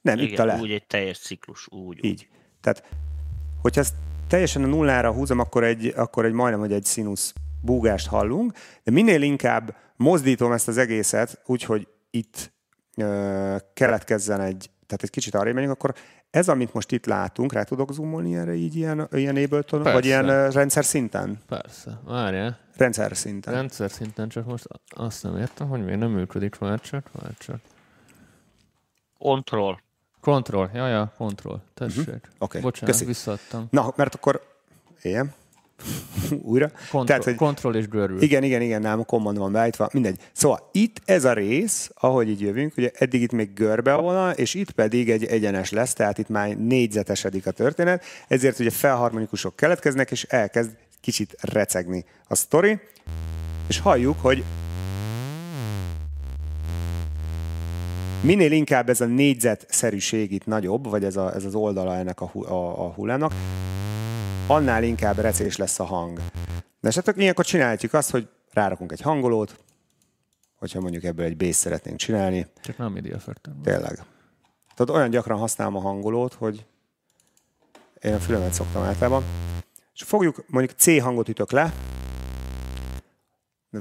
[0.01, 0.59] Nem, Igen, itt a le.
[0.61, 2.05] úgy egy teljes ciklus, úgy.
[2.05, 2.11] Így.
[2.11, 2.29] Úgy.
[2.61, 2.85] Tehát,
[3.63, 3.95] hogyha ezt
[4.29, 8.53] teljesen a nullára húzom, akkor egy, akkor egy majdnem, hogy egy színusz búgást hallunk,
[8.83, 12.53] de minél inkább mozdítom ezt az egészet úgy, hogy itt
[12.97, 15.95] ö, keletkezzen egy, tehát egy kicsit arra menjünk, akkor
[16.31, 19.93] ez, amit most itt látunk, rá tudok zoomolni erre így ilyen, ilyen Ableton, Persze.
[19.93, 21.39] vagy ilyen uh, rendszer szinten?
[21.49, 22.59] Persze, várjál.
[22.77, 23.55] Rendszer szinten.
[23.55, 27.61] Rendszer szinten, csak most azt nem értem, hogy miért nem működik, vár csak, vár csak.
[29.19, 29.81] Control.
[30.27, 31.63] Control, ja, ja, control.
[31.75, 31.99] Tessék.
[31.99, 32.15] Uh-huh.
[32.15, 32.61] Oké, okay.
[32.61, 33.05] Bocsánat, Köszi.
[33.05, 33.67] visszaadtam.
[33.71, 34.43] Na, mert akkor
[35.03, 35.33] éljem.
[36.53, 36.71] újra.
[36.71, 38.23] Control, Tehát, hogy control és görül.
[38.23, 40.21] Igen, igen, igen, nem, a command van beállítva, mindegy.
[40.33, 44.33] Szóval itt ez a rész, ahogy így jövünk, ugye eddig itt még görbe a vonal,
[44.33, 49.57] és itt pedig egy egyenes lesz, tehát itt már négyzetesedik a történet, ezért ugye felharmonikusok
[49.57, 52.81] keletkeznek, és elkezd kicsit recegni a sztori,
[53.69, 54.45] és halljuk, hogy
[58.27, 62.31] minél inkább ez a négyzetszerűség itt nagyobb, vagy ez, a, ez az oldala ennek a,
[62.35, 63.33] a, a hullámnak,
[64.47, 66.21] annál inkább recés lesz a hang.
[66.81, 69.57] De esetleg ilyenkor csinálhatjuk azt, hogy rárakunk egy hangolót,
[70.59, 72.47] hogyha mondjuk ebből egy bass szeretnénk csinálni.
[72.63, 73.61] Csak nem effektem.
[73.63, 73.95] Tényleg.
[74.75, 76.65] Tehát olyan gyakran használom a hangolót, hogy
[78.01, 79.25] én a fülemet szoktam általában.
[79.95, 81.73] És fogjuk, mondjuk C hangot ütök le,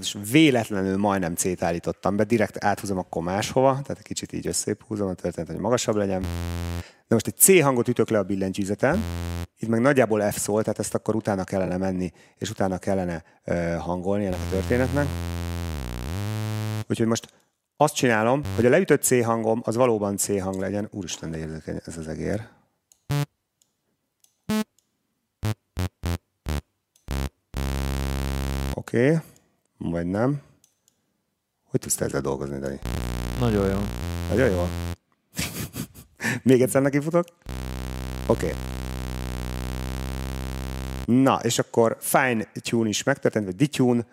[0.02, 4.84] és véletlenül majdnem C-t állítottam be, direkt áthúzom akkor máshova, tehát egy kicsit így összép
[4.88, 6.22] húzom a történet, hogy magasabb legyen.
[7.08, 9.04] De most egy C hangot ütök le a billentyűzeten,
[9.60, 13.76] itt meg nagyjából F szól, tehát ezt akkor utána kellene menni, és utána kellene ö,
[13.80, 15.08] hangolni ennek a történetnek.
[16.90, 17.34] Úgyhogy most
[17.78, 20.88] azt csinálom, hogy a leütött C hangom az valóban C hang legyen.
[20.92, 22.48] Úristen, de érzékeny ez az egér.
[28.74, 29.20] Oké, okay.
[29.92, 30.42] Vagy nem.
[31.64, 32.80] Hogy tudsz ezzel dolgozni, Dani?
[33.40, 33.80] Nagyon jó.
[34.30, 34.68] Nagyon jó.
[36.44, 37.26] Még egyszer neki futok.
[38.28, 38.46] Oké.
[38.46, 38.58] Okay.
[41.06, 44.06] Na, és akkor fine tune is megtörtént, vagy detune,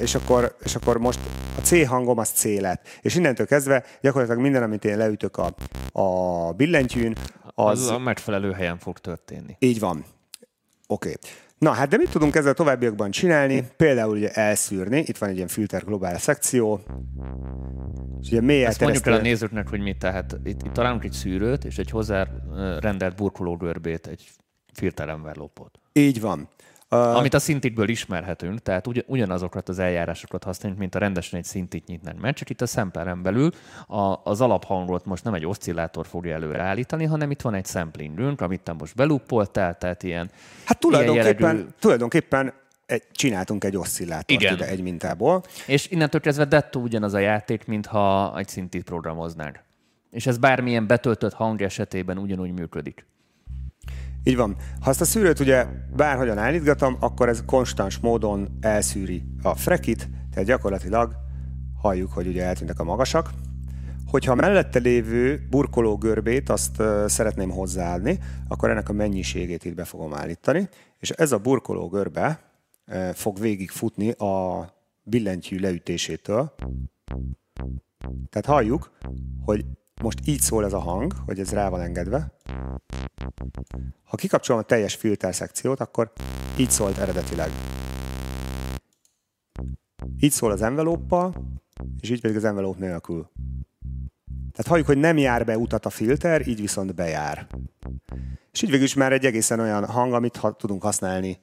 [0.00, 1.18] és akkor, és akkor most
[1.56, 2.86] a C hangom az C lett.
[3.00, 5.54] És innentől kezdve gyakorlatilag minden, amit én leütök a,
[5.92, 7.16] a billentyűn,
[7.54, 7.80] az...
[7.80, 9.56] Az a megfelelő helyen fog történni.
[9.58, 10.04] Így van.
[10.86, 11.08] Oké.
[11.08, 11.30] Okay.
[11.58, 13.64] Na, hát de mit tudunk ezzel a továbbiakban csinálni?
[13.76, 16.80] Például ugye elszűrni, itt van egy ilyen filter globál szekció,
[18.20, 21.12] és ugye mély Ezt mondjuk el a nézőknek, hogy mit, tehát itt, itt találunk egy
[21.12, 22.26] szűrőt, és egy hozzá
[22.80, 24.30] rendelt burkológörbét, egy
[24.72, 25.78] filter envelopot.
[25.92, 26.48] Így van.
[26.88, 31.86] Amit a szintikből ismerhetünk, tehát ugy, ugyanazokat az eljárásokat használjuk, mint a rendesen egy szintit
[31.86, 33.50] nyitnánk mert csak itt a sampleren belül
[33.86, 38.60] a, az alaphangot most nem egy oszcillátor fogja előreállítani, hanem itt van egy samplingünk, amit
[38.60, 40.30] te most beluppoltál, tehát ilyen
[40.64, 41.70] Hát tulajdonképpen, ilyen jellegű...
[41.78, 42.52] tulajdonképpen
[42.86, 44.54] egy, csináltunk egy oszcillátort Igen.
[44.54, 45.42] ide egy mintából.
[45.66, 49.60] És innentől kezdve dettó ugyanaz a játék, mintha egy szintit programoznánk.
[50.10, 53.06] És ez bármilyen betöltött hang esetében ugyanúgy működik.
[54.28, 54.56] Így van.
[54.80, 55.66] Ha azt a szűrőt ugye
[55.96, 61.14] bárhogyan állítgatom, akkor ez konstans módon elszűri a frekit, tehát gyakorlatilag
[61.80, 63.30] halljuk, hogy ugye eltűntek a magasak.
[64.10, 68.18] hogyha mellette lévő burkoló görbét azt szeretném hozzáadni,
[68.48, 70.68] akkor ennek a mennyiségét itt be fogom állítani,
[70.98, 72.40] és ez a burkoló görbe
[73.12, 74.66] fog végig futni a
[75.02, 76.54] billentyű leütésétől.
[78.30, 78.90] Tehát halljuk,
[79.44, 79.64] hogy
[80.02, 82.32] most így szól ez a hang, hogy ez rá van engedve.
[84.04, 86.12] Ha kikapcsolom a teljes filter szekciót, akkor
[86.58, 87.50] így szólt eredetileg.
[90.20, 91.34] Így szól az envelóppal,
[92.00, 93.30] és így pedig az envelóp nélkül.
[94.52, 97.46] Tehát halljuk, hogy nem jár be utat a filter, így viszont bejár.
[98.52, 101.38] És így végül is már egy egészen olyan hang, amit tudunk használni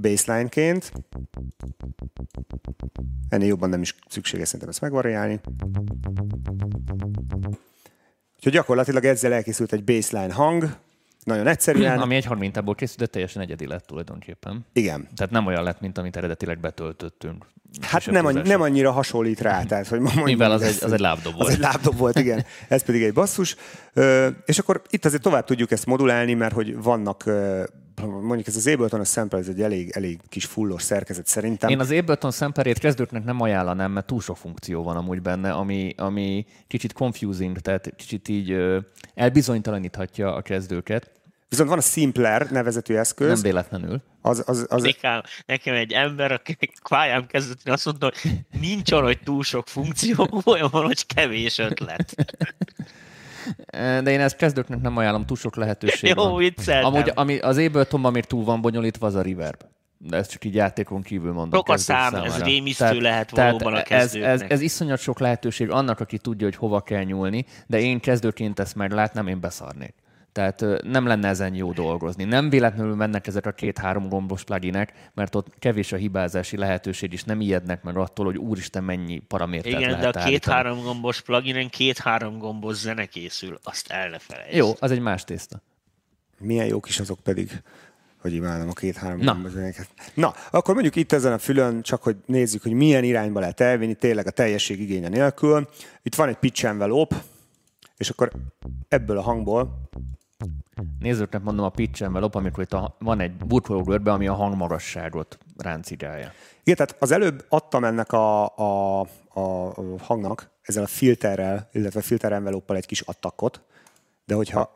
[0.00, 0.92] baseline-ként.
[3.28, 5.40] Ennél jobban nem is szükséges szerintem ezt megvariálni.
[8.36, 10.76] Úgyhogy gyakorlatilag ezzel elkészült egy baseline hang,
[11.24, 11.98] nagyon egyszerűen.
[11.98, 14.66] Ami egy harmintából készült, de teljesen egyedi lett tulajdonképpen.
[14.72, 15.08] Igen.
[15.16, 17.46] Tehát nem olyan lett, mint amit eredetileg betöltöttünk.
[17.80, 21.00] Hát nem, annyi, nem annyira hasonlít rá, tehát hogy mondjam, Mivel az egy, az egy
[21.00, 21.48] lábdob volt.
[21.48, 22.44] Az egy lábdob volt, igen.
[22.68, 23.56] Ez pedig egy basszus.
[24.44, 27.24] És akkor itt azért tovább tudjuk ezt modulálni, mert hogy vannak
[28.06, 31.70] mondjuk ez az Ableton a sample, ez egy elég, elég kis fullos szerkezet szerintem.
[31.70, 35.94] Én az Ableton sample kezdőknek nem ajánlanám, mert túl sok funkció van amúgy benne, ami,
[35.96, 38.56] ami kicsit confusing, tehát kicsit így
[39.14, 41.10] elbizonytalaníthatja a kezdőket.
[41.50, 43.32] Viszont van a Simpler nevezetű eszköz.
[43.32, 44.02] Nem véletlenül.
[44.20, 44.82] Az, az, az...
[44.82, 49.68] Nekem, nekem egy ember, aki kvájám kezdett, azt mondta, hogy nincs olyan, hogy túl sok
[49.68, 52.14] funkció, olyan van, hogy kevés ötlet.
[53.70, 56.94] De én ezt kezdőknek nem ajánlom, túl sok lehetőség Jó, vicceltem.
[56.94, 59.62] Amúgy ami az Ableton, ami túl van bonyolítva, az a reverb.
[59.98, 61.58] De ezt csak így játékon kívül mondom.
[61.58, 64.32] Sok a szám, ez rémisztő tehát, lehet valóban a kezdőknek.
[64.32, 68.00] Ez, ez, ez iszonyat sok lehetőség annak, aki tudja, hogy hova kell nyúlni, de én
[68.00, 69.94] kezdőként ezt már látnám, én beszarnék.
[70.32, 72.24] Tehát nem lenne ezen jó dolgozni.
[72.24, 77.24] Nem véletlenül mennek ezek a két-három gombos pluginek, mert ott kevés a hibázási lehetőség, és
[77.24, 81.68] nem ijednek meg attól, hogy úristen mennyi paramétert Igen, lehet de a két-három gombos pluginen
[81.68, 84.56] két-három gombos zene készül, azt el ne felejtsd.
[84.56, 85.62] Jó, az egy más tészta.
[86.38, 87.62] Milyen jók is azok pedig
[88.20, 89.40] hogy imádom a két-három Na.
[90.14, 93.94] Na, akkor mondjuk itt ezen a fülön, csak hogy nézzük, hogy milyen irányba lehet elvinni,
[93.94, 95.68] tényleg a teljesség igénye nélkül.
[96.02, 97.22] Itt van egy pitch envelope,
[97.96, 98.32] és akkor
[98.88, 99.88] ebből a hangból
[100.98, 106.32] Nézőknek mondom a pitch envelope, amikor itt a, van egy burkológörbe, ami a hangmagasságot ráncigálja.
[106.62, 109.00] Igen, tehát az előbb adtam ennek a, a,
[109.34, 113.62] a hangnak ezzel a filterrel, illetve filter envelope egy kis attakot,
[114.24, 114.72] de hogyha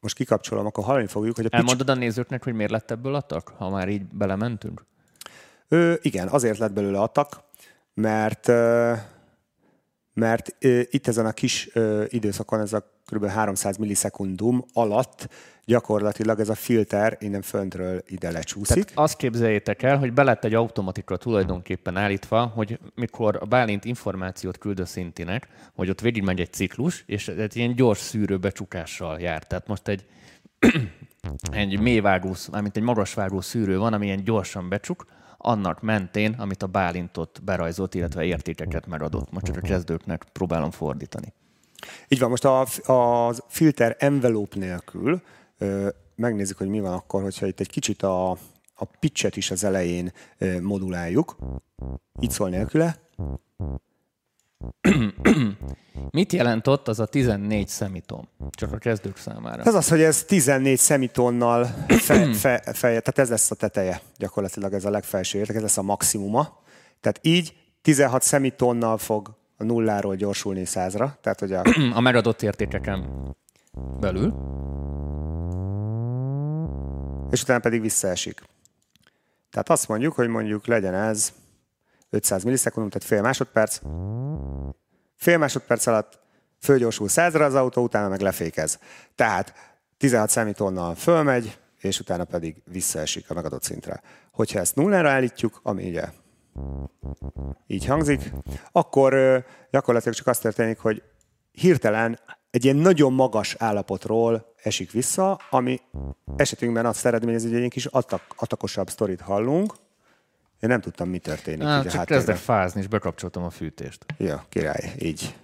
[0.00, 1.64] most kikapcsolom, akkor hallani fogjuk, hogy a pitch...
[1.64, 4.84] Elmondod a nézőknek, hogy miért lett ebből attak, ha már így belementünk?
[5.68, 7.44] Ö, igen, azért lett belőle attak,
[7.94, 8.48] mert
[10.16, 13.26] mert ö, itt ezen a kis ö, időszakon, ez a kb.
[13.26, 15.28] 300 millisekundum alatt
[15.64, 18.84] gyakorlatilag ez a filter innen föntről ide lecsúszik.
[18.84, 24.58] Tehát azt képzeljétek el, hogy belett egy automatika tulajdonképpen állítva, hogy mikor a Bálint információt
[24.58, 29.46] küld a szintinek, hogy ott végigmegy egy ciklus, és egy ilyen gyors szűrőbecsukással jár.
[29.46, 30.04] Tehát most egy
[31.50, 35.06] egy mélyvágó, mármint egy magasvágó szűrő van, ami ilyen gyorsan becsuk,
[35.46, 39.30] annak mentén, amit a Bálintot berajzolt, illetve értékeket megadott.
[39.30, 41.32] Most csak a kezdőknek próbálom fordítani.
[42.08, 42.60] Így van, most a,
[42.92, 45.22] a filter envelope nélkül
[45.58, 48.30] ö, megnézzük, hogy mi van akkor, hogyha itt egy kicsit a,
[48.74, 51.36] a pitchet is az elején ö, moduláljuk.
[52.20, 52.96] Így szól nélküle.
[56.10, 58.28] Mit jelent ott az a 14 szemiton?
[58.50, 59.62] Csak a kezdők számára.
[59.62, 64.72] Ez az, hogy ez 14 szemitonnal fe, fe, fe, tehát ez lesz a teteje, gyakorlatilag
[64.72, 66.58] ez a legfelső érték, ez lesz a maximuma.
[67.00, 71.18] Tehát így 16 szemitonnal fog a nulláról gyorsulni százra.
[71.20, 71.62] Tehát, hogy a...
[71.94, 73.08] a megadott értékeken
[74.00, 74.34] belül.
[77.30, 78.42] És utána pedig visszaesik.
[79.50, 81.32] Tehát azt mondjuk, hogy mondjuk legyen ez
[82.10, 83.80] 500 millisekundum, tehát fél másodperc.
[85.16, 86.18] Fél másodperc alatt
[86.60, 88.78] fölgyorsul százra az autó, utána meg lefékez.
[89.14, 89.54] Tehát
[89.96, 94.02] 16 szemitonnal fölmegy, és utána pedig visszaesik a megadott szintre.
[94.32, 96.04] Hogyha ezt nullára állítjuk, ami ugye
[97.66, 98.32] így hangzik,
[98.72, 99.14] akkor
[99.70, 101.02] gyakorlatilag csak azt történik, hogy
[101.52, 102.18] hirtelen
[102.50, 105.80] egy ilyen nagyon magas állapotról esik vissza, ami
[106.36, 109.74] esetünkben azt eredményez, hogy egy kis atak, atakosabb sztorit hallunk.
[110.60, 111.66] Én nem tudtam, mi történik.
[111.66, 114.04] Á, csak kezdek fázni, és bekapcsoltam a fűtést.
[114.18, 115.34] Ja, király, így.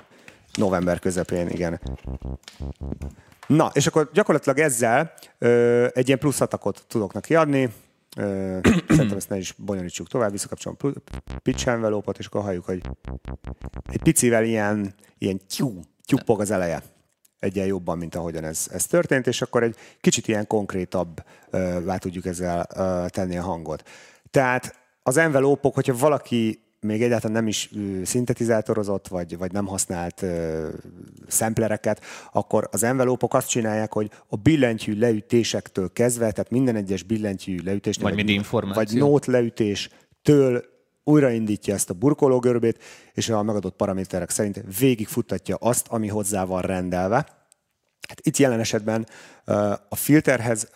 [0.55, 1.81] November közepén, igen.
[3.47, 7.71] Na, és akkor gyakorlatilag ezzel ö, egy ilyen plusz atakot tudok neki adni,
[8.89, 10.77] Szerintem ezt ne is bonyolítsuk tovább, visszakapcsolom
[11.43, 12.81] pitch envelope és akkor halljuk, hogy
[13.85, 16.83] egy picivel ilyen, ilyen tyú, tyúpog az eleje
[17.39, 22.67] egyen jobban, mint ahogyan ez, ez történt, és akkor egy kicsit ilyen konkrétabbá tudjuk ezzel
[23.09, 23.89] tenni a hangot.
[24.31, 27.70] Tehát az envelópok, hogyha valaki még egyáltalán nem is
[28.03, 30.68] szintetizátorozott, vagy, vagy nem használt uh,
[31.26, 32.00] szemplereket,
[32.32, 37.96] akkor az envelópok azt csinálják, hogy a billentyű leütésektől kezdve, tehát minden egyes billentyű leütés,
[37.96, 39.00] vagy, vagy, információ.
[39.00, 40.64] vagy nót leütéstől
[41.05, 42.82] újraindítja ezt a burkológörbét,
[43.14, 47.14] és a megadott paraméterek szerint végigfuttatja azt, ami hozzá van rendelve.
[48.09, 49.07] Hát itt jelen esetben
[49.88, 50.68] a filterhez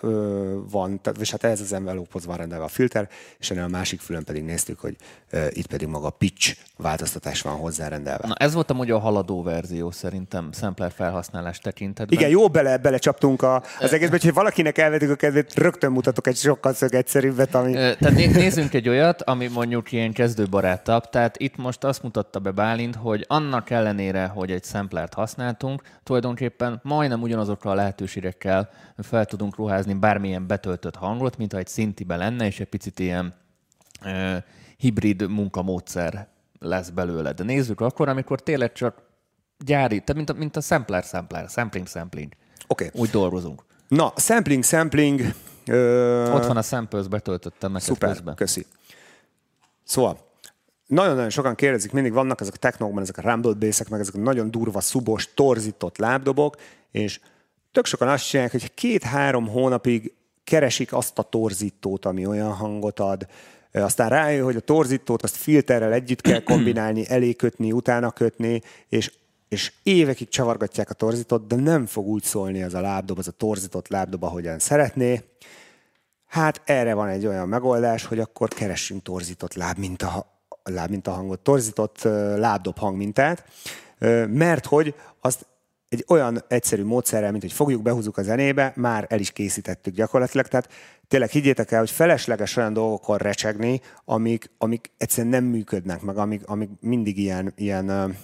[0.71, 3.09] van, és hát ehhez az envelóphoz van rendelve a filter,
[3.39, 4.97] és ennél a másik fülön pedig néztük, hogy
[5.51, 8.27] itt pedig maga a pitch változtatás van hozzárendelve.
[8.27, 12.19] Na ez volt a a haladó verzió szerintem sampler felhasználás tekintetben.
[12.19, 16.37] Igen, jó bele, belecsaptunk a, az egészbe, hogy valakinek elvettük a kedvét, rögtön mutatok egy
[16.37, 17.73] sokkal szög egyszerűbbet, ami...
[17.73, 21.09] Tehát nézzünk egy olyat, ami mondjuk ilyen kezdőbarátabb.
[21.11, 26.81] Tehát itt most azt mutatta be Bálint, hogy annak ellenére, hogy egy samplert használtunk, tulajdonképpen
[26.83, 32.17] majdnem ugyanazokkal a lehetőségekkel fel, fel tudunk ruházni bármilyen betöltött hangot, mint ha egy szintibe
[32.17, 33.35] lenne, és egy picit ilyen
[34.01, 34.45] e,
[34.77, 36.29] hibrid munkamódszer
[36.59, 37.33] lesz belőle.
[37.33, 39.03] De nézzük akkor, amikor tényleg csak
[39.65, 42.33] gyári, tehát mint a, mint a sampler, sampler, sampling, sampling.
[42.67, 42.87] Oké.
[42.87, 43.01] Okay.
[43.01, 43.65] Úgy dolgozunk.
[43.89, 45.21] Na, sampling, sampling.
[45.67, 46.33] Ö...
[46.33, 48.35] Ott van a samples, betöltöttem meg Szuper, közben.
[48.35, 48.67] köszi.
[49.85, 50.19] Szóval,
[50.87, 54.19] nagyon-nagyon sokan kérdezik, mindig vannak ezek a technokban, ezek a rumbled bass meg ezek a
[54.19, 56.57] nagyon durva, szubos, torzított lábdobok,
[56.91, 57.21] és
[57.77, 60.15] tök sokan azt csinálják, hogy két-három hónapig
[60.45, 63.27] keresik azt a torzítót, ami olyan hangot ad,
[63.73, 69.13] aztán rájön, hogy a torzítót azt filterrel együtt kell kombinálni, elé kötni, utána kötni, és,
[69.49, 73.31] és évekig csavargatják a torzítót, de nem fog úgy szólni az a lábdob, az a
[73.31, 75.23] torzított lábdob, ahogyan szeretné.
[76.27, 81.07] Hát erre van egy olyan megoldás, hogy akkor keressünk torzított láb, mint a, láb, mint
[81.07, 82.03] a hangot, torzított
[82.37, 83.45] lábdob hangmintát,
[84.29, 85.47] mert hogy azt
[85.89, 90.47] egy olyan egyszerű módszerrel, mint hogy fogjuk, behúzzuk a zenébe, már el is készítettük gyakorlatilag.
[90.47, 90.69] Tehát
[91.09, 96.47] tényleg higgyétek el, hogy felesleges olyan dolgokon recsegni, amik, amik egyszerűen nem működnek, meg amik,
[96.47, 98.15] amik mindig ilyen, ilyen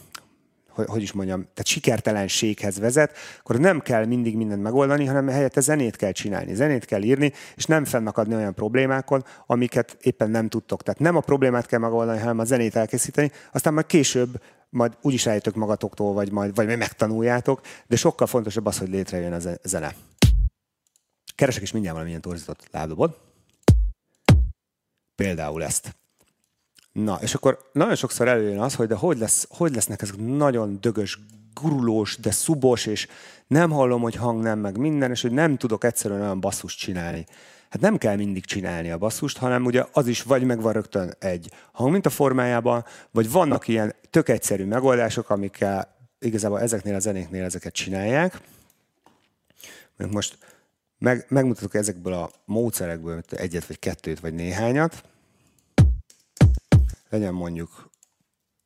[0.75, 5.61] hogy, hogy is mondjam, tehát sikertelenséghez vezet, akkor nem kell mindig mindent megoldani, hanem helyette
[5.61, 10.83] zenét kell csinálni, zenét kell írni, és nem fennakadni olyan problémákon, amiket éppen nem tudtok.
[10.83, 14.41] Tehát nem a problémát kell megoldani, hanem a zenét elkészíteni, aztán majd később
[14.73, 19.39] majd úgyis rájöttök magatoktól, vagy majd, vagy megtanuljátok, de sokkal fontosabb az, hogy létrejön a
[19.62, 19.95] zene.
[21.35, 23.18] Keresek is mindjárt valamilyen torzított lábdobot.
[25.14, 25.97] Például ezt.
[26.93, 30.79] Na, és akkor nagyon sokszor előjön az, hogy de hogy, lesz, hogy lesznek ezek nagyon
[30.81, 31.18] dögös,
[31.55, 33.09] gurulós, de szubos, és
[33.47, 37.27] nem hallom, hogy hang nem, meg minden, és hogy nem tudok egyszerűen olyan basszust csinálni
[37.73, 41.51] hát nem kell mindig csinálni a basszust, hanem ugye az is vagy megvan rögtön egy
[41.73, 48.41] hangminta formájában, vagy vannak ilyen tök egyszerű megoldások, amikkel igazából ezeknél a zenéknél ezeket csinálják.
[50.11, 50.39] Most
[50.99, 55.05] meg, megmutatok ezekből a módszerekből egyet, vagy kettőt, vagy néhányat.
[57.09, 57.91] Legyen mondjuk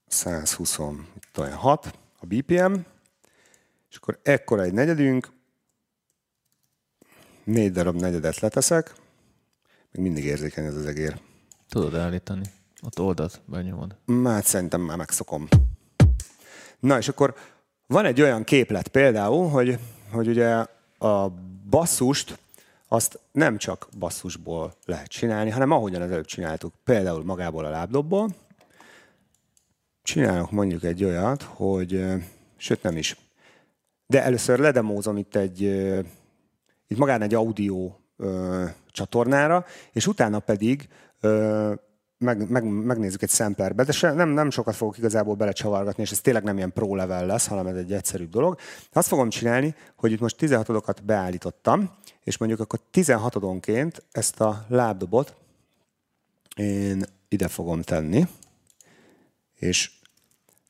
[0.07, 2.75] 126 a BPM,
[3.91, 5.29] és akkor ekkora egy negyedünk,
[7.47, 8.95] négy darab negyedet leteszek,
[9.91, 11.21] még mindig érzékeny ez az egér.
[11.69, 12.43] Tudod állítani.
[12.83, 13.97] Ott oldat, benyomod.
[14.25, 15.49] Hát szerintem már megszokom.
[16.81, 17.35] Na, és akkor
[17.87, 19.79] van egy olyan képlet például, hogy,
[20.11, 20.67] hogy ugye
[20.99, 21.29] a
[21.71, 22.39] basszust
[22.89, 28.35] azt nem csak basszusból lehet csinálni, hanem ahogyan az előbb csináltuk, például magából a lábdobból.
[30.03, 32.05] Csinálok mondjuk egy olyat, hogy,
[32.57, 33.17] sőt nem is,
[34.07, 35.63] de először ledemózom itt egy
[36.87, 40.89] itt magán egy audio ö, csatornára, és utána pedig
[41.21, 41.73] ö,
[42.19, 46.21] meg, meg, megnézzük egy samplerbe, de se, nem, nem sokat fogok igazából belecsavargatni, és ez
[46.21, 48.59] tényleg nem ilyen pro level lesz, hanem ez egy egyszerűbb dolog.
[48.93, 51.91] Azt fogom csinálni, hogy itt most 16 beállítottam,
[52.23, 55.35] és mondjuk akkor 16-onként ezt a lábdobot
[56.57, 58.27] én ide fogom tenni,
[59.55, 59.91] és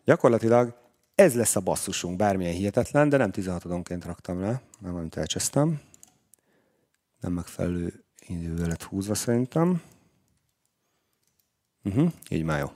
[0.05, 0.75] gyakorlatilag
[1.15, 5.81] ez lesz a basszusunk, bármilyen hihetetlen, de nem 16-onként raktam le, nem amit elcsesztem
[7.21, 9.83] nem megfelelő idővel lett húzva szerintem.
[11.85, 12.73] Uh-huh, így már jó.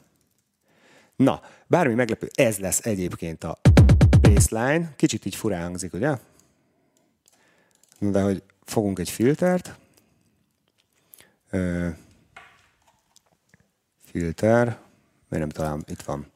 [1.16, 3.60] Na, bármi meglepő, ez lesz egyébként a
[4.20, 4.94] baseline.
[4.96, 6.18] Kicsit így furán hangzik, ugye?
[7.98, 9.78] De hogy fogunk egy filtert.
[14.04, 14.80] Filter.
[15.28, 16.26] Miért nem talán itt van.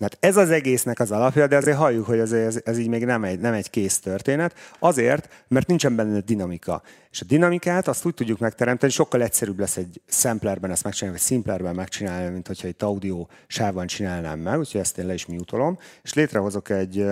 [0.00, 3.04] Hát ez az egésznek az alapja, de azért halljuk, hogy ez, ez, ez így még
[3.04, 4.54] nem egy, nem egy kész történet.
[4.78, 6.82] Azért, mert nincsen benne dinamika.
[7.10, 11.26] És a dinamikát azt úgy tudjuk megteremteni, sokkal egyszerűbb lesz egy samplerben ezt megcsinálni, vagy
[11.26, 15.78] simplerben megcsinálni, mint hogyha itt audio sávban csinálnám meg, úgyhogy ezt én le is mutolom,
[16.02, 17.06] és létrehozok egy,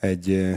[0.00, 0.54] egy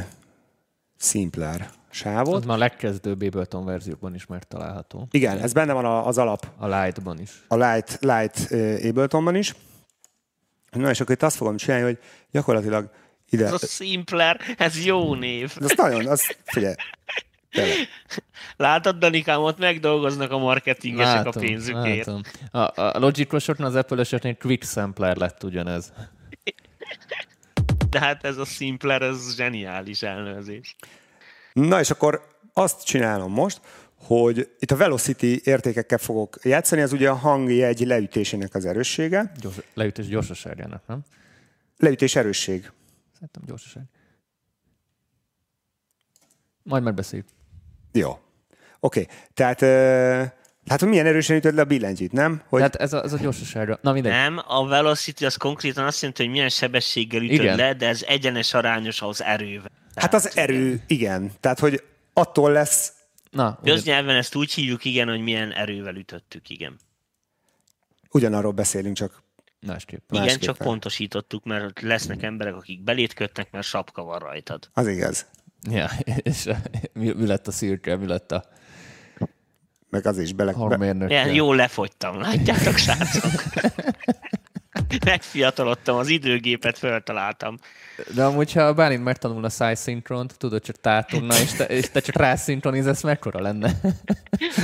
[0.97, 2.36] simpler sávot.
[2.36, 5.07] Az már a legkezdőbb Ableton verziókban is megtalálható.
[5.11, 7.45] Igen, ez benne van az alap A Light-ban is.
[7.47, 8.51] a Light, Light
[8.86, 9.55] Abletonban is.
[10.78, 11.97] Na és akkor itt azt fogom csinálni, hogy
[12.32, 12.89] gyakorlatilag
[13.30, 13.45] ide...
[13.45, 15.53] Ez a Simpler, ez jó név.
[15.61, 16.75] Ez nagyon, az, figyelj,
[17.51, 17.78] tényleg.
[18.57, 22.05] Látod, Danikám, ott megdolgoznak a marketingesek a pénzükért.
[22.05, 22.21] látom.
[22.51, 25.93] A, a Logicosoknál az Apple esetén Quick Sampler lett ugyanez.
[27.89, 30.75] De hát ez a Simpler, ez zseniális elnevezés.
[31.53, 33.61] Na és akkor azt csinálom most,
[33.98, 39.32] hogy itt a velocity értékekkel fogok játszani, ez ugye a hangjegy leütésének az erőssége.
[39.39, 41.02] Gyors, leütés gyorsaságának, nem?
[41.78, 42.72] Leütés erősség.
[43.14, 43.84] Szerintem gyorsaság.
[46.64, 47.28] Majd megbeszéljük.
[47.91, 48.10] Jó.
[48.80, 49.16] Oké, okay.
[49.34, 50.32] tehát uh,
[50.68, 52.41] hát hogy milyen erősen ütöd le a billentyűt, nem?
[52.48, 53.80] Hogy, Tehát ez a, ez a gyorsasága.
[53.82, 54.12] Na mindegy.
[54.12, 57.56] Nem, a velocity az konkrétan azt jelenti, hogy milyen sebességgel ütöd Igen.
[57.56, 59.72] le, de ez egyenes arányos az erővel.
[59.95, 61.32] hát az erő, igen.
[61.39, 61.84] Tehát, hogy
[62.14, 62.93] attól lesz,
[63.38, 66.79] Na, Köznyelven ezt úgy hívjuk, igen, hogy milyen erővel ütöttük, igen.
[68.11, 69.23] ugyanarról beszélünk, csak
[69.67, 70.11] másképp.
[70.11, 70.55] Igen, Másképpen.
[70.55, 74.69] csak pontosítottuk, mert lesznek emberek, akik belét kötnek, mert sapka van rajtad.
[74.73, 75.25] az igaz.
[75.69, 75.89] Ja,
[76.29, 76.49] és
[76.93, 78.45] mi, mi lett a szürke, mi lett a
[79.89, 80.51] Meg az is bele...
[80.51, 81.09] Be, hangmérnök.
[81.09, 83.43] Ilyen, jól lefogytam, látjátok, srácok?
[85.05, 87.57] Megfiatalodtam, az időgépet föltaláltam.
[88.15, 91.99] De amúgy, ha Bálint megtanul a size szinkront, tudod, csak tátogna, és te, és te
[91.99, 93.67] csak rászinkronizálsz, mekkora lenne?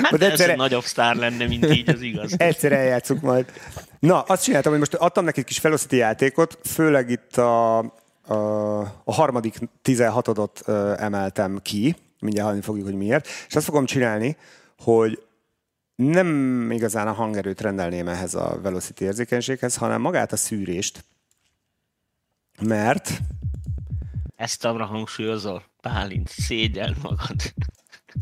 [0.01, 2.33] Hát De ez egyszerre- egy nagyobb sztár lenne, mint így, az igaz.
[2.37, 3.45] Egyszer eljátszunk majd.
[3.99, 7.77] Na, azt csináltam, hogy most adtam neki egy kis Velocity játékot, főleg itt a,
[8.27, 13.85] a, a harmadik 16-odot ö, emeltem ki, mindjárt hallani fogjuk, hogy miért, és azt fogom
[13.85, 14.37] csinálni,
[14.79, 15.23] hogy
[15.95, 21.03] nem igazán a hangerőt rendelném ehhez a Velocity érzékenységhez, hanem magát a szűrést,
[22.61, 23.19] mert
[24.35, 25.63] Ezt arra hangsúlyozol.
[25.81, 27.53] Bálint, szégyeld magad.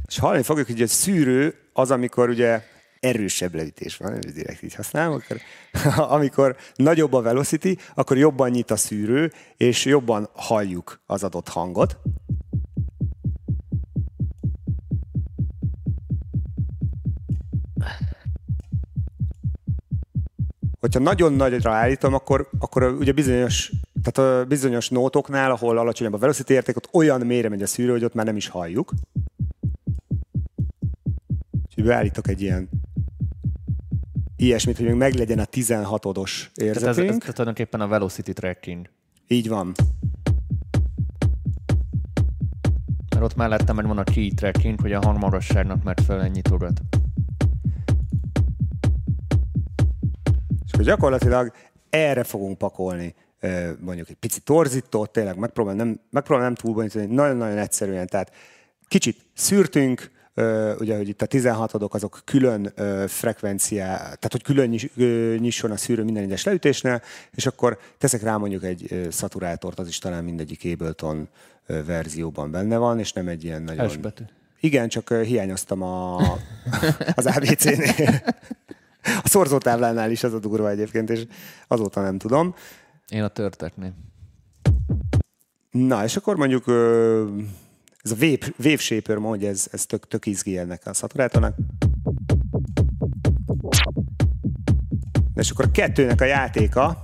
[0.07, 2.63] És hallani fogjuk, hogy a szűrő az, amikor ugye
[2.99, 5.41] erősebb leütés van, ez direkt így használom, akkor,
[6.15, 11.97] amikor nagyobb a velocity, akkor jobban nyit a szűrő, és jobban halljuk az adott hangot.
[20.81, 23.71] Hogyha nagyon nagyra állítom, akkor, akkor ugye bizonyos,
[24.01, 27.91] tehát a bizonyos nótoknál, ahol alacsonyabb a velocity érték, ott olyan mélyre megy a szűrő,
[27.91, 28.93] hogy ott már nem is halljuk.
[31.65, 32.69] Úgyhogy beállítok egy ilyen
[34.35, 37.23] ilyesmit, hogy még meglegyen a 16-odos Tehát ez, ez, érzetünk.
[37.23, 38.89] ez tulajdonképpen a velocity tracking.
[39.27, 39.71] Így van.
[43.09, 46.81] Mert ott mellettem meg van a key tracking, hogy a hangmagasságnak megfelelően nyitogat.
[50.81, 51.51] Akkor gyakorlatilag
[51.89, 53.15] erre fogunk pakolni
[53.79, 58.07] mondjuk egy pici torzítót, tényleg megpróbálom nem, megpróbálom nem túlbonyolítani, nagyon-nagyon egyszerűen.
[58.07, 58.31] Tehát
[58.87, 60.11] kicsit szűrtünk,
[60.79, 62.73] ugye, hogy itt a 16-odok azok külön
[63.07, 64.69] frekvenciá, tehát hogy külön
[65.39, 67.01] nyisson a szűrő minden egyes leütésnél,
[67.31, 71.29] és akkor teszek rá mondjuk egy szaturátort, az is talán mindegyik Ableton
[71.65, 73.89] verzióban benne van, és nem egy ilyen nagyon...
[73.89, 74.23] S betű.
[74.59, 76.17] Igen, csak hiányoztam a,
[77.15, 78.21] az ABC-nél.
[79.03, 81.25] A szorzótáblánál is az a durva egyébként, és
[81.67, 82.55] azóta nem tudom.
[83.07, 83.93] Én a törteknél.
[85.71, 86.67] Na, és akkor mondjuk
[88.03, 91.55] ez a wave, wave shaper mód, ez, ez tök, tök izgi ennek a szaturátornak.
[95.35, 97.01] És akkor a kettőnek a játéka,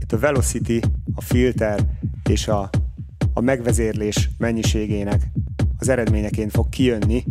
[0.00, 0.80] itt a velocity,
[1.14, 1.86] a filter
[2.28, 2.70] és a,
[3.34, 5.22] a megvezérlés mennyiségének
[5.78, 7.24] az eredményeként fog kijönni.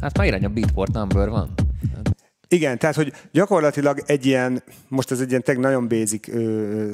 [0.00, 1.54] Hát már irány a Beatport number van.
[2.50, 6.90] Igen, tehát, hogy gyakorlatilag egy ilyen, most ez egy ilyen teg nagyon basic ö,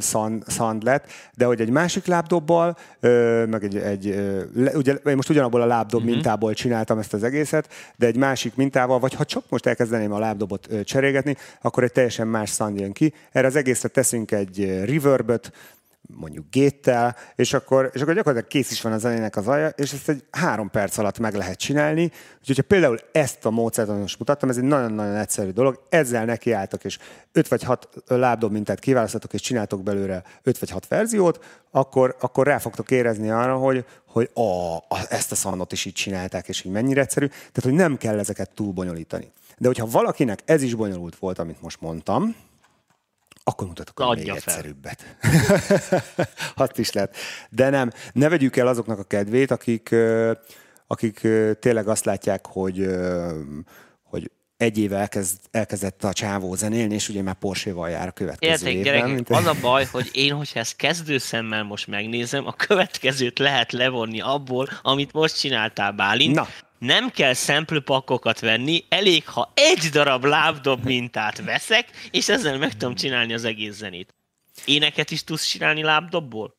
[0.46, 5.16] sound lett, de hogy egy másik lábdobbal, ö, meg egy, egy ö, le, ugye, én
[5.16, 6.14] most ugyanabból a lábdob uh-huh.
[6.14, 10.18] mintából csináltam ezt az egészet, de egy másik mintával, vagy ha csak most elkezdeném a
[10.18, 13.12] lábdobot ö, cserélgetni, akkor egy teljesen más sound jön ki.
[13.32, 15.52] Erre az egészre teszünk egy ö, reverböt,
[16.07, 19.92] mondjuk géttel, és akkor, és akkor gyakorlatilag kész is van a zenének az alja, és
[19.92, 22.11] ezt egy három perc alatt meg lehet csinálni.
[22.40, 26.84] Úgyhogy ha például ezt a módszert, most mutattam, ez egy nagyon-nagyon egyszerű dolog, ezzel nekiálltok,
[26.84, 26.98] és
[27.32, 32.46] öt vagy hat lábdob mintát kiválasztatok, és csináltok belőle öt vagy hat verziót, akkor, akkor
[32.46, 34.76] rá fogtok érezni arra, hogy, hogy ó,
[35.09, 37.26] ezt a szanot is így csinálták, és így mennyire egyszerű.
[37.26, 39.32] Tehát, hogy nem kell ezeket túl bonyolítani.
[39.59, 42.34] De hogyha valakinek ez is bonyolult volt, amit most mondtam,
[43.45, 44.34] akkor mutatok a még fel.
[44.34, 45.16] egyszerűbbet.
[46.55, 47.16] Azt is lehet.
[47.51, 49.95] De nem, ne vegyük el azoknak a kedvét, akik,
[50.86, 51.26] akik
[51.61, 52.86] tényleg azt látják, hogy,
[54.03, 58.53] hogy egy éve elkezd, elkezdett a csávó zenélni, és ugye már Porsche-val jár a következő
[58.53, 58.84] Értek, évben.
[58.84, 63.72] gyerekek, mint- az a baj, hogy én, hogyha ezt kezdőszemmel most megnézem, a következőt lehet
[63.72, 66.34] levonni abból, amit most csináltál, Bálint.
[66.34, 66.49] Na.
[66.85, 72.95] Nem kell szemplőpakkokat venni, elég, ha egy darab lábdob mintát veszek, és ezzel meg tudom
[72.95, 74.14] csinálni az egész zenét.
[74.64, 76.57] Éneket is tudsz csinálni lábdobból?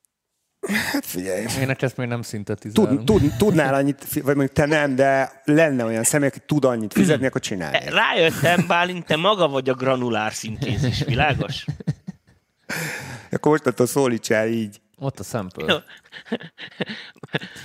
[0.91, 3.05] Hát figyelj, Én ezt még nem szintetizálom.
[3.05, 6.93] tud, tud, tudnál annyit, vagy mondjuk te nem, de lenne olyan személy, aki tud annyit
[6.93, 7.89] fizetni, akkor csinálj.
[7.89, 11.65] Rájöttem, Bálint, te maga vagy a granulár szintézis, világos?
[13.31, 14.81] Akkor mostantól szólítsál így.
[14.99, 15.83] Ott a sample.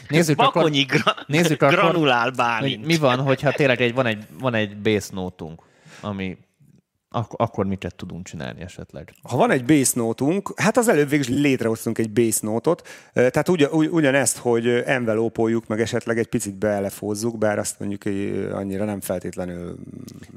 [0.08, 2.86] Nézzük akkor, Bakonyi gra- nézzük akkor, granulál hogy Bálint.
[2.86, 5.10] mi van, hogyha tényleg egy, van, egy, van egy bass
[6.00, 6.38] ami
[7.12, 9.12] ak- akkor mit tudunk csinálni esetleg.
[9.22, 13.30] Ha van egy bass nótunk, hát az előbb végül is létrehoztunk egy bass nótot, Ö,
[13.30, 18.52] tehát ugyan, ugy, ugyanezt, hogy envelópoljuk, meg esetleg egy picit belefózzuk, bár azt mondjuk ö,
[18.54, 19.76] annyira nem feltétlenül...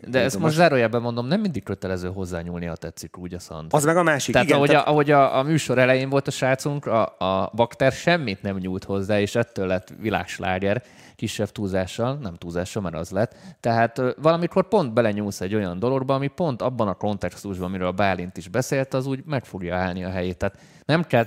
[0.08, 3.74] De ezt most zárójelben mondom, nem mindig kötelező hozzányúlni, ha tetszik úgy a szand.
[3.74, 4.58] Az meg a másik, Tehát igen.
[4.58, 8.42] ahogy, tehát, a, ahogy a, a műsor elején volt a srácunk, a, a bakter semmit
[8.42, 10.84] nem nyújt hozzá, és ettől lett világsláger,
[11.24, 13.36] kisebb túlzással, nem túlzással, mert az lett.
[13.60, 18.38] Tehát valamikor pont belenyúlsz egy olyan dologba, ami pont abban a kontextusban, amiről a Bálint
[18.38, 20.38] is beszélt, az úgy meg fogja állni a helyét.
[20.38, 21.26] Tehát nem kell,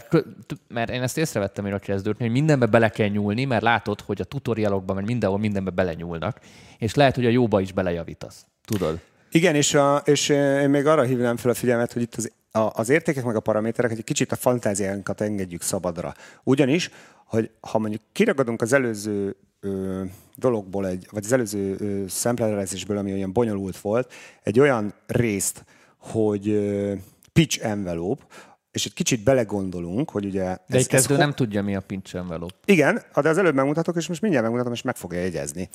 [0.68, 4.24] mert én ezt észrevettem, mire kezdődni, hogy mindenbe bele kell nyúlni, mert látod, hogy a
[4.24, 6.40] tutorialokban, mert mindenhol mindenbe belenyúlnak,
[6.78, 8.46] és lehet, hogy a jóba is belejavítasz.
[8.64, 9.00] Tudod?
[9.30, 12.70] Igen, és, a, és én még arra hívnám fel a figyelmet, hogy itt az, a,
[12.72, 16.14] az értékek meg a paraméterek egy kicsit a fantáziánkat engedjük szabadra.
[16.44, 16.90] Ugyanis,
[17.26, 20.02] hogy ha mondjuk kiragadunk az előző ö,
[20.34, 24.12] dologból, egy, vagy az előző ö, szemplerezésből, ami olyan bonyolult volt,
[24.42, 25.64] egy olyan részt,
[25.96, 26.94] hogy ö,
[27.32, 28.24] pitch envelope,
[28.70, 30.44] és egy kicsit belegondolunk, hogy ugye...
[30.66, 32.54] De egy kezdő ho- nem tudja, mi a pinch envelope.
[32.64, 35.68] igen, de az előbb megmutatok, és most mindjárt megmutatom, és meg fogja jegyezni.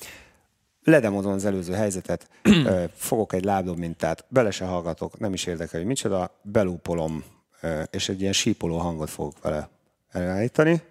[0.84, 2.28] Ledemozom az előző helyzetet,
[2.94, 7.24] fogok egy lábdob mintát, bele se hallgatok, nem is érdekel, hogy micsoda, belúpolom,
[7.90, 9.68] és egy ilyen sípoló hangot fogok vele
[10.10, 10.82] előállítani.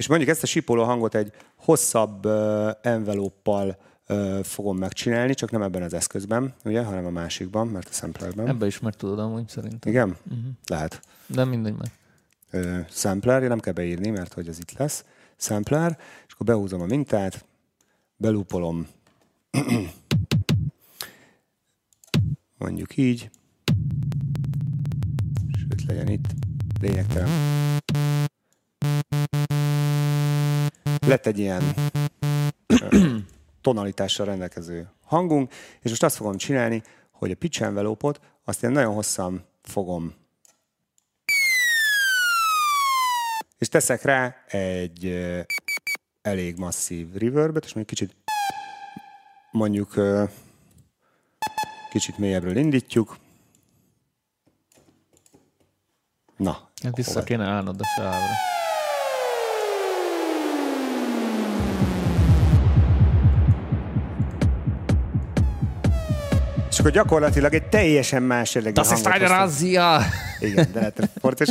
[0.00, 3.76] És mondjuk ezt a sípoló hangot egy hosszabb uh, envelóppal
[4.08, 8.48] uh, fogom megcsinálni, csak nem ebben az eszközben, ugye, hanem a másikban, mert a samplerben.
[8.48, 9.92] Ebbe is meg tudod amúgy szerintem.
[9.92, 10.08] Igen?
[10.08, 10.44] Uh-huh.
[10.66, 12.86] Lehet De mindegy meg.
[12.90, 15.04] sampler, nem kell beírni, mert hogy az itt lesz,
[15.36, 17.44] sampler, és akkor behúzom a mintát,
[18.16, 18.86] belúpolom,
[22.58, 23.30] mondjuk így,
[25.58, 26.26] sőt legyen itt,
[26.80, 27.28] lényegtelen.
[31.10, 31.62] Lett egy ilyen
[33.60, 38.94] tonalitással rendelkező hangunk, és most azt fogom csinálni, hogy a pitch envelope-ot azt én nagyon
[38.94, 40.14] hosszan fogom
[43.58, 45.26] és teszek rá egy
[46.22, 48.16] elég masszív reverbet, és még kicsit
[49.50, 49.94] mondjuk
[51.90, 53.18] kicsit mélyebbről indítjuk.
[56.36, 58.58] Na, Hát vissza kéne állnod a sávra.
[66.80, 69.26] Akkor gyakorlatilag egy teljesen más jellegű Das ist eine.
[69.26, 70.00] Razzia!
[70.40, 71.48] Igen, de lehet fontos.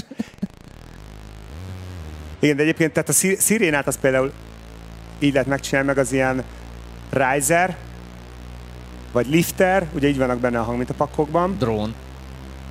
[2.39, 4.31] Igen, de egyébként tehát a szirénát az például
[5.19, 6.43] így lehet megcsinálni, meg az ilyen
[7.09, 7.77] riser,
[9.11, 11.95] vagy lifter, ugye így vannak benne a hangmintapakkokban, Drón.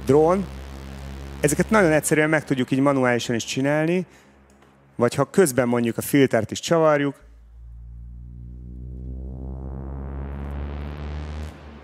[0.06, 0.46] drón.
[1.40, 4.06] Ezeket nagyon egyszerűen meg tudjuk így manuálisan is csinálni,
[4.96, 7.14] vagy ha közben mondjuk a filtert is csavarjuk,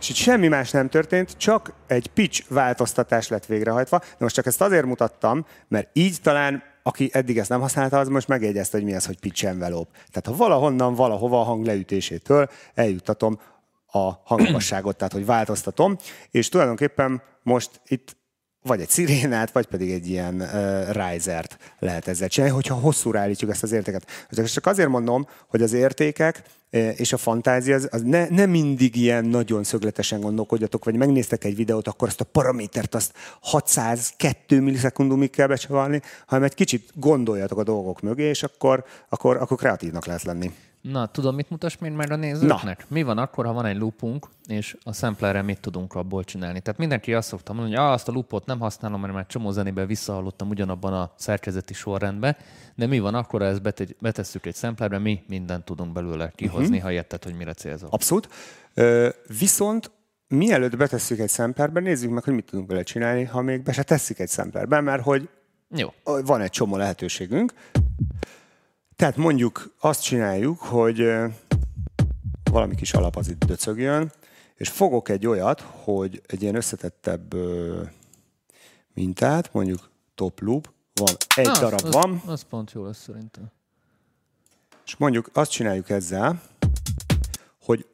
[0.04, 3.98] és itt semmi más nem történt, csak egy pitch változtatás lett végrehajtva.
[3.98, 8.08] De most csak ezt azért mutattam, mert így talán aki eddig ezt nem használta, az
[8.08, 9.90] most megjegyezte, hogy mi az, hogy pitch envelope.
[9.92, 13.40] Tehát ha valahonnan, valahova a hang leütésétől eljuttatom
[13.86, 15.96] a hangmagasságot, tehát hogy változtatom,
[16.30, 18.16] és tulajdonképpen most itt
[18.66, 23.50] vagy egy szirénát, vagy pedig egy ilyen uh, risert lehet ezzel csinálni, hogyha hosszúra állítjuk
[23.50, 24.06] ezt az értéket.
[24.30, 26.42] Ezt csak azért mondom, hogy az értékek
[26.96, 31.56] és a fantázia az, az ne, ne mindig ilyen nagyon szögletesen gondolkodjatok, vagy megnéztek egy
[31.56, 37.62] videót, akkor azt a paramétert azt 602 millisekundumig kell becsavarni, hanem egy kicsit gondoljatok a
[37.62, 40.52] dolgok mögé, és akkor, akkor, akkor kreatívnak lehet lenni.
[40.92, 42.78] Na, tudom, mit mutas még meg a nézőknek?
[42.78, 42.84] Na.
[42.88, 46.60] Mi van akkor, ha van egy loopunk, és a samplerre mit tudunk abból csinálni?
[46.60, 49.50] Tehát mindenki azt szokta mondani, hogy ah, azt a loopot nem használom, mert már csomó
[49.50, 52.36] zenében visszahallottam ugyanabban a szerkezeti sorrendben,
[52.74, 56.66] de mi van akkor, ha ezt bete- betesszük egy samplerbe, mi mindent tudunk belőle kihozni,
[56.66, 56.82] uh-huh.
[56.82, 57.88] ha érted, hogy mire célzol.
[57.92, 58.28] Abszolút.
[58.74, 59.08] Ö,
[59.38, 59.90] viszont
[60.28, 63.82] mielőtt betesszük egy samplerbe, nézzük meg, hogy mit tudunk vele csinálni, ha még be se
[63.82, 65.28] tesszük egy samplerbe, mert hogy
[65.68, 65.88] Jó.
[66.24, 67.52] van egy csomó lehetőségünk.
[68.96, 71.12] Tehát mondjuk azt csináljuk, hogy,
[72.50, 74.12] valami kis alap az itt döcögjön,
[74.54, 77.34] és fogok egy olyat, hogy egy ilyen összetettebb
[78.94, 83.50] mintát, mondjuk top loop, van, egy Na, darab az, van, Az pont jó lesz szerintem.
[84.86, 86.42] és mondjuk azt csináljuk ezzel,
[87.60, 87.86] hogy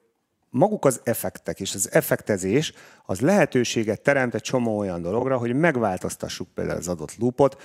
[0.51, 2.73] maguk az effektek és az effektezés
[3.07, 7.63] az lehetőséget teremt egy csomó olyan dologra, hogy megváltoztassuk például az adott loopot.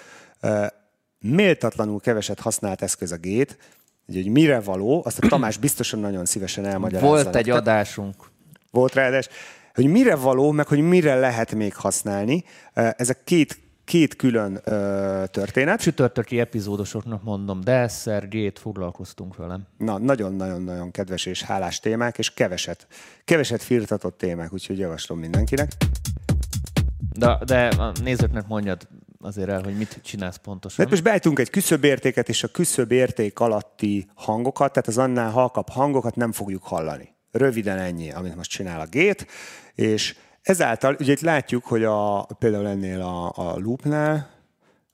[1.20, 3.58] Méltatlanul keveset használt eszköz a gét,
[4.06, 7.08] hogy hogy mire való, azt a Tamás biztosan nagyon szívesen elmagyarázza.
[7.08, 7.54] Volt egy nektek.
[7.54, 8.16] adásunk.
[8.72, 9.30] Volt ráadás,
[9.74, 12.44] hogy mire való, meg hogy mire lehet még használni.
[12.74, 15.82] Ö, Ezek két, két külön ö, történet.
[15.82, 19.68] Csütörtöki epizódosoknak mondom, de Szergét foglalkoztunk velem.
[19.78, 22.88] Na, nagyon-nagyon-nagyon kedves és hálás témák, és keveset,
[23.26, 25.72] keveset firtatott témák, úgyhogy javaslom mindenkinek.
[27.18, 28.88] De, de a nézőknek mondjad
[29.20, 30.76] azért el, hogy mit csinálsz pontosan.
[30.78, 36.16] Mert most beállítunk egy küszöbértéket, és a küszöbérték alatti hangokat, tehát az annál halkabb hangokat
[36.16, 37.16] nem fogjuk hallani.
[37.32, 39.28] Röviden ennyi, amit most csinál a gét,
[39.76, 44.30] és ezáltal, ugye itt látjuk, hogy a, például ennél a, a loopnál,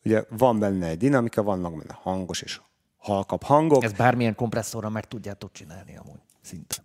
[0.03, 2.61] ugye van benne egy dinamika, vannak benne hangos és
[2.97, 3.83] halkabb hangok.
[3.83, 6.75] Ez bármilyen kompresszorra meg tudjátok csinálni amúgy, szinte.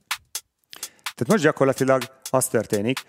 [1.14, 3.04] Tehát most gyakorlatilag az történik,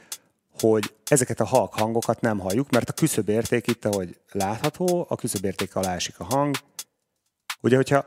[0.60, 5.76] hogy ezeket a halk hangokat nem halljuk, mert a küszöbérték itt, ahogy látható, a küszöbérték
[5.76, 6.56] alá esik a hang.
[7.62, 8.06] Ugye, hogyha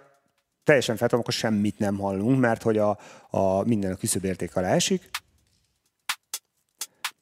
[0.65, 2.99] teljesen feltolom, akkor semmit nem hallunk, mert hogy a,
[3.31, 5.11] a minden a küszöbérték alá esik.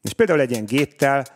[0.03, 1.27] És például egy ilyen géttel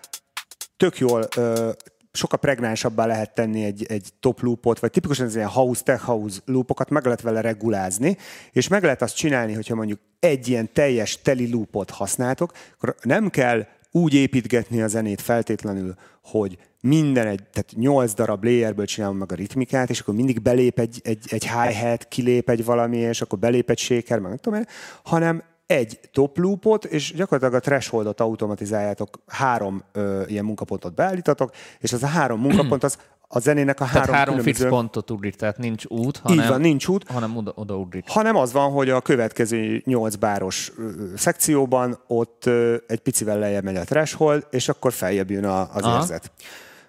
[0.76, 1.70] tök jól, ö,
[2.12, 6.40] sokkal pregnánsabbá lehet tenni egy, egy top loopot, vagy tipikusan az ilyen house, tech house
[6.45, 8.16] loopokat meg lehet vele regulázni,
[8.53, 13.30] és meg lehet azt csinálni, hogyha mondjuk egy ilyen teljes teli loopot használtok, akkor nem
[13.30, 19.32] kell úgy építgetni a zenét feltétlenül, hogy minden egy, tehát nyolc darab layerből csinálom meg
[19.32, 23.38] a ritmikát, és akkor mindig belép egy, egy, egy hi-hat, kilép egy valami, és akkor
[23.38, 24.66] belép egy shaker, meg nem tudom én,
[25.03, 31.93] hanem egy top loopot, és gyakorlatilag a thresholdot automatizáljátok, három ö, ilyen munkapontot beállítatok, és
[31.93, 32.99] az a három munkapont az
[33.35, 34.68] a zenének a Tehát három, három, fix különböző...
[34.68, 38.05] pontot ugrik, tehát nincs út, Így hanem, van, nincs út, hanem oda, oda ugrik.
[38.09, 40.72] hanem az van, hogy a következő nyolc báros
[41.16, 42.51] szekcióban ott
[42.87, 46.01] egy picivel lejjebb megy a threshold, és akkor feljebb jön a, az Aha.
[46.01, 46.33] érzet.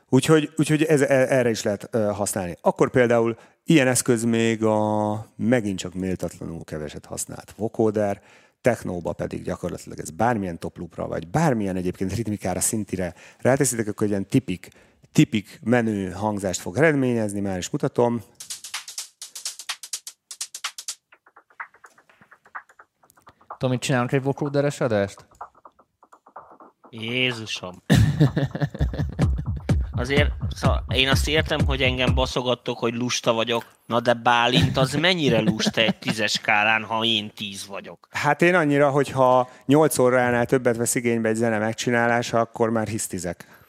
[0.10, 2.58] Úgyhogy, úgyhogy ez, e- erre is lehet használni.
[2.62, 8.22] Akkor például ilyen eszköz még a megint csak méltatlanul keveset használt vocoder,
[8.62, 14.10] technóba pedig gyakorlatilag ez bármilyen top loopra, vagy bármilyen egyébként ritmikára, szintire ráteszitek, akkor egy
[14.10, 14.70] ilyen tipik,
[15.14, 18.22] tipik menő hangzást fog eredményezni, már is mutatom.
[23.48, 25.26] Tudom, mit csinálunk egy vocoderes adást?
[26.90, 27.84] Jézusom.
[29.92, 34.94] Azért, szóval én azt értem, hogy engem baszogattok, hogy lusta vagyok, na de Bálint az
[34.94, 38.08] mennyire lusta egy tízes skálán, ha én tíz vagyok?
[38.12, 43.63] Hát én annyira, hogyha 8 óránál többet vesz igénybe egy zene megcsinálása, akkor már hisztizek.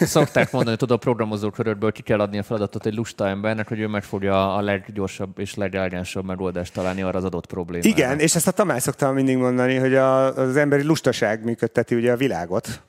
[0.00, 3.80] Szokták mondani, tudod, a programozó körökből ki kell adni a feladatot egy lusta embernek, hogy
[3.80, 7.88] ő meg fogja a leggyorsabb és legelegánsabb megoldást találni arra az adott problémára.
[7.88, 12.12] Igen, és ezt a Tamás szoktam mindig mondani, hogy a, az emberi lustaság működteti ugye
[12.12, 12.82] a világot.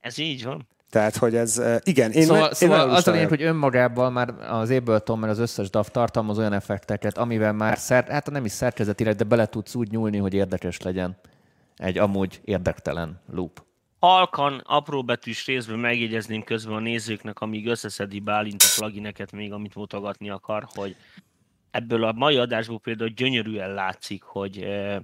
[0.00, 0.66] Ez így van.
[0.90, 4.34] Tehát, hogy ez, eh, igen, én, Szóval, én szóval az a lényeg, hogy önmagában már
[4.50, 8.52] az Ableton, mert az összes DAV tartalmaz olyan effekteket, amivel már szer, hát nem is
[8.52, 11.16] szerkezetileg, de bele tudsz úgy nyúlni, hogy érdekes legyen
[11.76, 13.66] egy amúgy érdektelen loop.
[13.98, 20.30] Halkan, apróbetűs részben megjegyezném közben a nézőknek, amíg összeszedi Bálint a plugineket még, amit mutogatni
[20.30, 20.96] akar, hogy
[21.70, 24.98] ebből a mai adásból például gyönyörűen látszik, hogy eh,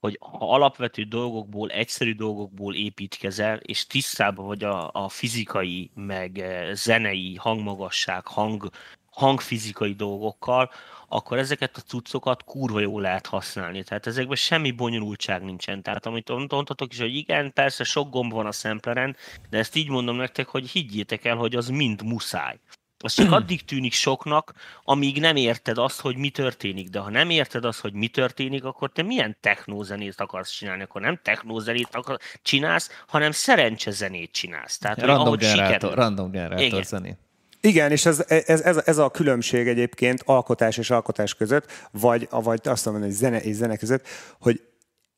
[0.00, 6.74] hogy ha alapvető dolgokból, egyszerű dolgokból építkezel, és tisztában vagy a, a fizikai, meg eh,
[6.74, 8.70] zenei, hangmagasság, hang,
[9.10, 10.70] hangfizikai dolgokkal,
[11.12, 13.82] akkor ezeket a cuccokat kurva jól lehet használni.
[13.82, 15.82] Tehát ezekben semmi bonyolultság nincsen.
[15.82, 19.16] Tehát amit mondhatok is, hogy igen, persze sok gomb van a szempleren,
[19.50, 22.58] de ezt így mondom nektek, hogy higgyétek el, hogy az mind muszáj.
[22.98, 24.52] Az csak addig tűnik soknak,
[24.82, 26.88] amíg nem érted azt, hogy mi történik.
[26.88, 30.82] De ha nem érted azt, hogy mi történik, akkor te milyen technózenét akarsz csinálni?
[30.82, 34.78] Akkor nem technózenét akar, csinálsz, hanem szerencsezenét csinálsz.
[34.78, 35.94] Tehát, hogy Random ahogy generátor, sikerül.
[35.94, 36.82] random generátor Igen.
[36.82, 37.18] zenét.
[37.64, 42.60] Igen, és ez, ez, ez, ez a különbség egyébként alkotás és alkotás között, vagy, vagy
[42.64, 44.06] azt mondom, hogy zene és zene között,
[44.40, 44.60] hogy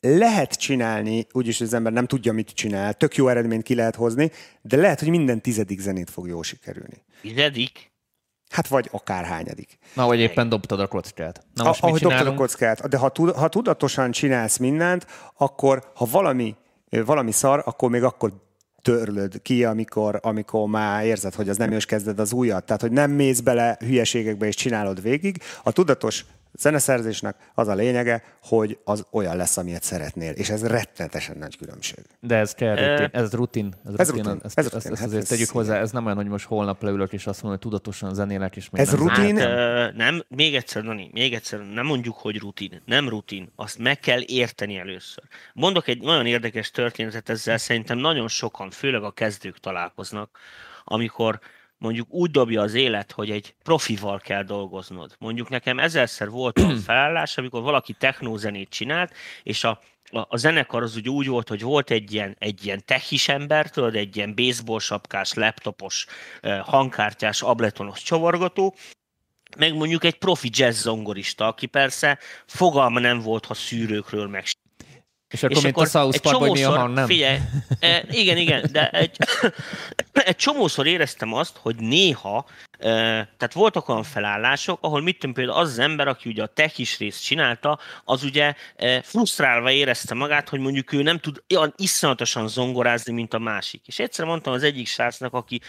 [0.00, 4.30] lehet csinálni, úgyis az ember nem tudja, mit csinál, tök jó eredményt ki lehet hozni,
[4.62, 7.04] de lehet, hogy minden tizedik zenét fog jól sikerülni.
[7.20, 7.92] Tizedik?
[8.50, 9.78] Hát vagy akárhányadik.
[9.94, 11.46] Na, vagy éppen dobtad a kockát.
[11.54, 12.48] Na A, most mit ahogy dobtad a csinálunk?
[12.48, 12.88] kockát.
[12.88, 16.54] De ha, tud- ha tudatosan csinálsz mindent, akkor ha valami,
[16.90, 18.32] valami szar, akkor még akkor
[18.84, 22.64] törlöd ki, amikor, amikor már érzed, hogy az nem jó, és kezded az újat.
[22.64, 25.42] Tehát, hogy nem mész bele hülyeségekbe és csinálod végig.
[25.62, 26.24] A tudatos
[26.58, 32.04] zeneszerzésnek az a lényege, hogy az olyan lesz, amilyet szeretnél, és ez rettenetesen nagy különbség.
[32.20, 33.74] De ez kell rutin, ez rutin.
[33.84, 35.90] Ez, Ez rutin, rutin, ezt, ez ezt, rutin, ezt hát azért ez tegyük hozzá, ez
[35.90, 38.90] nem olyan, hogy most holnap leülök és azt mondom, hogy tudatosan zenélek, és még Ez
[38.92, 39.36] nem rutin?
[39.36, 42.82] Hát, ö, nem, még egyszer, Dani, még egyszer, nem mondjuk, hogy rutin.
[42.84, 43.52] Nem rutin.
[43.56, 45.24] Azt meg kell érteni először.
[45.54, 50.38] Mondok egy nagyon érdekes történetet ezzel, szerintem nagyon sokan, főleg a kezdők találkoznak,
[50.84, 51.40] amikor
[51.84, 55.14] mondjuk úgy dobja az élet, hogy egy profival kell dolgoznod.
[55.18, 59.12] Mondjuk nekem ezerszer volt olyan felállás, amikor valaki technózenét csinált,
[59.42, 59.80] és a
[60.10, 63.70] a, a zenekar az ugye úgy volt, hogy volt egy ilyen, egy ilyen techis ember,
[63.70, 66.06] tudod, egy ilyen baseball sapkás, laptopos,
[66.62, 68.74] hangkártyás, abletonos csavargató,
[69.56, 74.44] meg mondjuk egy profi jazz zongorista, aki persze fogalma nem volt, ha szűrőkről meg
[75.34, 77.06] És akkor, mint a South Park, mi a hang, nem?
[77.06, 77.38] Figyelj,
[77.80, 79.16] e, igen, igen, de egy,
[80.12, 82.46] egy csomószor éreztem azt, hogy néha,
[82.78, 82.88] e,
[83.36, 86.98] tehát voltak olyan felállások, ahol mit tudom, például az az ember, aki ugye a techis
[86.98, 92.48] részt csinálta, az ugye e, frusztrálva érezte magát, hogy mondjuk ő nem tud olyan iszonyatosan
[92.48, 93.86] zongorázni, mint a másik.
[93.86, 95.60] És egyszer mondtam az egyik srácnak, aki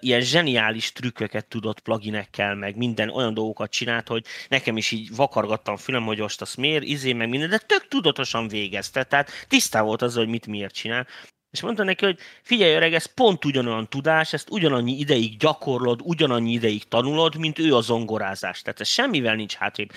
[0.00, 5.76] ilyen zseniális trükköket tudott pluginekkel, meg minden olyan dolgokat csinált, hogy nekem is így vakargattam
[5.76, 10.02] fülem, hogy most azt miért, izé, meg minden, de tök tudatosan végezte, tehát tisztá volt
[10.02, 11.06] az, hogy mit miért csinál.
[11.50, 16.52] És mondta neki, hogy figyelj öreg, ez pont ugyanolyan tudás, ezt ugyanannyi ideig gyakorlod, ugyanannyi
[16.52, 18.62] ideig tanulod, mint ő a zongorázás.
[18.62, 19.92] Tehát ez semmivel nincs hátrébb.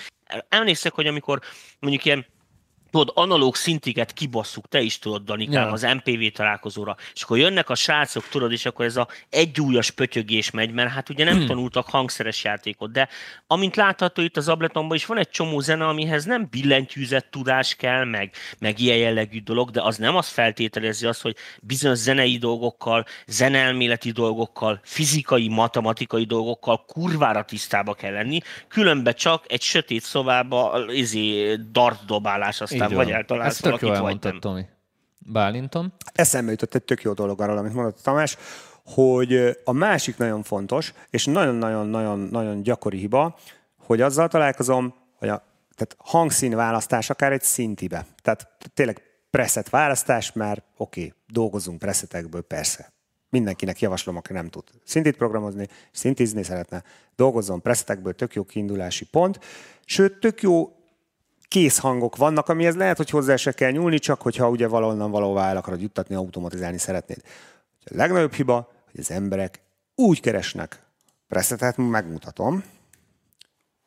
[0.50, 1.42] Emlékszek, hogy amikor
[1.80, 2.26] mondjuk ilyen
[2.92, 5.72] tudod, analóg szintiket kibasszuk, te is tudod, Danikám, Ja.
[5.72, 10.52] az MPV találkozóra, és akkor jönnek a srácok, tudod, és akkor ez a egyújas pötyögés
[10.52, 13.10] megy, mert hát ugye nem tanultak hangszeres játékot, de
[13.48, 18.04] amint látható itt az Abletonban is van egy csomó zene, amihez nem billentyűzet tudás kell,
[18.06, 23.06] meg, meg ilyen jellegű dolog, de az nem azt feltételezi azt, hogy bizonyos zenei dolgokkal,
[23.28, 31.56] zenelméleti dolgokkal, fizikai, matematikai dolgokkal kurvára tisztába kell lenni, különben csak egy sötét szobába izé,
[31.72, 34.40] dart dobálás, aztán vagy eltalálsz Ezt tök valakit, vagy nem.
[34.40, 34.66] Tomi.
[35.18, 35.94] Bálintom.
[36.14, 38.38] Eszembe jutott egy tök jó dolog arról, amit mondott Tamás,
[38.86, 43.38] hogy a másik nagyon fontos, és nagyon-nagyon-nagyon gyakori hiba,
[43.78, 48.06] hogy azzal találkozom, hogy a tehát hangszín választás akár egy szintibe.
[48.22, 52.92] Tehát tényleg preset választás, mert oké, okay, dolgozunk presetekből, persze.
[53.30, 56.84] Mindenkinek javaslom, aki nem tud szintit programozni, szintizni szeretne,
[57.16, 59.40] dolgozzon presetekből, tök jó kiindulási pont.
[59.86, 60.79] Sőt, tök jó
[61.50, 65.50] kész hangok vannak, amihez lehet, hogy hozzá se kell nyúlni, csak hogyha ugye valahonnan valahová
[65.50, 67.22] el akarod juttatni, automatizálni szeretnéd.
[67.86, 69.62] A legnagyobb hiba, hogy az emberek
[69.96, 70.84] úgy keresnek
[71.28, 72.64] presetet, megmutatom.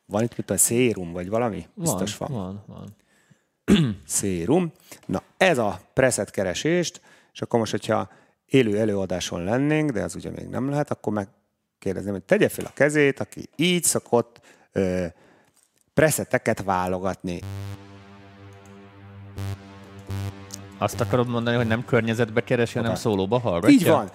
[0.05, 1.67] Van itt mit a szérum, vagy valami?
[1.73, 2.31] Biztos van.
[2.31, 2.95] van, van.
[4.05, 4.71] Szérum.
[5.05, 7.01] Na, ez a preset keresést,
[7.33, 8.09] és akkor most, hogyha
[8.45, 12.73] élő előadáson lennénk, de az ugye még nem lehet, akkor megkérdezném, hogy tegye fel a
[12.73, 14.41] kezét, aki így szokott
[14.71, 15.05] ö,
[15.93, 17.39] preseteket válogatni.
[20.77, 23.75] Azt akarod mondani, hogy nem környezetbe keresi, hanem szólóba hallgatja?
[23.75, 24.09] Így van.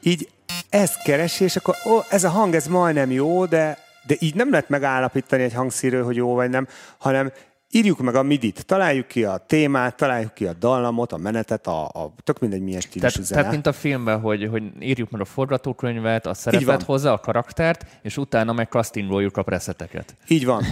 [0.00, 0.28] Így
[0.68, 4.50] ezt keresi, és akkor ó, ez a hang, ez majdnem jó, de, de így nem
[4.50, 7.32] lehet megállapítani egy hangszíről, hogy jó vagy nem, hanem
[7.74, 11.84] írjuk meg a midit, találjuk ki a témát, találjuk ki a dallamot, a menetet, a,
[11.84, 13.40] a tök mindegy milyen stílusú Tehát, zene.
[13.40, 16.34] tehát, mint a filmben, hogy, hogy írjuk meg a forgatókönyvet, a van.
[16.34, 20.16] szerepet hozzá, a karaktert, és utána meg castingoljuk a preszeteket.
[20.28, 20.62] Így van.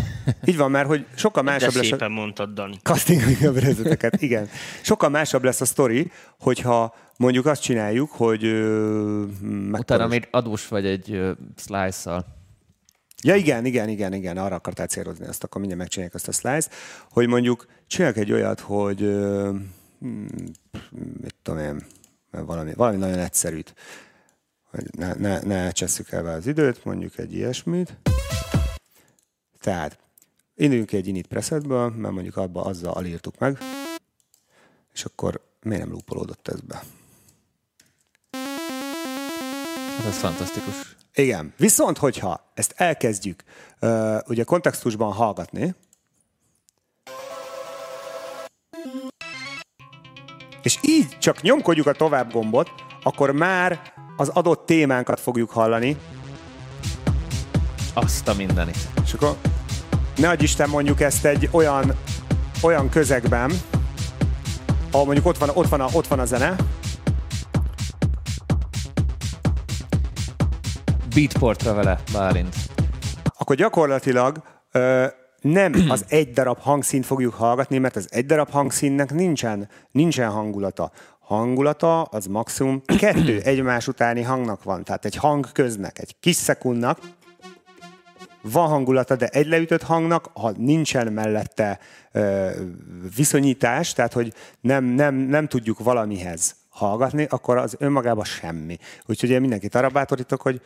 [0.44, 1.88] Így van, mert hogy sokkal De másabb lesz a...
[1.88, 2.76] szépen mondtad, Dani.
[2.82, 4.48] castingoljuk a vezeteket, igen.
[4.82, 8.44] Sokkal másabb lesz a sztori, hogyha mondjuk azt csináljuk, hogy...
[8.44, 9.22] Ö,
[9.72, 12.40] Utána még adós vagy egy uh, slice-szal.
[13.24, 16.70] Ja igen, igen, igen, igen, arra akartál célozni, azt akkor mindjárt megcsinálják azt a slice,
[17.10, 19.50] hogy mondjuk csinálják egy olyat, hogy ö,
[20.04, 20.26] mm,
[21.20, 21.86] mit tudom én,
[22.30, 23.74] valami, valami nagyon egyszerűt,
[24.70, 27.96] hogy ne, ne, ne csesszük el az időt, mondjuk egy ilyesmit.
[29.60, 29.98] Tehát
[30.54, 33.58] induljunk ki egy init presetből, mert mondjuk abba azzal alírtuk meg,
[34.92, 36.82] és akkor miért nem lúpolódott ez be?
[39.96, 40.96] Hát ez fantasztikus.
[41.14, 41.54] Igen.
[41.56, 43.42] Viszont, hogyha ezt elkezdjük
[43.80, 45.74] uh, ugye kontextusban hallgatni,
[50.62, 52.70] és így csak nyomkodjuk a tovább gombot,
[53.02, 55.96] akkor már az adott témánkat fogjuk hallani,
[57.94, 58.88] Azt a mindenit.
[59.04, 59.36] és akkor
[60.16, 61.94] ne adj Isten mondjuk ezt egy olyan,
[62.62, 63.52] olyan közegben,
[64.90, 66.56] ahol mondjuk ott van, ott van, a, ott van a zene,
[71.14, 72.54] Beatportra vele, Bálint.
[73.38, 75.06] akkor gyakorlatilag ö,
[75.40, 80.90] nem az egy darab hangszínt fogjuk hallgatni, mert az egy darab hangszínnek nincsen, nincsen hangulata.
[81.20, 84.84] Hangulata az maximum kettő egymás utáni hangnak van.
[84.84, 86.98] Tehát egy hang köznek, egy kis szekundnak,
[88.42, 91.78] van hangulata, de egy leütött hangnak, ha nincsen mellette
[92.12, 92.50] ö,
[93.16, 98.78] viszonyítás, tehát hogy nem, nem, nem tudjuk valamihez hallgatni, akkor az önmagában semmi.
[99.06, 100.60] Úgyhogy én mindenkit arra bátorítok, hogy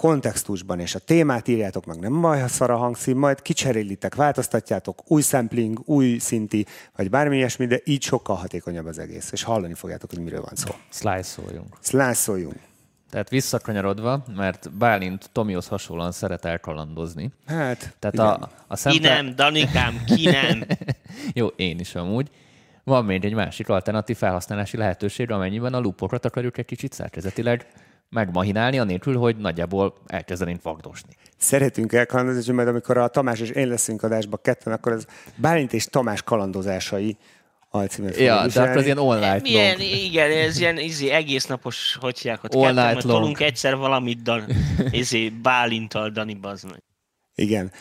[0.00, 5.10] kontextusban és a témát írjátok meg, nem baj, ha szar a hangszín, majd kicserélitek, változtatjátok,
[5.10, 6.66] új sampling, új szinti,
[6.96, 10.52] vagy bármi ilyesmi, de így sokkal hatékonyabb az egész, és hallani fogjátok, hogy miről van
[10.54, 10.70] szó.
[10.88, 11.76] Slice-oljunk.
[11.80, 12.56] Slice-oljunk.
[13.10, 17.30] Tehát visszakanyarodva, mert Bálint Tomihoz hasonlóan szeret elkalandozni.
[17.46, 18.26] Hát, Tehát igen.
[18.26, 19.22] a, a Ki szemtel...
[19.22, 20.64] nem, Danikám, ki nem.
[21.40, 22.30] Jó, én is amúgy.
[22.84, 27.66] Van még egy másik alternatív felhasználási lehetőség, amennyiben a loopokat akarjuk egy kicsit szerkezetileg
[28.10, 31.16] megmahinálni, anélkül, hogy nagyjából elkezdenénk vagdosni.
[31.36, 35.06] Szeretünk elkalandozni, majd amikor a Tamás és én leszünk adásba ketten, akkor az
[35.36, 37.16] Bálint és Tamás kalandozásai
[37.70, 39.90] alcímet Ja, de akkor az ilyen all night Milyen, long.
[39.90, 43.18] igen, ez ilyen izé, egész napos, hogy hívják, ott All ketten, night majd long.
[43.18, 44.44] tolunk egyszer valamit, Dan,
[44.90, 46.82] izé, Bálintal, Dani, bazd meg.
[47.34, 47.72] Igen.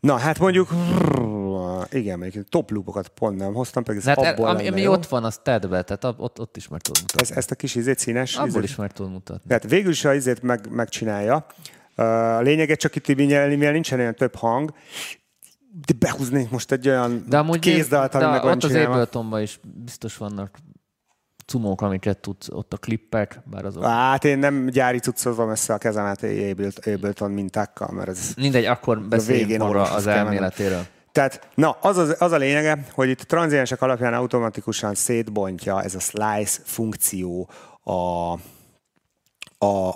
[0.00, 0.68] Na, hát mondjuk,
[1.90, 4.92] igen, mondjuk top loopokat pont nem hoztam, pedig ez Hát abból ami, ami jó.
[4.92, 7.30] ott van, az tedd be, tehát ott, ott is meg tudod mutatni.
[7.30, 8.62] Ez, ezt a kis izét színes Abból izét.
[8.62, 9.48] is meg tudod mutatni.
[9.48, 11.46] Tehát végül is a izét meg, megcsinálja.
[11.94, 14.72] A lényeget csak itt mivel nincsen olyan több hang,
[15.86, 18.74] de behúznék most egy olyan De amúgy kézdalt, ami meg ott az.
[18.74, 20.58] Abletonban is biztos vannak
[21.46, 23.84] cumók, amiket tudsz, ott a klippek, bár azok...
[23.84, 28.32] Hát én nem gyári cuccozom össze a kezemet Ableton- Ableton mintákkal, mert ez...
[28.36, 30.50] Mindegy, akkor beszéljünk orvoshoz az kell mennem.
[31.16, 35.98] Tehát, na, az, az, az a lényege, hogy itt tranziensek alapján automatikusan szétbontja ez a
[35.98, 37.48] slice funkció
[37.82, 38.38] a, a,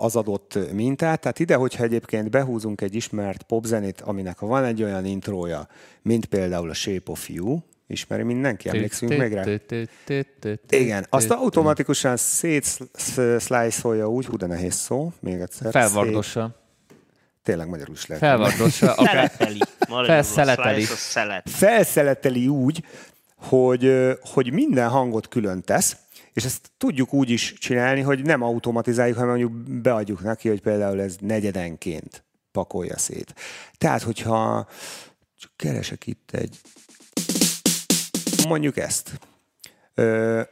[0.01, 1.21] az adott mintát.
[1.21, 5.69] Tehát ide, hogyha egyébként behúzunk egy ismert popzenét, aminek van egy olyan intrója,
[6.03, 9.45] mint például a Shape of You, ismeri mindenki, emlékszünk még rá?
[10.69, 15.73] Igen, azt automatikusan szétszlájszolja úgy, hú, de nehéz szó, még egyszer.
[15.73, 16.60] Felvardossa.
[17.43, 18.23] Tényleg magyarul is lehet.
[18.25, 18.93] Felvardossa.
[18.95, 19.59] akár- Szeleteli.
[20.07, 20.85] Felszeleteli.
[21.45, 22.85] Felszeleteli úgy,
[23.37, 25.97] hogy, hogy minden hangot külön tesz,
[26.33, 31.01] és ezt tudjuk úgy is csinálni, hogy nem automatizáljuk, hanem mondjuk beadjuk neki, hogy például
[31.01, 33.35] ez negyedenként pakolja szét.
[33.79, 34.69] Tehát, hogyha
[35.39, 36.59] csak keresek itt egy
[38.49, 39.19] mondjuk ezt.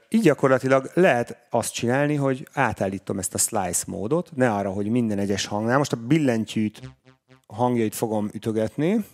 [0.08, 5.18] Így gyakorlatilag lehet azt csinálni, hogy átállítom ezt a slice módot, ne arra, hogy minden
[5.18, 5.78] egyes hangnál.
[5.78, 6.80] Most a billentyűt
[7.46, 9.04] hangjait fogom ütögetni,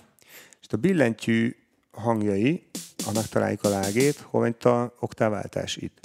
[0.61, 1.56] és a billentyű
[1.90, 2.66] hangjai,
[3.06, 5.98] annak találjuk a lágét, hol van itt a oktáváltás itt.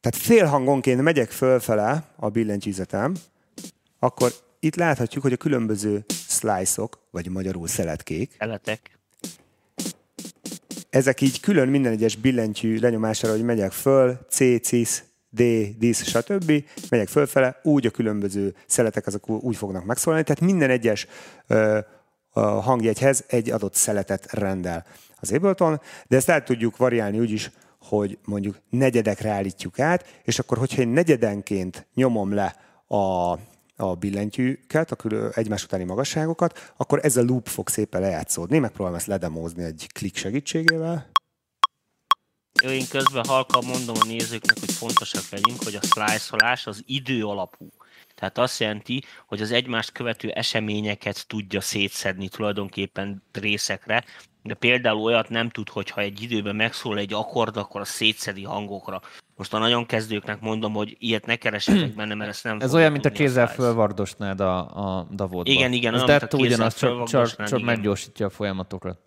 [0.00, 3.14] Tehát félhangonként megyek fölfele a billentyűzetem,
[3.98, 8.99] akkor itt láthatjuk, hogy a különböző slice-ok, vagy magyarul szeletkék, Szeletek.
[10.90, 15.42] Ezek így külön minden egyes billentyű lenyomására, hogy megyek föl, C, cis, D,
[15.78, 16.64] dis, stb.
[16.90, 21.06] Megyek fölfele, úgy a különböző szeletek azok úgy fognak megszólalni, tehát minden egyes
[21.46, 21.78] ö,
[22.30, 24.84] a hangjegyhez egy adott szeletet rendel
[25.20, 30.38] az Ableton, de ezt el tudjuk variálni úgy is, hogy mondjuk negyedekre állítjuk át, és
[30.38, 32.56] akkor, hogyha én negyedenként nyomom le
[32.86, 33.32] a,
[33.80, 38.58] a billentyűket, a külön, egymás utáni magasságokat, akkor ez a loop fog szépen lejátszódni.
[38.58, 41.10] Megpróbálom ezt ledemózni egy klik segítségével.
[42.62, 47.24] Jó, én közben halkan mondom a nézőknek, hogy fontosak legyünk, hogy a slice az idő
[47.24, 47.68] alapú.
[48.14, 54.04] Tehát azt jelenti, hogy az egymást követő eseményeket tudja szétszedni tulajdonképpen részekre,
[54.42, 59.00] de például olyat nem tud, hogyha egy időben megszól egy akkord, akkor a szétszedi hangokra.
[59.40, 62.92] Most a nagyon kezdőknek mondom, hogy ilyet ne keresetek benne, mert ezt nem Ez olyan,
[62.92, 65.50] mint a kézzel fölvardosnád a, a davodba.
[65.50, 68.98] Igen, igen, Ez olyan, mint ugyanaz, csak, csak, csak meggyorsítja a folyamatokat.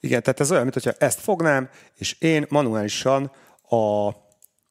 [0.00, 3.30] Igen, tehát ez olyan, mintha ezt fognám, és én manuálisan
[3.68, 4.10] a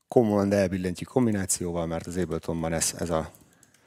[0.07, 3.32] Command elbillentyű kombinációval, mert az Abletonban ez, ez a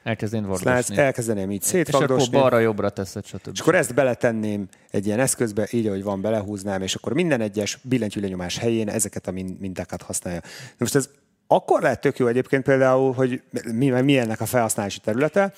[0.07, 0.97] Elkezdén slice, vardosni.
[0.97, 3.49] elkezdeném így És akkor balra-jobbra teszed, stb.
[3.53, 7.79] És akkor ezt beletenném egy ilyen eszközbe, így ahogy van, belehúznám, és akkor minden egyes
[7.81, 10.39] billentyű lenyomás helyén ezeket a min- mintákat használja.
[10.43, 11.09] Na most ez
[11.47, 13.41] akkor lehet tök jó egyébként például, hogy
[13.73, 15.53] mi, mi ennek a felhasználási területe.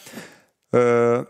[0.70, 1.22] Ö,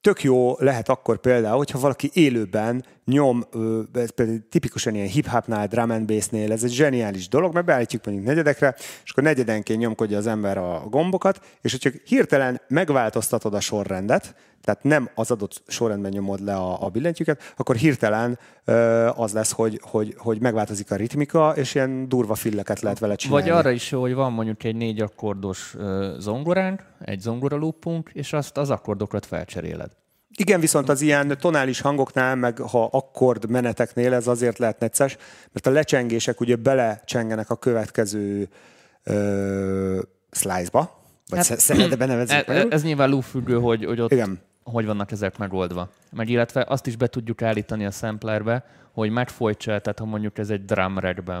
[0.00, 3.44] tök jó lehet akkor például, hogyha valaki élőben nyom,
[3.92, 8.26] ez például tipikusan ilyen hip-hopnál, drum and bass-nél, ez egy zseniális dolog, mert beállítjuk mondjuk
[8.26, 8.74] negyedekre,
[9.04, 14.82] és akkor negyedenként nyomkodja az ember a gombokat, és hogyha hirtelen megváltoztatod a sorrendet, tehát
[14.82, 19.80] nem az adott sorrendben nyomod le a, a billentyűket, akkor hirtelen ö, az lesz, hogy,
[19.82, 23.48] hogy, hogy megváltozik a ritmika, és ilyen durva filleket lehet vele csinálni.
[23.48, 25.76] Vagy arra is jó, hogy van mondjuk egy négy akkordos
[26.18, 29.90] zongoránk, egy zongora loopunk, és azt az akkordokat felcseréled.
[30.36, 35.16] Igen, viszont az ilyen tonális hangoknál, meg ha akkord meneteknél ez azért lehet necces,
[35.52, 38.48] mert a lecsengések ugye belecsengenek a következő
[39.02, 40.00] ö,
[40.30, 44.40] slice-ba, vagy hát, szeletbe nevezzük E, e, ez nyilván loop függő, hogy, hogy ott Igen.
[44.62, 45.88] hogy vannak ezek megoldva.
[46.10, 50.50] Meg illetve azt is be tudjuk állítani a samplerbe, hogy megfolytsa, tehát ha mondjuk ez
[50.50, 50.98] egy drum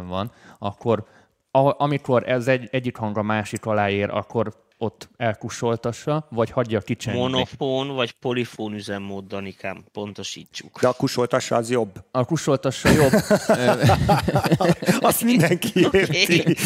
[0.08, 1.04] van, akkor
[1.50, 6.80] a, amikor ez egy, egyik hang a másik alá ér, akkor ott elkussoltassa, vagy hagyja
[6.80, 7.20] kicsengni.
[7.20, 10.80] Monofón vagy polifón üzemmód, Danikám, pontosítsuk.
[10.80, 12.04] De a kussoltassa az jobb.
[12.10, 13.12] A kussoltassa jobb.
[15.10, 16.40] Azt mindenki érti.
[16.40, 16.56] Okay.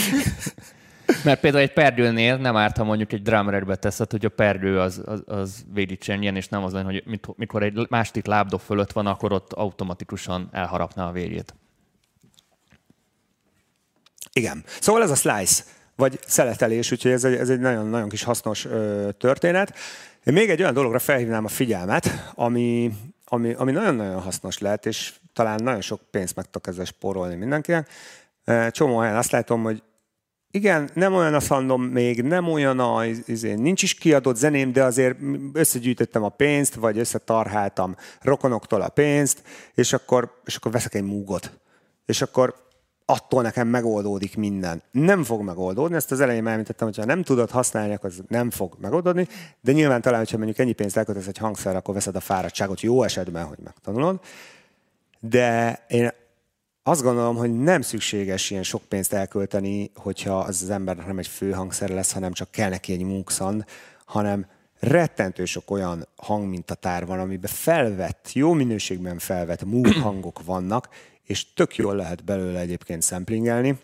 [1.24, 5.02] Mert például egy perdőnél nem árt, ha mondjuk egy drummerbe teszed, hogy a perdő az,
[5.05, 5.64] az, az
[5.98, 10.48] csengjen, és nem az lenne, hogy mikor egy másik lábdob fölött van, akkor ott automatikusan
[10.52, 11.55] elharapná a végét.
[14.32, 14.64] Igen.
[14.80, 15.62] Szóval ez a slice,
[15.98, 19.74] vagy szeletelés, úgyhogy ez egy, ez egy nagyon, nagyon kis hasznos ö, történet.
[20.24, 22.92] Én még egy olyan dologra felhívnám a figyelmet, ami,
[23.24, 27.88] ami, ami nagyon-nagyon hasznos lehet, és talán nagyon sok pénzt meg tudok ezzel spórolni mindenkinek.
[28.70, 29.82] Csomó helyen azt látom, hogy
[30.50, 34.84] igen, nem olyan a fandom még, nem olyan a, izé, nincs is kiadott zeném, de
[34.84, 35.18] azért
[35.52, 39.42] összegyűjtöttem a pénzt, vagy összetarháltam rokonoktól a pénzt,
[39.74, 41.50] és akkor, és akkor veszek egy múgot.
[42.06, 42.68] És akkor
[43.10, 44.82] attól nekem megoldódik minden.
[44.90, 48.76] Nem fog megoldódni, ezt az elején említettem, hogyha nem tudod használni, akkor az nem fog
[48.80, 49.28] megoldódni,
[49.60, 53.02] de nyilván talán, hogyha mondjuk ennyi pénzt elkötesz egy hangszer, akkor veszed a fáradtságot jó
[53.02, 54.20] esetben, hogy megtanulod.
[55.20, 56.10] De én
[56.82, 61.26] azt gondolom, hogy nem szükséges ilyen sok pénzt elkölteni, hogyha az az embernek nem egy
[61.26, 63.64] fő hangszer lesz, hanem csak kell neki egy munkszand,
[64.05, 64.47] hanem
[64.80, 69.64] rettentő sok olyan hangmintatár van, amiben felvett, jó minőségben felvett
[70.02, 70.89] hangok vannak,
[71.28, 73.78] és tök jól lehet belőle egyébként szemplingelni.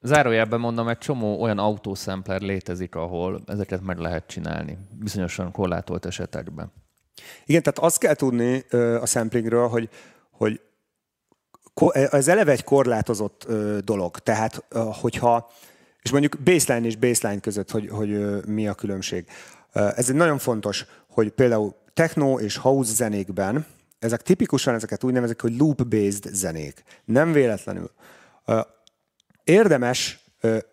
[0.00, 6.72] Zárójelben mondom, egy csomó olyan autószempler létezik, ahol ezeket meg lehet csinálni, bizonyosan korlátolt esetekben.
[7.46, 8.64] Igen, tehát azt kell tudni
[9.00, 9.88] a samplingről, hogy,
[10.30, 10.60] hogy
[11.92, 13.46] ez eleve egy korlátozott
[13.84, 14.18] dolog.
[14.18, 14.64] Tehát,
[15.00, 15.50] hogyha,
[16.02, 19.26] és mondjuk baseline és baseline között, hogy, hogy mi a különbség.
[19.72, 23.66] Ez egy nagyon fontos, hogy például techno és house zenékben,
[24.04, 26.82] ezek tipikusan ezeket úgy nevezik, hogy loop-based zenék.
[27.04, 27.90] Nem véletlenül.
[29.44, 30.24] Érdemes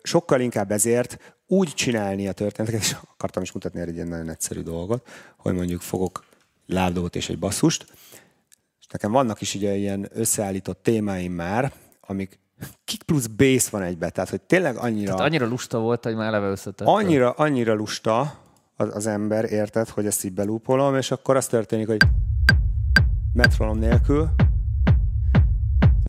[0.02, 4.60] sokkal inkább ezért úgy csinálni a történeteket, és akartam is mutatni egy ilyen nagyon egyszerű
[4.60, 6.24] dolgot, hogy mondjuk fogok
[6.66, 7.86] lábdobot és egy basszust,
[8.92, 12.38] nekem vannak is ugye ilyen összeállított témáim már, amik
[12.84, 15.14] kick plusz bass van egybe, tehát hogy tényleg annyira...
[15.14, 16.86] Tehát annyira lusta volt, hogy már eleve összetett.
[16.86, 18.38] Annyira, annyira lusta
[18.76, 22.02] az, az ember, érted, hogy ezt így belúpolom, és akkor az történik, hogy
[23.32, 24.30] metronom nélkül,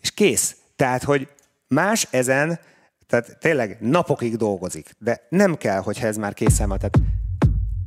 [0.00, 0.56] és kész.
[0.76, 1.28] Tehát, hogy
[1.68, 2.58] más ezen,
[3.06, 6.78] tehát tényleg napokig dolgozik, de nem kell, hogyha ez már készen van.
[6.78, 6.98] Tehát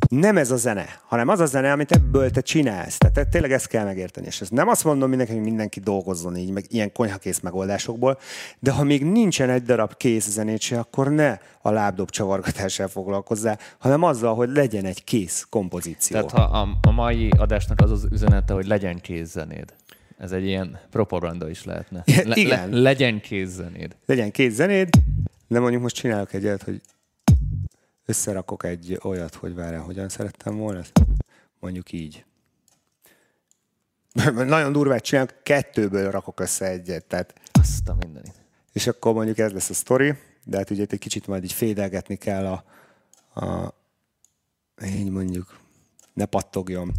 [0.09, 2.97] nem ez a zene, hanem az a zene, amit ebből te csinálsz.
[2.97, 4.27] Tehát tényleg ezt kell megérteni.
[4.27, 8.19] És ez nem azt mondom mindenki, hogy mindenki dolgozzon így, meg ilyen konyhakész megoldásokból,
[8.59, 13.59] de ha még nincsen egy darab kész zenét se, akkor ne a lábdob csavargatással foglalkozzál,
[13.77, 16.21] hanem azzal, hogy legyen egy kész kompozíció.
[16.21, 19.73] Tehát ha a, a mai adásnak az az üzenete, hogy legyen kész zenéd.
[20.17, 22.03] Ez egy ilyen propaganda is lehetne.
[22.25, 22.69] Le, Igen.
[22.69, 23.95] Le, legyen kész zenéd.
[24.05, 24.89] Legyen kész zenéd,
[25.47, 26.81] de mondjuk most csinálok egyet, hogy
[28.07, 30.81] összerakok egy olyat, hogy várjál, hogyan szerettem volna?
[31.59, 32.25] Mondjuk így.
[34.34, 37.05] Nagyon durvát csinálok, kettőből rakok össze egyet.
[37.05, 37.34] Tehát...
[37.51, 38.45] Azt a mindenit.
[38.71, 40.13] És akkor mondjuk ez lesz a sztori,
[40.43, 42.63] de hát ugye egy kicsit majd így fédelgetni kell a,
[43.41, 43.73] a
[44.85, 45.59] így mondjuk,
[46.13, 46.91] ne pattogjon.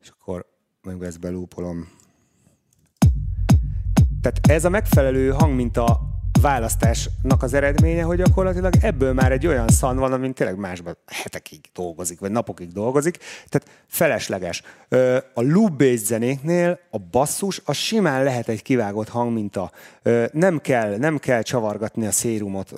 [0.00, 0.46] És akkor
[0.82, 1.88] mondjuk ezt belúpolom.
[4.20, 6.11] Tehát ez a megfelelő hang, mint a
[6.42, 11.60] választásnak az eredménye, hogy gyakorlatilag ebből már egy olyan szan van, amin tényleg másban hetekig
[11.74, 14.62] dolgozik, vagy napokig dolgozik, tehát felesleges.
[15.34, 19.70] A loop-based zenéknél a basszus, az simán lehet egy kivágott hangminta.
[20.32, 22.74] Nem kell, nem kell csavargatni a szérumot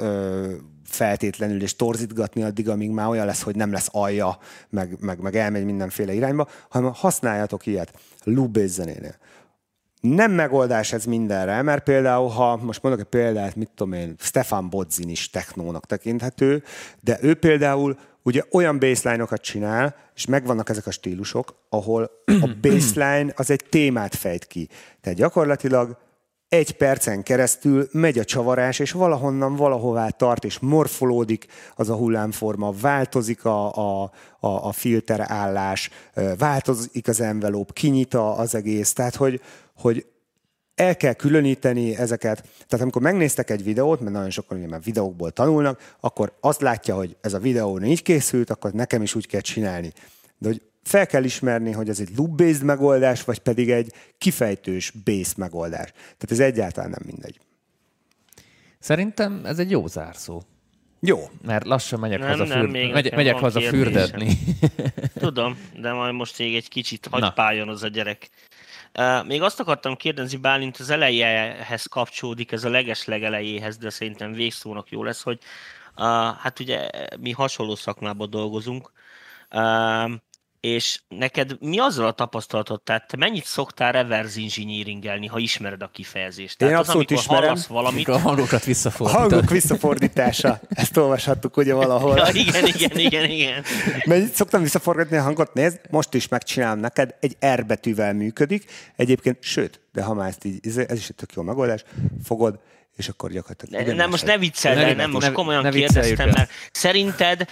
[0.85, 4.39] feltétlenül, és torzítgatni addig, amíg már olyan lesz, hogy nem lesz alja,
[4.69, 7.93] meg, meg, meg elmegy mindenféle irányba, hanem használjatok ilyet
[8.25, 9.17] loop-based zenénél
[10.05, 14.71] nem megoldás ez mindenre, mert például, ha most mondok egy példát, mit tudom én, Stefan
[14.71, 16.63] Bodzin is technónak tekinthető,
[17.01, 23.33] de ő például ugye olyan baseline-okat csinál, és megvannak ezek a stílusok, ahol a baseline
[23.37, 24.69] az egy témát fejt ki.
[25.01, 25.97] Tehát gyakorlatilag
[26.55, 32.73] egy percen keresztül megy a csavarás, és valahonnan valahová tart, és morfolódik az a hullámforma,
[32.81, 34.03] változik a, a,
[34.41, 35.91] a, a filterállás,
[36.39, 39.41] változik az envelop, kinyit az egész, tehát hogy,
[39.77, 40.07] hogy
[40.75, 42.43] el kell különíteni ezeket.
[42.43, 46.95] Tehát amikor megnéztek egy videót, mert nagyon sokan ugye már videókból tanulnak, akkor azt látja,
[46.95, 49.93] hogy ez a videó így készült, akkor nekem is úgy kell csinálni.
[50.39, 55.33] De hogy fel kell ismerni, hogy ez egy loop-based megoldás, vagy pedig egy kifejtős base
[55.37, 55.91] megoldás.
[55.93, 57.39] Tehát ez egyáltalán nem mindegy.
[58.79, 60.43] Szerintem ez egy jó zárszó.
[61.01, 61.29] Jó.
[61.43, 62.71] Mert lassan megyek Nem, haza, nem, fürd...
[62.71, 63.83] még megy, megyek haza kérdésem.
[63.83, 64.39] fürdetni.
[65.19, 68.31] Tudom, de majd most még egy kicsit hagypáljon az a gyerek.
[68.99, 74.33] Uh, még azt akartam kérdezni, Bálint az elejehez kapcsolódik, ez a legesleg elejéhez, de szerintem
[74.33, 75.39] végszónak jó lesz, hogy
[75.97, 76.05] uh,
[76.39, 76.91] hát ugye
[77.21, 78.93] mi hasonló szakmában dolgozunk,
[79.51, 80.13] uh,
[80.65, 85.91] és neked mi azzal a tapasztalatod, tehát te mennyit szoktál reverse engineeringelni, ha ismered a
[85.93, 86.59] kifejezést?
[86.59, 87.63] Tehát Én az, abszolút amikor ismerem.
[87.69, 89.47] valamit, A hangokat Hangok visszafordítani.
[89.49, 90.61] visszafordítása.
[90.69, 92.17] Ezt olvashattuk ugye valahol.
[92.17, 93.65] Ja, igen, igen, igen, igen.
[94.05, 95.55] Mennyit szoktam visszaforgatni a hangot?
[95.55, 98.65] Nézd, most is megcsinálom neked, egy R betűvel működik.
[98.97, 101.85] Egyébként, sőt, de ha már ezt így, ez is egy tök jó megoldás,
[102.25, 102.59] fogod,
[102.97, 103.87] és akkor gyakorlatilag...
[103.87, 107.49] Ne, nem, most ne viccelj, Ne- ne, nem, most komolyan ne kérdeztem, mert szerinted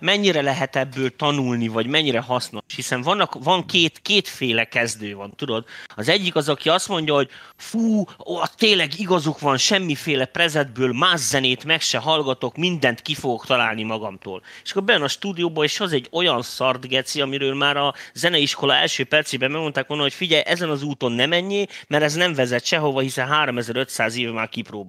[0.00, 2.62] mennyire lehet ebből tanulni, vagy mennyire hasznos?
[2.74, 5.64] Hiszen vannak, van két, kétféle kezdő van, tudod?
[5.94, 11.20] Az egyik az, aki azt mondja, hogy fú, ó, tényleg igazuk van, semmiféle prezetből más
[11.20, 14.42] zenét meg se hallgatok, mindent ki fogok találni magamtól.
[14.64, 18.74] És akkor bejön a stúdióba, és az egy olyan szart geci, amiről már a zeneiskola
[18.74, 22.64] első percében megmondták volna, hogy figyelj, ezen az úton nem menjél, mert ez nem vezet
[22.64, 24.84] sehova, hiszen 3500 éve már kipróbálták.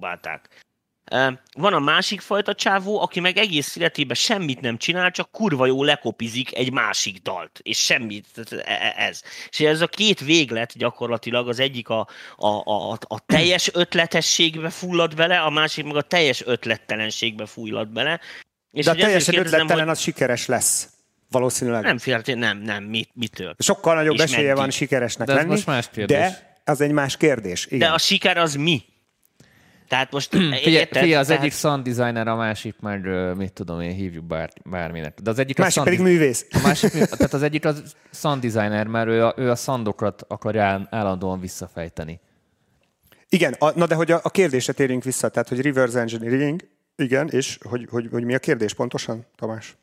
[1.10, 5.66] Ö, Van a másik fajta csávó, aki meg egész életében semmit nem csinál, csak kurva
[5.66, 9.22] jó lekopizik egy másik dalt, és semmit, e- e- ez.
[9.50, 15.14] És ez a két véglet gyakorlatilag, az egyik a, a, a, a teljes ötletességbe fullad
[15.16, 18.20] bele, a másik meg a teljes ötlettelenségbe fullad bele.
[18.72, 20.88] És De a teljesen ötlettelen hogy az sikeres lesz.
[21.30, 21.82] Valószínűleg.
[21.82, 23.54] Nem féltél, nem, nem, mit, mitől?
[23.58, 24.56] Sokkal nagyobb És esélye meddig?
[24.56, 25.50] van sikeresnek De ez lenni.
[25.50, 26.16] most más kérdés.
[26.18, 27.66] De az egy más kérdés.
[27.66, 27.78] Igen.
[27.78, 28.84] De a siker az mi?
[29.88, 31.02] Tehát most Figyelj, érted?
[31.02, 35.20] figyelj, az Tehát- egyik sound designer, a másik ö, mit tudom én, hívjuk bár, bárminek.
[35.20, 36.46] De az egyik, a másik sound pedig művész.
[36.50, 40.62] A másik, tehát az egyik az sound designer, mert ő a, ő a szandokat akarja
[40.64, 42.20] áll- állandóan visszafejteni.
[43.28, 47.28] Igen, a, na de hogy a, a kérdésre térjünk vissza, tehát hogy reverse engineering, igen,
[47.28, 49.76] és hogy, hogy, hogy mi a kérdés pontosan, Tamás?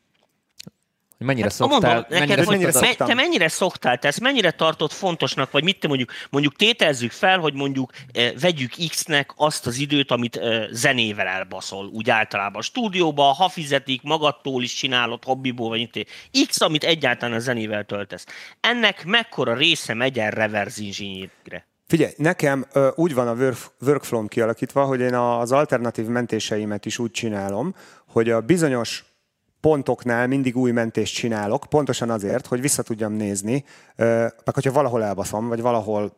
[1.18, 3.08] Hogy mennyire Hát, szoktál, mondom, neked, mennyire hogy mennyire szoktam?
[3.08, 7.40] te mennyire szoktál, te ezt mennyire tartod fontosnak, vagy mit te mondjuk, mondjuk tételezzük fel,
[7.40, 12.64] hogy mondjuk eh, vegyük X-nek azt az időt, amit eh, zenével elbaszol, úgy általában a
[12.64, 16.08] stúdióba, ha fizetik, magadtól is csinálod, hobbiból, vagy itt.
[16.48, 18.26] X, amit egyáltalán a zenével töltesz.
[18.60, 21.68] Ennek mekkora része megy el reverse engineeringre?
[21.88, 26.86] Figyelj, nekem ö, úgy van a work, workflow kialakítva, hogy én a- az alternatív mentéseimet
[26.86, 27.76] is úgy csinálom,
[28.08, 29.04] hogy a bizonyos
[29.66, 33.64] pontoknál mindig új mentést csinálok, pontosan azért, hogy vissza tudjam nézni,
[33.96, 36.18] meg hogyha valahol elbaszom, vagy valahol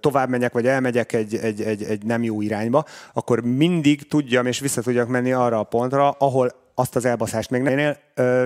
[0.00, 4.60] tovább megyek, vagy elmegyek egy, egy, egy, egy nem jó irányba, akkor mindig tudjam és
[4.60, 7.98] vissza tudjak menni arra a pontra, ahol azt az elbaszást még ennél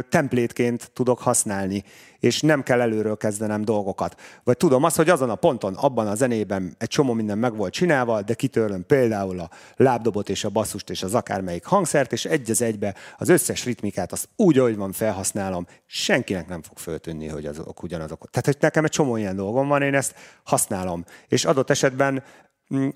[0.08, 1.84] templétként tudok használni,
[2.20, 4.20] és nem kell előről kezdenem dolgokat.
[4.44, 7.72] Vagy tudom azt, hogy azon a ponton, abban a zenében egy csomó minden meg volt
[7.72, 12.50] csinálva, de kitörlöm például a lábdobot és a basszust és az akármelyik hangszert, és egy
[12.50, 17.46] az egybe az összes ritmikát azt úgy, ahogy van, felhasználom, senkinek nem fog föltűnni, hogy
[17.46, 18.30] azok ugyanazok.
[18.30, 21.04] Tehát, hogy nekem egy csomó ilyen dolgom van, én ezt használom.
[21.28, 22.22] És adott esetben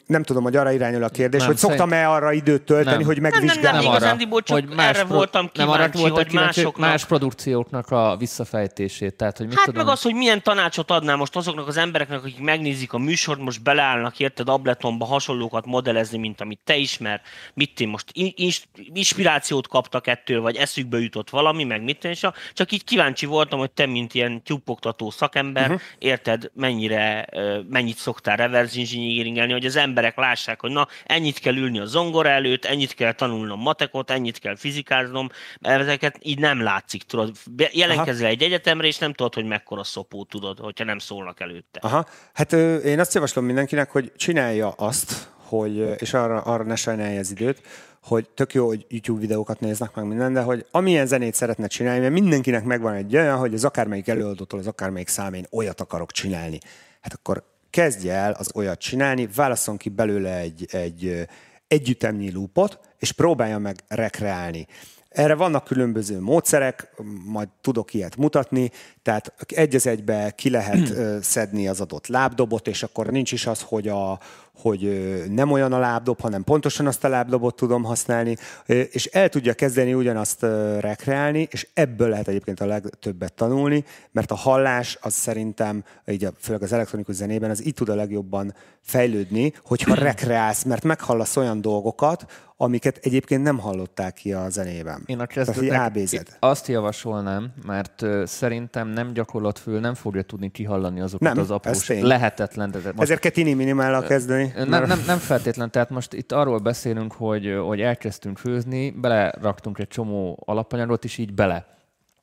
[0.06, 3.06] nem tudom, hogy arra irányul a kérdés, Nem, hogy szoktam-e arra időt tölteni, Nem.
[3.06, 3.80] hogy nem, megvizsgálom.
[3.80, 7.90] nem, igazándiból csak erre voltam nem arra kíváncsi, voltam hogy kíváncsi, hogy másoknak- más produkcióknak
[7.90, 9.14] a visszafejtését.
[9.14, 12.18] Tehát, hogy mit Hát tudom, meg az, hogy milyen tanácsot adnál most azoknak az embereknek,
[12.18, 17.20] akik megnézik a műsort, most beleállnak, érted, Abletonba hasonlókat modellezni, mint amit te ismer,
[17.54, 22.14] mit én most in- ins- inspirációt kaptak ettől, vagy eszükbe jutott valami, meg mit én,
[22.52, 25.80] csak így kíváncsi voltam, hogy te, mint ilyen tyúpoktató szakember, uh-huh.
[25.98, 27.28] érted, mennyire,
[27.68, 32.28] mennyit szoktál reverse engineeringelni, hogy az emberek lássák, hogy na, ennyit kell ülni a zongora
[32.28, 35.28] előtt, ennyit kell tanulnom matekot, ennyit kell fizikáznom,
[35.60, 37.32] ezeket így nem látszik, tudod.
[37.50, 41.78] Be- Jelentkezel egy egyetemre, és nem tudod, hogy mekkora szopó tudod, hogyha nem szólnak előtte.
[41.82, 42.06] Aha.
[42.32, 47.18] Hát ö, én azt javaslom mindenkinek, hogy csinálja azt, hogy, és arra, arra ne sajnálja
[47.18, 47.60] az időt,
[48.02, 52.00] hogy tök jó, hogy YouTube videókat néznek meg minden, de hogy amilyen zenét szeretne csinálni,
[52.00, 56.58] mert mindenkinek megvan egy olyan, hogy az akármelyik előadótól, az akármelyik számén olyat akarok csinálni.
[57.00, 61.28] Hát akkor kezdje el az olyat csinálni, válasszon ki belőle egy, egy
[61.66, 64.66] együttemnyi loopot, és próbálja meg rekreálni.
[65.08, 66.94] Erre vannak különböző módszerek,
[67.24, 68.70] majd tudok ilyet mutatni,
[69.02, 73.46] tehát egy az egybe ki lehet ö, szedni az adott lábdobot, és akkor nincs is
[73.46, 74.18] az, hogy, a,
[74.54, 79.54] hogy nem olyan a lábdob, hanem pontosan azt a lábdobot tudom használni, és el tudja
[79.54, 80.42] kezdeni ugyanazt
[80.80, 86.32] rekreálni, és ebből lehet egyébként a legtöbbet tanulni, mert a hallás az szerintem, így a,
[86.38, 91.60] főleg az elektronikus zenében, az így tud a legjobban fejlődni, hogyha rekreálsz, mert meghallasz olyan
[91.60, 92.26] dolgokat,
[92.56, 95.02] amiket egyébként nem hallottál ki a zenében.
[95.06, 96.36] Én a Tehát, ábézed.
[96.38, 102.70] azt javasolnám, mert szerintem nem gyakorlatfül nem fogja tudni kihallani azokat Nem, az aprós, lehetetlen.
[102.70, 104.52] De most Ezért kell tini minimállal kezdeni.
[104.56, 104.86] Nem, mert...
[104.86, 110.42] nem, nem feltétlen, tehát most itt arról beszélünk, hogy, hogy elkezdtünk főzni, beleraktunk egy csomó
[110.46, 111.66] alapanyagot, és így bele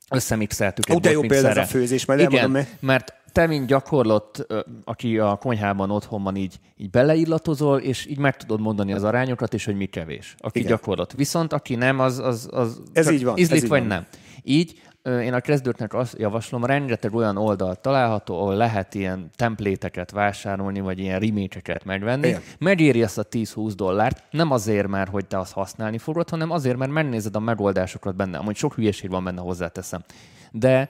[0.10, 0.96] összemixeltük.
[0.96, 4.48] Ó, de jó példa ez a főzés, majd Igen, elmondom, mert te, mint gyakorlott,
[4.84, 9.54] aki a konyhában otthon van, így, így beleillatozol, és így meg tudod mondani az arányokat,
[9.54, 10.36] és hogy mi kevés.
[10.40, 10.72] Aki Igen.
[10.72, 11.12] gyakorlott.
[11.14, 13.88] Viszont aki nem, az, az, az ez így van, ízlik ez így vagy van.
[13.88, 14.06] nem.
[14.44, 20.80] Így én a kezdőknek azt javaslom, rengeteg olyan oldal található, ahol lehet ilyen templéteket vásárolni,
[20.80, 22.28] vagy ilyen remékeket megvenni.
[22.28, 22.42] Igen.
[22.60, 26.78] Megéri ezt a 10-20 dollárt, nem azért, mert hogy te azt használni fogod, hanem azért,
[26.78, 28.38] mert megnézed a megoldásokat benne.
[28.38, 30.04] Amúgy sok hülyeség van benne, hozzáteszem.
[30.52, 30.90] De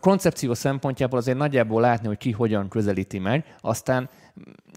[0.00, 4.08] koncepció szempontjából azért nagyjából látni, hogy ki hogyan közelíti meg, aztán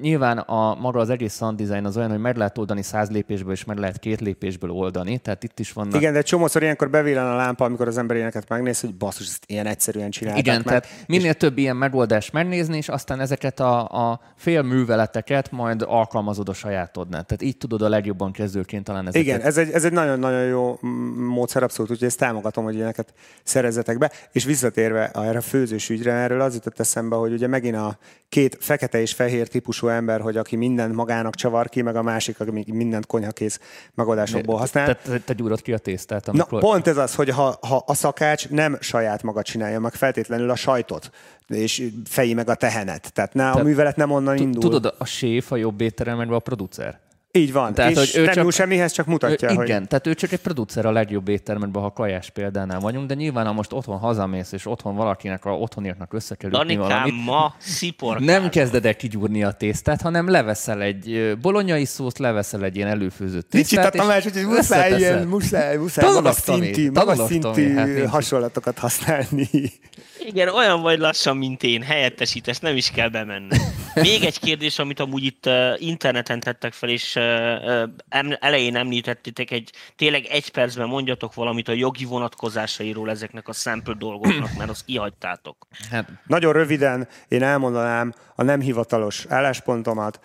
[0.01, 3.51] nyilván a maga az egész sound design az olyan, hogy meg lehet oldani száz lépésből,
[3.51, 5.95] és meg lehet két lépésből oldani, tehát itt is vannak...
[5.95, 9.43] Igen, de csomószor ilyenkor bevillan a lámpa, amikor az ember ilyeneket megnéz, hogy basszus, ezt
[9.47, 10.65] ilyen egyszerűen csinálták Igen, meg.
[10.65, 11.37] tehát minél és...
[11.37, 17.23] több ilyen megoldást megnézni, és aztán ezeket a, a fél műveleteket majd alkalmazod a sajátodnál.
[17.23, 19.27] Tehát így tudod a legjobban kezdőként talán ezeket.
[19.27, 20.79] Igen, ez egy, ez egy nagyon-nagyon jó
[21.15, 23.13] módszer abszolút, úgyhogy ezt támogatom, hogy ilyeneket
[23.43, 24.11] szerezzetek be.
[24.31, 27.97] És visszatérve erre a főzős ügyre, erről az jutott eszembe, hogy ugye megint a
[28.29, 32.39] két fekete és fehér típusú ember, hogy aki mindent magának csavar ki, meg a másik,
[32.39, 33.59] aki mindent konyhakész
[33.93, 34.97] megoldásokból használ.
[35.01, 36.27] Te, te gyúrod ki a tésztát.
[36.27, 36.61] Amikor...
[36.61, 40.49] Na, pont ez az, hogy ha, ha a szakács nem saját maga csinálja meg feltétlenül
[40.49, 41.09] a sajtot,
[41.47, 43.13] és fejé meg a tehenet.
[43.13, 44.61] Tehát ne, a művelet nem onnan indul.
[44.61, 46.99] Tudod, a séf a jobb étterem, a producer.
[47.31, 49.67] Így van, tehát, és hogy ő nem csak, semmihez, csak mutatja, ő, hogy...
[49.67, 53.45] Igen, tehát ő csak egy producer a legjobb éttermekben, ha kajás példánál vagyunk, de nyilván,
[53.45, 58.19] ha most otthon hazamész, és otthon valakinek a otthoniaknak össze kell ütni valamit, ma szipor.
[58.19, 63.49] Nem kezded el kigyúrni a tésztát, hanem leveszel egy bolonyai szószt, leveszel egy ilyen előfőzött
[63.49, 68.05] tésztát, Nincs itt a Tamás, hogy muszáj ilyen, muszáj, muszáj magas szintű, magas szintű hát
[68.09, 69.49] hasonlatokat használni.
[70.19, 73.57] Igen, olyan vagy lassan, mint én, helyettesítés, nem is kell bemenni.
[73.93, 77.19] Még egy kérdés, amit amúgy itt interneten tettek fel, és
[78.39, 84.57] elején említettétek, egy, tényleg egy percben mondjatok valamit a jogi vonatkozásairól ezeknek a sample dolgoknak,
[84.57, 85.67] mert azt kihagytátok.
[85.91, 86.09] Hát.
[86.25, 90.19] Nagyon röviden én elmondanám a nem hivatalos álláspontomat.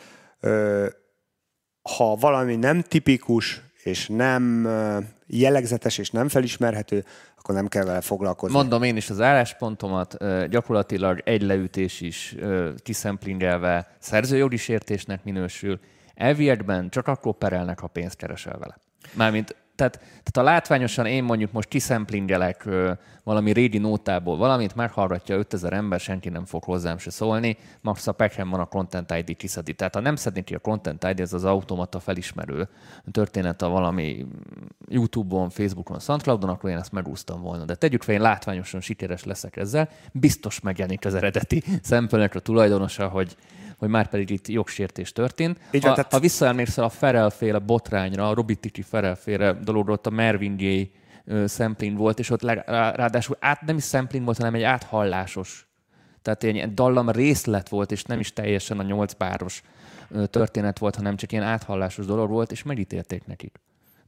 [1.96, 4.68] Ha valami nem tipikus, és nem
[5.26, 7.04] jellegzetes és nem felismerhető,
[7.38, 8.56] akkor nem kell vele foglalkozni.
[8.56, 10.16] Mondom én is az álláspontomat,
[10.48, 12.34] gyakorlatilag egy leütés is
[12.82, 15.80] kiszemplingelve szerzőjogi sértésnek minősül.
[16.22, 18.78] Elviekben csak akkor perelnek, ha pénzt keresel vele.
[19.14, 22.68] Mármint tehát, tehát a látványosan én mondjuk most kiszemplingelek
[23.24, 28.12] valami régi nótából valamit, meghallgatja 5000 ember, senki nem fog hozzám se szólni, max a
[28.12, 29.72] pekhen van a Content ID kiszedi.
[29.72, 32.68] Tehát ha nem szedni ki a Content ID, ez az automata felismerő
[33.10, 34.26] történet a valami
[34.88, 37.64] YouTube-on, Facebookon, Soundcloudon, akkor én ezt megúsztam volna.
[37.64, 43.08] De tegyük fel, én látványosan sikeres leszek ezzel, biztos megjelenik az eredeti szempelnek a tulajdonosa,
[43.08, 43.36] hogy
[43.82, 45.58] hogy már pedig itt jogsértés történt.
[45.70, 46.12] Így ha, tehát...
[46.12, 50.86] ha visszaemlékszel a Ferelféle botrányra, a Robitiki Ferelféle dologról, ott a Mervin Gaye
[51.48, 55.68] sampling volt, és ott ráadásul át, nem is sampling volt, hanem egy áthallásos.
[56.22, 59.62] Tehát egy dallam részlet volt, és nem is teljesen a nyolc páros
[60.26, 63.60] történet volt, hanem csak ilyen áthallásos dolog volt, és megítélték nekik.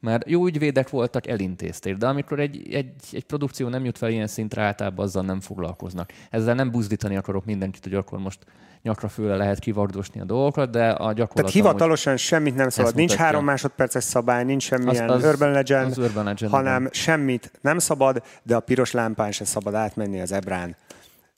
[0.05, 4.26] Mert jó ügyvédek voltak, elintézték, de amikor egy, egy, egy produkció nem jut fel ilyen
[4.26, 6.12] szintre, általában azzal nem foglalkoznak.
[6.31, 8.39] Ezzel nem buzdítani akarok mindenkit, hogy akkor most
[8.82, 11.35] nyakra főle lehet kivardosni a dolgokat, de a gyakorlat...
[11.35, 12.94] Tehát hivatalosan semmit nem szabad.
[12.94, 16.93] Nincs három másodperces szabály, nincs semmilyen az, az, Urban, Legend, az Urban Legend, hanem igen.
[16.93, 20.76] semmit nem szabad, de a piros lámpán se szabad átmenni az ebrán.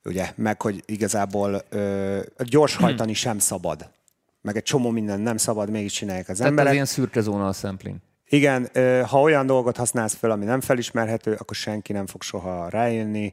[0.04, 3.90] Ugye, meg hogy igazából ö, gyors hajtani sem szabad.
[4.40, 6.68] Meg egy csomó minden nem szabad, mégis csinálják az Tehát emberek.
[6.68, 7.96] ez ilyen szürke zóna a sampling.
[8.28, 8.70] Igen,
[9.06, 13.32] ha olyan dolgot használsz fel, ami nem felismerhető, akkor senki nem fog soha rájönni,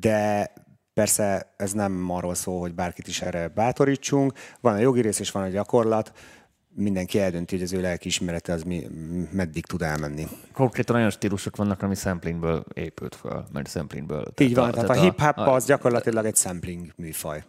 [0.00, 0.52] de
[0.94, 4.32] persze ez nem arról szól, hogy bárkit is erre bátorítsunk.
[4.60, 6.12] Van a jogi rész és van a gyakorlat,
[6.74, 8.86] mindenki eldönti, hogy az ő lelki ismerete az mi,
[9.32, 10.26] meddig tud elmenni.
[10.52, 14.24] Konkrétan olyan stílusok vannak, ami samplingből épült föl, mert samplingből.
[14.40, 17.44] Így van, tehát, tehát a, hip-hop az gyakorlatilag egy sampling műfaj.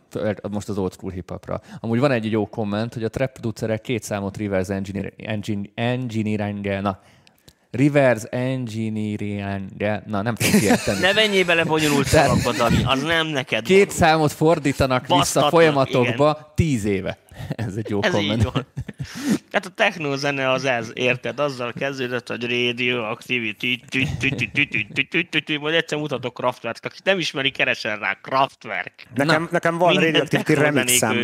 [0.51, 1.61] Most az old school hip-hopra.
[1.79, 6.99] Amúgy van egy jó komment, hogy a trap producerek két számot reverse engineering, engineering na,
[7.77, 10.99] reverse engineering de na nem tudom kiérteni.
[10.99, 13.95] ne menjél bele bonyolult szavakba, Dani, az nem neked Két van.
[13.95, 16.51] számot fordítanak vissza folyamatokba igen.
[16.55, 17.17] tíz éve.
[17.55, 18.39] Ez egy jó ez komment.
[18.39, 18.65] Így van.
[19.51, 21.39] Hát a technózene az ez, érted?
[21.39, 23.79] Azzal kezdődött, hogy radioactivity,
[25.59, 29.07] majd egyszer mutatok Kraftwerk, aki nem ismeri, keresen rá, Kraftwerk.
[29.13, 31.23] Nekem, nekem van radioactivity remix szám.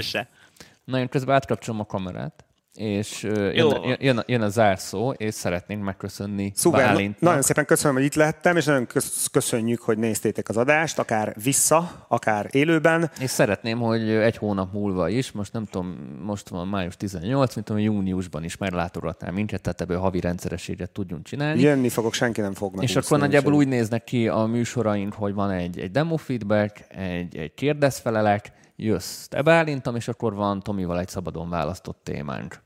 [0.84, 2.43] Na, én közben átkapcsolom a kamerát.
[2.74, 7.22] És jön, jön, jön a zárszó, és szeretnénk megköszönni Szuper, Bálintnak.
[7.22, 8.88] nagyon szépen köszönöm, hogy itt lehettem, és nagyon
[9.32, 13.12] köszönjük, hogy néztétek az adást, akár vissza, akár élőben.
[13.20, 17.68] És szeretném, hogy egy hónap múlva is, most nem tudom, most van május 18, mint
[17.68, 21.62] tudom, júniusban is meglátogatnál minket, tehát ebből havi rendszerességet tudjunk csinálni.
[21.62, 25.52] Jönni fogok, senki nem fog És akkor nagyjából úgy néznek ki a műsoraink, hogy van
[25.52, 31.07] egy, egy demo feedback, egy, egy kérdezfelelek, jössz te Bálintam, és akkor van Tomival egy
[31.07, 32.61] szabadon választott témánk.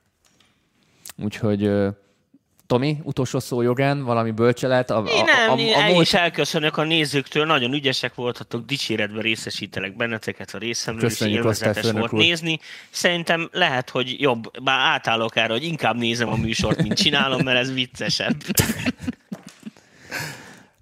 [1.18, 1.72] Úgyhogy
[2.68, 4.92] Tomi, utolsó szó jogán, valami bölcselet?
[4.92, 8.66] A, én nem, a, a, a, a én is elköszönök a nézőktől, nagyon ügyesek voltatok,
[8.66, 12.20] dicséretben részesítelek benneteket a részemről, és élvezetes volt úr.
[12.20, 12.60] nézni.
[12.90, 17.60] Szerintem lehet, hogy jobb, bár átállok erre, hogy inkább nézem a műsort, mint csinálom, mert
[17.60, 18.36] ez viccesebb.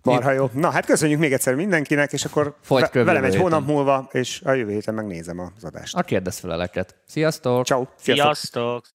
[0.03, 0.49] Marha jó.
[0.53, 4.51] Na, hát köszönjük még egyszer mindenkinek, és akkor Folyt velem egy hónap múlva, és a
[4.51, 5.95] jövő héten megnézem az adást.
[5.95, 6.95] A kérdezfeleleket.
[7.07, 7.65] Sziasztok!
[7.65, 7.85] Ciao.
[7.97, 8.35] Sziasztok!
[8.35, 8.85] Sziasztok.